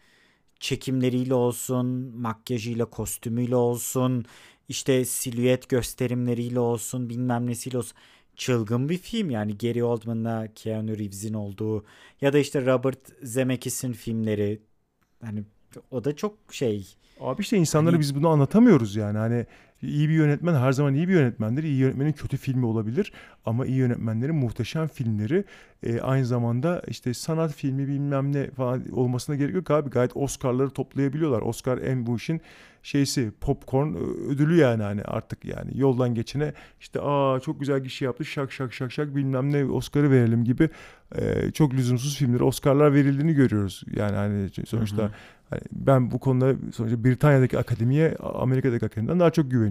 Çekimleriyle 0.60 1.34
olsun, 1.34 1.88
makyajıyla, 2.16 2.86
kostümüyle 2.86 3.56
olsun, 3.56 4.26
işte 4.70 5.06
silüet 5.06 5.70
gösterimleriyle 5.70 6.60
olsun, 6.60 7.10
bilmem 7.10 7.48
nesiyle 7.48 7.78
olsun. 7.78 7.98
Çılgın 8.36 8.90
bir 8.90 8.98
film 8.98 9.30
yani 9.30 9.58
Gary 9.58 9.84
Oldman'la 9.84 10.48
Keanu 10.56 10.98
Reeves'in 10.98 11.34
olduğu 11.34 11.86
ya 12.22 12.34
da 12.34 12.40
işte 12.40 12.66
Robert 12.66 13.00
Zemeckis'in 13.24 13.94
filmleri. 13.94 14.62
Hani 15.22 15.44
o 15.92 16.04
da 16.04 16.16
çok 16.16 16.38
şey. 16.52 16.96
Abi 17.20 17.42
işte 17.42 17.58
insanlara 17.58 17.94
hani... 17.94 18.00
biz 18.02 18.16
bunu 18.16 18.30
anlatamıyoruz 18.30 18.96
yani. 18.96 19.18
Hani 19.18 19.46
İyi 19.82 20.10
bir 20.10 20.14
yönetmen 20.14 20.56
her 20.56 20.72
zaman 20.72 20.94
iyi 20.94 21.08
bir 21.08 21.14
yönetmendir. 21.14 21.64
İyi 21.64 21.78
yönetmenin 21.78 22.12
kötü 22.12 22.38
filmi 22.38 22.66
olabilir 22.66 23.12
ama 23.46 23.66
iyi 23.66 23.78
yönetmenlerin 23.78 24.36
muhteşem 24.36 24.88
filmleri 24.88 25.44
e, 25.84 26.00
aynı 26.00 26.26
zamanda 26.26 26.82
işte 26.88 27.14
sanat 27.14 27.54
filmi 27.54 27.88
bilmem 27.88 28.34
ne 28.34 28.50
falan 28.52 28.92
olmasına 28.92 29.36
gerek 29.36 29.56
yok 29.56 29.72
abi. 29.72 29.90
Gayet 29.90 30.18
Oscar'ları 30.18 30.70
toplayabiliyorlar. 30.70 31.42
Oscar 31.42 31.78
en 31.78 32.06
bu 32.06 32.16
işin 32.16 32.42
şeysi 32.84 33.32
popcorn 33.42 33.96
ödülü 34.30 34.58
yani 34.58 34.84
hani 34.84 35.02
artık 35.02 35.46
yani 35.46 35.72
yoldan 35.76 36.16
geçene 36.16 36.54
işte 36.80 37.00
aa 37.02 37.40
çok 37.40 37.60
güzel 37.60 37.80
gişi 37.80 38.06
yaptı 38.06 38.26
şak 38.26 38.52
şak 38.52 38.74
şak 38.74 38.92
şak 38.92 39.16
bilmem 39.16 39.54
ne 39.54 39.66
Oscar'ı 39.66 40.12
verelim 40.12 40.44
gibi 40.44 40.70
e, 41.16 41.52
çok 41.52 41.74
lüzumsuz 41.74 42.18
filmlere 42.18 42.44
Oscar'lar 42.44 42.94
verildiğini 42.94 43.34
görüyoruz. 43.34 43.84
Yani 43.96 44.16
hani 44.16 44.50
sonuçta 44.66 45.04
hı 45.04 45.06
hı. 45.06 45.12
Hani 45.52 45.62
ben 45.72 46.12
bu 46.12 46.20
konuda 46.20 46.56
sonuçta 46.74 47.04
Britanya'daki 47.04 47.60
akademiye 47.60 48.16
Amerika'daki 48.20 48.86
akademiden 48.86 49.20
daha 49.20 49.32
çok 49.32 49.52
güveniyorum. 49.52 49.71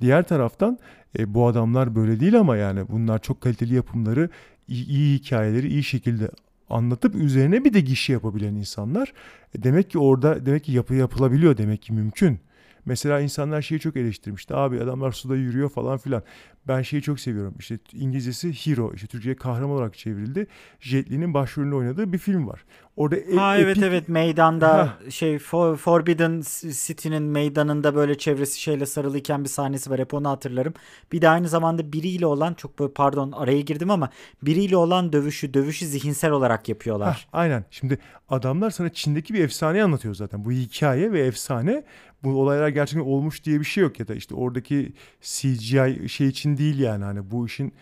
Diğer 0.00 0.22
taraftan 0.22 0.78
e, 1.18 1.34
bu 1.34 1.46
adamlar 1.46 1.94
böyle 1.94 2.20
değil 2.20 2.38
ama 2.38 2.56
yani 2.56 2.88
bunlar 2.88 3.18
çok 3.18 3.40
kaliteli 3.40 3.74
yapımları, 3.74 4.30
iyi, 4.68 4.86
iyi 4.86 5.18
hikayeleri 5.18 5.68
iyi 5.68 5.84
şekilde 5.84 6.30
anlatıp 6.70 7.14
üzerine 7.14 7.64
bir 7.64 7.74
de 7.74 7.80
gişi 7.80 8.12
yapabilen 8.12 8.54
insanlar. 8.54 9.12
E, 9.54 9.62
demek 9.62 9.90
ki 9.90 9.98
orada 9.98 10.46
demek 10.46 10.64
ki 10.64 10.72
yapı 10.72 10.94
yapılabiliyor 10.94 11.56
demek 11.56 11.82
ki 11.82 11.92
mümkün. 11.92 12.38
Mesela 12.86 13.20
insanlar 13.20 13.62
şeyi 13.62 13.80
çok 13.80 13.96
eleştirmişti. 13.96 14.54
Abi 14.54 14.80
adamlar 14.80 15.12
suda 15.12 15.36
yürüyor 15.36 15.70
falan 15.70 15.98
filan. 15.98 16.22
Ben 16.68 16.82
şeyi 16.82 17.02
çok 17.02 17.20
seviyorum. 17.20 17.54
İşte 17.58 17.78
İngilizcesi 17.92 18.52
Hero. 18.52 18.92
işte 18.94 19.06
Türkçe'ye 19.06 19.36
kahraman 19.36 19.76
olarak 19.76 19.98
çevrildi. 19.98 20.46
Jet 20.80 21.10
Li'nin 21.10 21.34
başrolünde 21.34 21.74
oynadığı 21.74 22.12
bir 22.12 22.18
film 22.18 22.48
var. 22.48 22.64
Orada 22.96 23.16
e- 23.16 23.36
ha 23.36 23.58
evet 23.58 23.78
evet 23.82 24.08
meydanda 24.08 24.78
ha. 24.78 25.10
şey 25.10 25.38
For, 25.38 25.76
Forbidden 25.76 26.42
City'nin 26.86 27.22
meydanında 27.22 27.94
böyle 27.94 28.18
çevresi 28.18 28.60
şeyle 28.60 28.86
sarılıyken 28.86 29.44
bir 29.44 29.48
sahnesi 29.48 29.90
var. 29.90 29.98
Hep 29.98 30.14
onu 30.14 30.28
hatırlarım. 30.28 30.74
Bir 31.12 31.22
de 31.22 31.28
aynı 31.28 31.48
zamanda 31.48 31.92
biriyle 31.92 32.26
olan 32.26 32.54
çok 32.54 32.78
böyle 32.78 32.92
pardon 32.92 33.32
araya 33.32 33.60
girdim 33.60 33.90
ama 33.90 34.10
biriyle 34.42 34.76
olan 34.76 35.12
dövüşü 35.12 35.54
dövüşü 35.54 35.86
zihinsel 35.86 36.30
olarak 36.30 36.68
yapıyorlar. 36.68 37.28
Ha, 37.30 37.38
aynen. 37.40 37.64
Şimdi 37.70 37.98
adamlar 38.28 38.70
sana 38.70 38.88
Çin'deki 38.88 39.34
bir 39.34 39.44
efsaneyi 39.44 39.84
anlatıyor 39.84 40.14
zaten. 40.14 40.44
Bu 40.44 40.52
hikaye 40.52 41.12
ve 41.12 41.20
efsane 41.20 41.84
bu 42.24 42.30
olaylar 42.30 42.68
gerçekten 42.68 43.06
olmuş 43.10 43.44
diye 43.44 43.60
bir 43.60 43.64
şey 43.64 43.82
yok 43.82 44.00
ya 44.00 44.08
da 44.08 44.14
işte 44.14 44.34
oradaki 44.34 44.92
CGI 45.20 46.08
şey 46.08 46.28
için 46.28 46.56
değil 46.56 46.78
yani 46.78 47.04
hani 47.04 47.30
bu 47.30 47.46
işin 47.46 47.72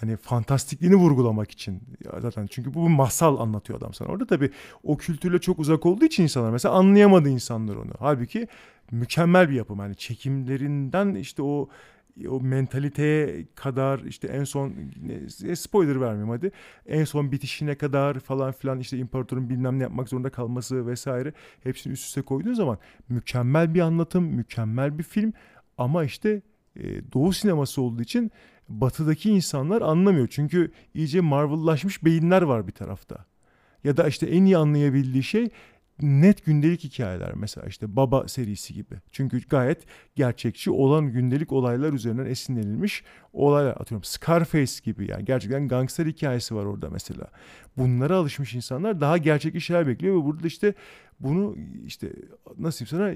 hani 0.00 0.16
fantastikliğini 0.16 0.96
vurgulamak 0.96 1.50
için 1.50 1.82
zaten 2.20 2.46
çünkü 2.46 2.74
bu 2.74 2.84
bir 2.84 2.94
masal 2.94 3.38
anlatıyor 3.38 3.78
adam 3.78 3.94
sana. 3.94 4.08
Orada 4.08 4.26
tabii 4.26 4.50
o 4.82 4.96
kültürle 4.96 5.38
çok 5.38 5.58
uzak 5.58 5.86
olduğu 5.86 6.04
için 6.04 6.22
insanlar 6.22 6.50
mesela 6.50 6.74
anlayamadı 6.74 7.28
insanlar 7.28 7.76
onu. 7.76 7.92
Halbuki 7.98 8.48
mükemmel 8.90 9.50
bir 9.50 9.54
yapım 9.54 9.78
hani 9.78 9.96
çekimlerinden 9.96 11.14
işte 11.14 11.42
o 11.42 11.68
o 12.28 12.40
mentaliteye 12.40 13.46
kadar 13.54 13.98
işte 13.98 14.28
en 14.28 14.44
son 14.44 14.74
spoiler 15.54 16.00
vermeyeyim 16.00 16.28
hadi. 16.28 16.52
En 16.86 17.04
son 17.04 17.32
bitişine 17.32 17.74
kadar 17.74 18.20
falan 18.20 18.52
filan 18.52 18.80
işte 18.80 18.98
imparatorun 18.98 19.50
bilmem 19.50 19.78
ne 19.78 19.82
yapmak 19.82 20.08
zorunda 20.08 20.30
kalması 20.30 20.86
vesaire 20.86 21.32
hepsini 21.62 21.92
üst 21.92 22.04
üste 22.04 22.22
koyduğun 22.22 22.54
zaman 22.54 22.78
mükemmel 23.08 23.74
bir 23.74 23.80
anlatım 23.80 24.24
mükemmel 24.24 24.98
bir 24.98 25.02
film. 25.02 25.32
Ama 25.78 26.04
işte 26.04 26.42
e, 26.76 27.12
doğu 27.12 27.32
sineması 27.32 27.82
olduğu 27.82 28.02
için 28.02 28.30
batıdaki 28.68 29.30
insanlar 29.30 29.82
anlamıyor. 29.82 30.28
Çünkü 30.30 30.72
iyice 30.94 31.20
Marvel'laşmış 31.20 32.04
beyinler 32.04 32.42
var 32.42 32.66
bir 32.66 32.72
tarafta. 32.72 33.24
Ya 33.84 33.96
da 33.96 34.08
işte 34.08 34.26
en 34.26 34.44
iyi 34.44 34.56
anlayabildiği 34.56 35.22
şey 35.22 35.48
net 36.02 36.44
gündelik 36.44 36.84
hikayeler 36.84 37.34
mesela 37.34 37.66
işte 37.66 37.96
Baba 37.96 38.28
serisi 38.28 38.74
gibi. 38.74 38.94
Çünkü 39.12 39.40
gayet 39.48 39.78
gerçekçi 40.16 40.70
olan 40.70 41.12
gündelik 41.12 41.52
olaylar 41.52 41.92
üzerinden 41.92 42.26
esinlenilmiş 42.26 43.04
olaylar 43.32 43.70
atıyorum. 43.70 44.04
Scarface 44.04 44.72
gibi 44.84 45.10
yani 45.10 45.24
gerçekten 45.24 45.68
gangster 45.68 46.06
hikayesi 46.06 46.54
var 46.54 46.64
orada 46.64 46.90
mesela. 46.90 47.30
Bunlara 47.76 48.16
alışmış 48.16 48.54
insanlar 48.54 49.00
daha 49.00 49.18
gerçek 49.18 49.60
şeyler 49.60 49.86
bekliyor 49.86 50.20
ve 50.20 50.24
burada 50.24 50.46
işte 50.46 50.74
bunu 51.20 51.56
işte 51.86 52.12
nasıl 52.58 52.86
sana 52.86 53.14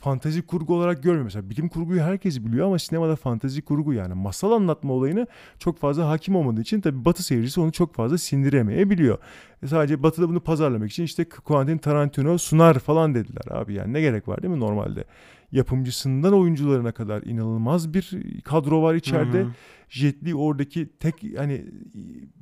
fantazi 0.00 0.42
kurgu 0.42 0.74
olarak 0.74 1.02
görmüyor. 1.02 1.24
Mesela 1.24 1.50
bilim 1.50 1.68
kurguyu 1.68 2.02
herkes 2.02 2.44
biliyor 2.44 2.66
ama 2.66 2.78
sinemada 2.78 3.16
fantazi 3.16 3.62
kurgu 3.62 3.92
yani 3.92 4.14
masal 4.14 4.52
anlatma 4.52 4.92
olayını 4.92 5.26
çok 5.58 5.78
fazla 5.78 6.08
hakim 6.08 6.36
olmadığı 6.36 6.60
için 6.60 6.80
tabii 6.80 7.04
Batı 7.04 7.22
seyircisi 7.22 7.60
onu 7.60 7.72
çok 7.72 7.94
fazla 7.94 8.18
sindiremeyebiliyor. 8.18 9.18
E 9.62 9.66
sadece 9.66 10.02
Batı'da 10.02 10.28
bunu 10.28 10.40
pazarlamak 10.40 10.90
için 10.90 11.04
işte 11.04 11.28
Quentin 11.28 11.78
Tarantino 11.78 12.38
sunar 12.38 12.78
falan 12.78 13.14
dediler 13.14 13.42
abi 13.50 13.74
yani 13.74 13.92
ne 13.92 14.00
gerek 14.00 14.28
var 14.28 14.42
değil 14.42 14.54
mi 14.54 14.60
normalde? 14.60 15.04
Yapımcısından 15.52 16.34
oyuncularına 16.34 16.92
kadar 16.92 17.22
inanılmaz 17.22 17.94
bir 17.94 18.20
kadro 18.44 18.82
var 18.82 18.94
içeride. 18.94 19.38
Hı 19.38 19.44
hı. 19.44 19.50
Jet 19.88 20.24
Li 20.24 20.34
oradaki 20.34 20.88
tek 20.98 21.14
hani 21.36 21.64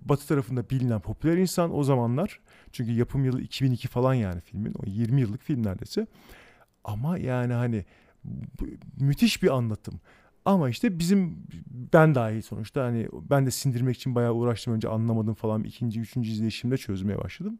Batı 0.04 0.28
tarafında 0.28 0.70
bilinen 0.70 1.00
popüler 1.00 1.36
insan 1.36 1.76
o 1.76 1.82
zamanlar. 1.84 2.40
Çünkü 2.72 2.92
yapım 2.92 3.24
yılı 3.24 3.40
2002 3.40 3.88
falan 3.88 4.14
yani 4.14 4.40
filmin. 4.40 4.74
O 4.74 4.86
20 4.86 5.20
yıllık 5.20 5.42
film 5.42 5.66
neredeyse. 5.66 6.06
Ama 6.84 7.18
yani 7.18 7.52
hani 7.52 7.84
müthiş 9.00 9.42
bir 9.42 9.56
anlatım. 9.56 10.00
Ama 10.44 10.70
işte 10.70 10.98
bizim 10.98 11.36
ben 11.92 12.14
dahi 12.14 12.42
sonuçta 12.42 12.84
hani 12.84 13.08
ben 13.30 13.46
de 13.46 13.50
sindirmek 13.50 13.96
için 13.96 14.14
bayağı 14.14 14.34
uğraştım 14.34 14.74
önce 14.74 14.88
anlamadım 14.88 15.34
falan 15.34 15.64
ikinci 15.64 16.00
üçüncü 16.00 16.30
izleyişimde 16.30 16.76
çözmeye 16.76 17.18
başladım. 17.18 17.58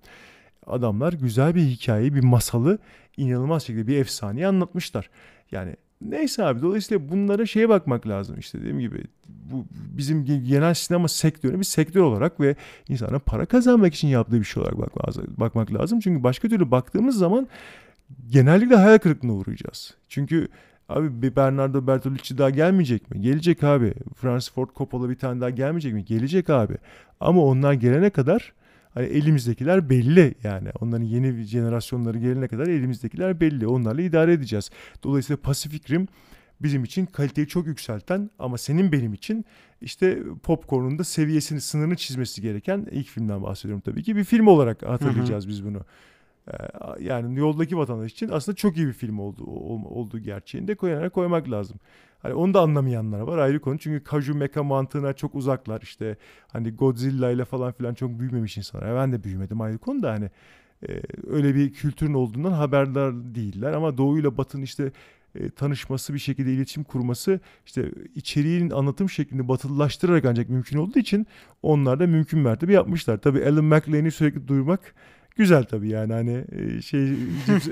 Adamlar 0.67 1.13
güzel 1.13 1.55
bir 1.55 1.63
hikayeyi 1.63 2.15
bir 2.15 2.23
masalı 2.23 2.79
inanılmaz 3.17 3.63
şekilde 3.63 3.87
bir 3.87 3.97
efsaneyi 3.99 4.47
anlatmışlar. 4.47 5.11
Yani 5.51 5.77
Neyse 6.01 6.45
abi 6.45 6.63
dolayısıyla 6.63 7.09
bunlara 7.09 7.47
şeye 7.47 7.69
bakmak 7.69 8.07
lazım 8.07 8.39
işte 8.39 8.61
dediğim 8.61 8.81
gibi 8.81 9.05
bu 9.29 9.67
bizim 9.73 10.25
genel 10.25 10.75
sinema 10.75 11.09
sektörü 11.09 11.59
bir 11.59 11.65
sektör 11.65 12.01
olarak 12.01 12.41
ve 12.41 12.57
insanın 12.89 13.19
para 13.19 13.47
kazanmak 13.47 13.95
için 13.95 14.09
yaptığı 14.09 14.41
bir 14.41 14.45
şey 14.45 14.63
olarak 14.63 14.79
bakmak 15.41 15.75
lazım. 15.75 16.01
Çünkü 16.01 16.23
başka 16.23 16.49
türlü 16.49 16.71
baktığımız 16.71 17.19
zaman 17.19 17.49
genellikle 18.31 18.77
hayal 18.77 18.99
kırıklığına 18.99 19.33
uğrayacağız. 19.33 19.95
Çünkü 20.09 20.49
abi 20.89 21.23
bir 21.23 21.37
Bernardo 21.37 21.87
Bertolucci 21.87 22.39
daha 22.39 22.51
gelmeyecek 22.51 23.11
mi? 23.11 23.21
Gelecek 23.21 23.65
abi. 23.65 23.95
Francis 24.17 24.53
Ford 24.53 24.69
Coppola 24.77 25.11
bir 25.11 25.17
tane 25.19 25.41
daha 25.41 25.51
gelmeyecek 25.51 25.95
mi? 25.95 26.05
Gelecek 26.05 26.51
abi. 26.51 26.77
Ama 27.21 27.45
onlar 27.45 27.73
gelene 27.73 28.11
kadar 28.11 28.53
hani 28.95 29.07
elimizdekiler 29.07 29.91
belli 29.91 30.35
yani. 30.45 30.69
Onların 30.81 31.05
yeni 31.05 31.43
jenerasyonları 31.43 32.19
gelene 32.19 32.49
kadar 32.49 32.67
elimizdekiler 32.67 33.41
belli. 33.41 33.67
Onlarla 33.67 34.03
idare 34.03 34.33
edeceğiz. 34.33 34.71
Dolayısıyla 35.03 35.43
Pacific 35.43 35.95
Rim 35.95 36.09
bizim 36.61 36.85
için 36.85 37.07
kaliteyi 37.07 37.47
çok 37.47 37.67
yükselten 37.67 38.31
ama 38.39 38.59
senin 38.59 38.93
benim 38.93 39.15
için 39.15 39.45
işte 39.81 40.19
popcorn'un 40.43 40.99
da 40.99 41.05
seviyesini 41.05 41.61
sınırını 41.61 41.97
çizmesi 41.97 42.43
gereken 42.43 42.87
ilk 42.91 43.07
filmden 43.07 43.43
bahsediyorum 43.43 43.83
tabii 43.85 44.03
ki. 44.03 44.17
Bir 44.17 44.25
film 44.25 44.47
olarak 44.47 44.83
hatırlayacağız 44.83 45.45
hı 45.45 45.49
hı. 45.49 45.51
biz 45.51 45.65
bunu. 45.65 45.81
Yani 47.01 47.39
yoldaki 47.39 47.77
vatandaş 47.77 48.13
için 48.13 48.29
aslında 48.29 48.57
çok 48.57 48.77
iyi 48.77 48.87
bir 48.87 48.93
film 48.93 49.19
oldu, 49.19 49.45
olduğu 49.89 50.19
gerçeğinde 50.19 50.75
koyarak 50.75 51.13
koymak 51.13 51.51
lazım. 51.51 51.77
Hani 52.23 52.35
onu 52.35 52.55
da 52.55 52.61
anlamayanlar 52.61 53.21
var 53.21 53.39
ayrı 53.39 53.61
konu. 53.61 53.79
Çünkü 53.79 54.05
Kaju 54.05 54.35
Mecha 54.35 54.63
mantığına 54.63 55.13
çok 55.13 55.35
uzaklar. 55.35 55.81
İşte 55.83 56.17
hani 56.53 56.71
Godzilla 56.71 57.31
ile 57.31 57.45
falan 57.45 57.73
filan 57.73 57.95
çok 57.95 58.21
büyümemiş 58.21 58.57
insanlar. 58.57 58.97
Ben 58.97 59.13
de 59.13 59.25
büyümedim 59.25 59.61
ayrı 59.61 59.79
konu 59.79 60.03
da 60.03 60.11
hani 60.11 60.31
e, 60.89 61.03
öyle 61.27 61.55
bir 61.55 61.73
kültürün 61.73 62.15
olduğundan 62.15 62.53
haberdar 62.53 63.15
değiller. 63.35 63.73
Ama 63.73 63.99
Doğu 63.99 64.19
ile 64.19 64.37
Batı'nın 64.37 64.63
işte 64.63 64.93
e, 65.35 65.51
tanışması 65.51 66.15
bir 66.15 66.19
şekilde 66.19 66.53
iletişim 66.53 66.85
kurması 66.85 67.41
işte 67.67 67.93
içeriğin 68.15 68.71
anlatım 68.71 69.11
şeklini 69.11 69.49
batılılaştırarak 69.49 70.25
ancak 70.25 70.49
mümkün 70.49 70.79
olduğu 70.79 70.99
için 70.99 71.27
onlar 71.63 72.01
da 72.01 72.07
mümkün 72.07 72.41
mertebe 72.41 72.73
yapmışlar. 72.73 73.19
Tabii 73.19 73.45
Alan 73.45 73.65
McLean'i 73.65 74.11
sürekli 74.11 74.49
duymak 74.49 74.95
güzel 75.39 75.65
tabii 75.65 75.89
yani 75.89 76.13
hani 76.13 76.45
e, 76.53 76.83
şey 76.83 77.01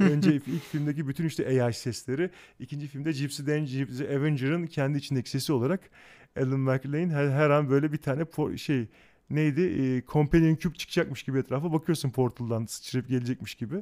önce 0.01 0.35
ilk 0.35 0.63
filmdeki 0.63 1.09
bütün 1.09 1.27
işte 1.27 1.63
AI 1.63 1.73
sesleri 1.73 2.31
ikinci 2.61 2.87
filmde 2.87 3.13
Gypsy 3.13 3.47
Dan 3.47 3.67
Gypsy 3.67 4.05
Avenger'ın 4.05 4.67
kendi 4.67 4.99
içindeki 4.99 5.31
sesi 5.31 5.53
olarak 5.53 5.81
Alan 6.39 6.61
McLean 6.61 7.11
her, 7.11 7.29
her 7.29 7.51
an 7.51 7.71
böyle 7.71 7.93
bir 7.93 7.99
tane 7.99 8.25
por, 8.25 8.57
şey 8.57 8.89
neydi 9.31 9.63
e, 9.63 10.03
Companion 10.13 10.57
Cube 10.57 10.75
çıkacakmış 10.75 11.23
gibi 11.23 11.39
etrafa 11.39 11.73
bakıyorsun 11.73 12.11
portaldan 12.11 12.67
sıçrayıp 12.67 13.09
gelecekmiş 13.09 13.55
gibi. 13.55 13.77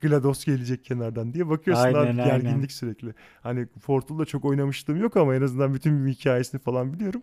GLaDOS 0.00 0.44
gelecek 0.44 0.84
kenardan 0.84 1.34
diye 1.34 1.48
bakıyorsun 1.48 1.84
aynen, 1.84 2.06
abi 2.06 2.16
gerginlik 2.16 2.54
aynen. 2.54 2.66
sürekli. 2.66 3.14
Hani 3.42 3.66
Portal'da 3.66 4.24
çok 4.24 4.44
oynamıştım 4.44 5.00
yok 5.00 5.16
ama 5.16 5.34
en 5.34 5.42
azından 5.42 5.74
bütün 5.74 6.06
hikayesini 6.06 6.60
falan 6.60 6.92
biliyorum 6.92 7.22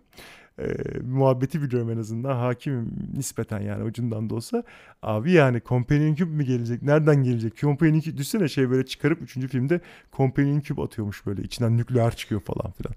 e, 0.58 0.98
muhabbeti 1.02 1.62
biliyorum 1.62 1.90
en 1.90 1.96
azından. 1.96 2.36
Hakimim 2.36 2.92
nispeten 3.16 3.60
yani 3.60 3.84
ucundan 3.84 4.30
da 4.30 4.34
olsa. 4.34 4.62
Abi 5.02 5.32
yani 5.32 5.62
Companion 5.68 6.14
Cube 6.14 6.30
mi 6.30 6.44
gelecek? 6.44 6.82
Nereden 6.82 7.22
gelecek? 7.22 7.56
Companion 7.56 8.00
Cube 8.00 8.16
düşsene 8.16 8.48
şey 8.48 8.70
böyle 8.70 8.86
çıkarıp 8.86 9.22
3. 9.22 9.32
filmde 9.32 9.80
Companion 10.16 10.60
Cube 10.60 10.82
atıyormuş 10.82 11.26
böyle. 11.26 11.42
içinden 11.42 11.76
nükleer 11.76 12.16
çıkıyor 12.16 12.40
falan 12.40 12.72
filan. 12.72 12.94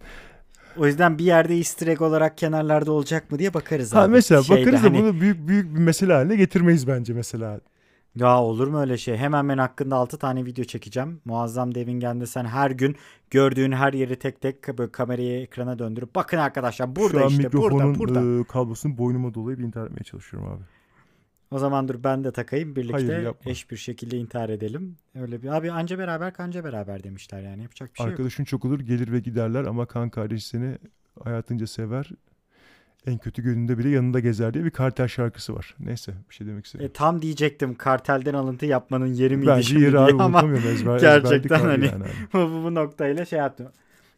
O 0.77 0.88
yüzden 0.88 1.17
bir 1.17 1.23
yerde 1.23 1.55
easter 1.55 1.88
egg 1.88 2.01
olarak 2.01 2.38
kenarlarda 2.38 2.91
olacak 2.91 3.31
mı 3.31 3.39
diye 3.39 3.53
bakarız 3.53 3.93
ha, 3.93 4.01
abi. 4.01 4.11
Mesela 4.11 4.43
Şeyde, 4.43 4.61
bakarız 4.61 4.84
da 4.84 4.88
hani... 4.88 4.97
bunu 4.97 5.21
büyük 5.21 5.47
büyük 5.47 5.75
bir 5.75 5.79
mesele 5.79 6.13
haline 6.13 6.35
getirmeyiz 6.35 6.88
bence 6.88 7.13
mesela. 7.13 7.59
Ya 8.19 8.41
olur 8.41 8.68
mu 8.68 8.80
öyle 8.80 8.98
şey? 8.98 9.18
Hemen 9.18 9.49
ben 9.49 9.57
hakkında 9.57 9.95
6 9.95 10.18
tane 10.18 10.45
video 10.45 10.65
çekeceğim. 10.65 11.22
Muazzam 11.26 11.76
Devingen'de 11.76 12.26
sen 12.26 12.45
her 12.45 12.72
gün 12.72 12.95
gördüğün 13.30 13.72
her 13.72 13.94
yeri 13.94 14.15
tek 14.15 14.41
tek 14.41 14.77
böyle 14.77 14.91
kamerayı 14.91 15.41
ekrana 15.41 15.80
döndürüp 15.80 16.15
bakın 16.15 16.38
arkadaşlar 16.38 16.95
burada 16.95 17.30
Şu 17.30 17.35
işte 17.35 17.53
burada 17.53 17.99
burada. 17.99 18.41
E, 18.41 18.44
kablosunu 18.44 18.98
boynuma 18.98 19.34
dolayıp 19.34 19.60
intihar 19.60 19.85
etmeye 19.85 20.03
çalışıyorum 20.03 20.49
abi. 20.49 20.64
O 21.52 21.60
zaman 21.60 21.88
dur 21.88 22.03
ben 22.03 22.23
de 22.23 22.31
takayım 22.31 22.76
birlikte 22.76 23.14
Hayır, 23.14 23.34
eş 23.45 23.72
bir 23.72 23.77
şekilde 23.77 24.18
intihar 24.18 24.49
edelim. 24.49 24.95
Öyle 25.15 25.44
bir 25.44 25.48
abi 25.57 25.72
anca 25.72 25.99
beraber 25.99 26.34
kanca 26.34 26.64
beraber 26.64 27.03
demişler 27.03 27.41
yani 27.41 27.61
yapacak 27.61 27.94
bir 27.94 27.98
şey 27.98 28.06
Arkadaşın 28.06 28.44
yok. 28.44 28.48
çok 28.48 28.65
olur 28.65 28.80
gelir 28.80 29.11
ve 29.11 29.19
giderler 29.19 29.64
ama 29.64 29.85
kan 29.85 30.10
kardeş 30.10 30.45
seni 30.45 30.77
hayatınca 31.23 31.68
sever 31.68 32.11
en 33.07 33.17
kötü 33.17 33.41
gününde 33.41 33.77
bile 33.77 33.89
yanında 33.89 34.19
gezer 34.19 34.53
diye 34.53 34.65
bir 34.65 34.69
kartel 34.69 35.07
şarkısı 35.07 35.55
var. 35.55 35.75
Neyse 35.79 36.13
bir 36.29 36.35
şey 36.35 36.47
demek 36.47 36.65
istedim. 36.65 36.85
E, 36.85 36.89
tam 36.89 37.21
diyecektim 37.21 37.75
kartelden 37.75 38.34
alıntı 38.34 38.65
yapmanın 38.65 39.13
yeri 39.13 39.38
miydi 39.38 39.49
Bence 39.49 39.79
yeri 39.79 39.99
abi 39.99 40.23
ama 40.23 40.43
ezber, 40.57 40.99
gerçekten 40.99 41.59
hani 41.59 41.85
yani. 41.85 42.05
bu, 42.34 42.39
bu 42.39 42.75
noktayla 42.75 43.25
şey 43.25 43.39
yaptım. 43.39 43.67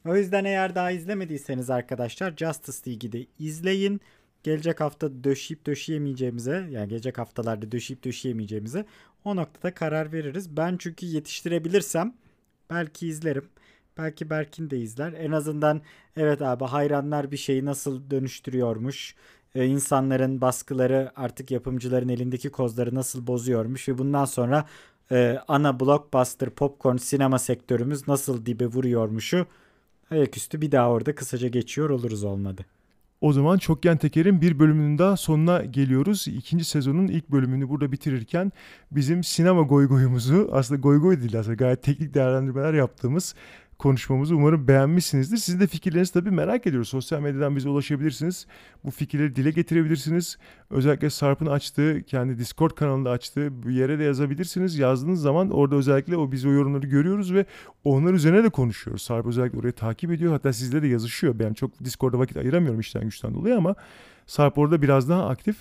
O 0.07 0.15
yüzden 0.15 0.45
eğer 0.45 0.75
daha 0.75 0.91
izlemediyseniz 0.91 1.69
arkadaşlar 1.69 2.33
Justice 2.37 2.91
League'i 2.91 3.11
de 3.11 3.25
izleyin. 3.39 4.01
Gelecek 4.43 4.81
hafta 4.81 5.23
döşeyip 5.23 5.65
döşeyemeyeceğimize 5.65 6.67
yani 6.71 6.89
gelecek 6.89 7.17
haftalarda 7.17 7.71
döşeyip 7.71 8.03
döşeyemeyeceğimize 8.03 8.85
o 9.23 9.35
noktada 9.35 9.73
karar 9.73 10.11
veririz. 10.11 10.57
Ben 10.57 10.77
çünkü 10.77 11.05
yetiştirebilirsem 11.05 12.13
belki 12.69 13.07
izlerim. 13.07 13.45
Belki 13.99 14.29
Berkin 14.29 14.69
de 14.69 14.77
izler. 14.77 15.13
En 15.13 15.31
azından 15.31 15.81
evet 16.17 16.41
abi 16.41 16.63
hayranlar 16.63 17.31
bir 17.31 17.37
şeyi 17.37 17.65
nasıl 17.65 18.11
dönüştürüyormuş. 18.11 19.15
Ee, 19.55 19.65
insanların 19.65 20.41
baskıları 20.41 21.11
artık 21.15 21.51
yapımcıların 21.51 22.09
elindeki 22.09 22.49
kozları 22.49 22.95
nasıl 22.95 23.27
bozuyormuş 23.27 23.89
ve 23.89 23.97
bundan 23.97 24.25
sonra 24.25 24.65
e, 25.11 25.37
ana 25.47 25.79
blockbuster 25.79 26.49
popcorn 26.49 26.97
sinema 26.97 27.39
sektörümüz 27.39 28.07
nasıl 28.07 28.45
dibe 28.45 28.65
vuruyormuşu 28.65 29.45
ayaküstü 30.11 30.61
bir 30.61 30.71
daha 30.71 30.89
orada 30.89 31.15
kısaca 31.15 31.47
geçiyor 31.47 31.89
oluruz 31.89 32.23
olmadı. 32.23 32.65
O 33.21 33.33
zaman 33.33 33.57
Çokgen 33.57 33.97
Teker'in 33.97 34.41
bir 34.41 34.59
bölümünün 34.59 34.97
daha 34.97 35.17
sonuna 35.17 35.65
geliyoruz. 35.65 36.27
İkinci 36.27 36.65
sezonun 36.65 37.07
ilk 37.07 37.29
bölümünü 37.29 37.69
burada 37.69 37.91
bitirirken 37.91 38.51
bizim 38.91 39.23
sinema 39.23 39.61
goygoyumuzu 39.61 40.49
aslında 40.51 40.81
goygoy 40.81 41.19
değil 41.21 41.39
aslında 41.39 41.55
gayet 41.55 41.83
teknik 41.83 42.13
değerlendirmeler 42.13 42.73
yaptığımız 42.73 43.35
konuşmamızı 43.79 44.35
umarım 44.35 44.67
beğenmişsinizdir. 44.67 45.37
Sizin 45.37 45.59
de 45.59 45.67
fikirlerinizi 45.67 46.13
tabii 46.13 46.31
merak 46.31 46.67
ediyoruz. 46.67 46.89
Sosyal 46.89 47.21
medyadan 47.21 47.55
bize 47.55 47.69
ulaşabilirsiniz. 47.69 48.47
Bu 48.83 48.91
fikirleri 48.91 49.35
dile 49.35 49.51
getirebilirsiniz. 49.51 50.37
Özellikle 50.69 51.09
Sarp'ın 51.09 51.45
açtığı, 51.45 52.03
kendi 52.03 52.37
Discord 52.37 52.71
kanalında 52.71 53.09
açtığı 53.09 53.63
bir 53.63 53.71
yere 53.71 53.99
de 53.99 54.03
yazabilirsiniz. 54.03 54.77
Yazdığınız 54.77 55.21
zaman 55.21 55.49
orada 55.49 55.75
özellikle 55.75 56.17
o 56.17 56.31
biz 56.31 56.45
o 56.45 56.51
yorumları 56.51 56.87
görüyoruz 56.87 57.33
ve 57.33 57.45
onlar 57.83 58.13
üzerine 58.13 58.43
de 58.43 58.49
konuşuyoruz. 58.49 59.01
Sarp 59.01 59.25
özellikle 59.25 59.59
orayı 59.59 59.73
takip 59.73 60.11
ediyor. 60.11 60.33
Hatta 60.33 60.53
sizle 60.53 60.81
de 60.81 60.87
yazışıyor. 60.87 61.39
Ben 61.39 61.53
çok 61.53 61.83
Discord'da 61.83 62.19
vakit 62.19 62.37
ayıramıyorum 62.37 62.79
işten 62.79 63.03
güçten 63.03 63.33
dolayı 63.33 63.57
ama 63.57 63.75
Sarp 64.25 64.57
orada 64.57 64.81
biraz 64.81 65.09
daha 65.09 65.27
aktif. 65.29 65.57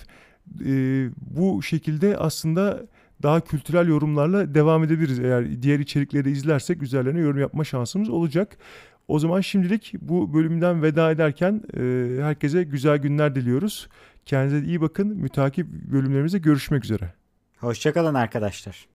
Ee, 0.66 1.08
bu 1.16 1.62
şekilde 1.62 2.16
aslında 2.16 2.86
daha 3.22 3.40
kültürel 3.40 3.88
yorumlarla 3.88 4.54
devam 4.54 4.84
edebiliriz. 4.84 5.18
Eğer 5.18 5.62
diğer 5.62 5.78
içerikleri 5.78 6.30
izlersek 6.30 6.82
üzerlerine 6.82 7.20
yorum 7.20 7.40
yapma 7.40 7.64
şansımız 7.64 8.08
olacak. 8.08 8.58
O 9.08 9.18
zaman 9.18 9.40
şimdilik 9.40 9.94
bu 10.00 10.34
bölümden 10.34 10.82
veda 10.82 11.10
ederken 11.10 11.62
e, 11.76 11.82
herkese 12.22 12.62
güzel 12.62 12.98
günler 12.98 13.34
diliyoruz. 13.34 13.88
Kendinize 14.26 14.66
iyi 14.66 14.80
bakın. 14.80 15.08
Mütakip 15.08 15.66
bölümlerimizde 15.66 16.38
görüşmek 16.38 16.84
üzere. 16.84 17.12
Hoşçakalın 17.60 18.14
arkadaşlar. 18.14 18.88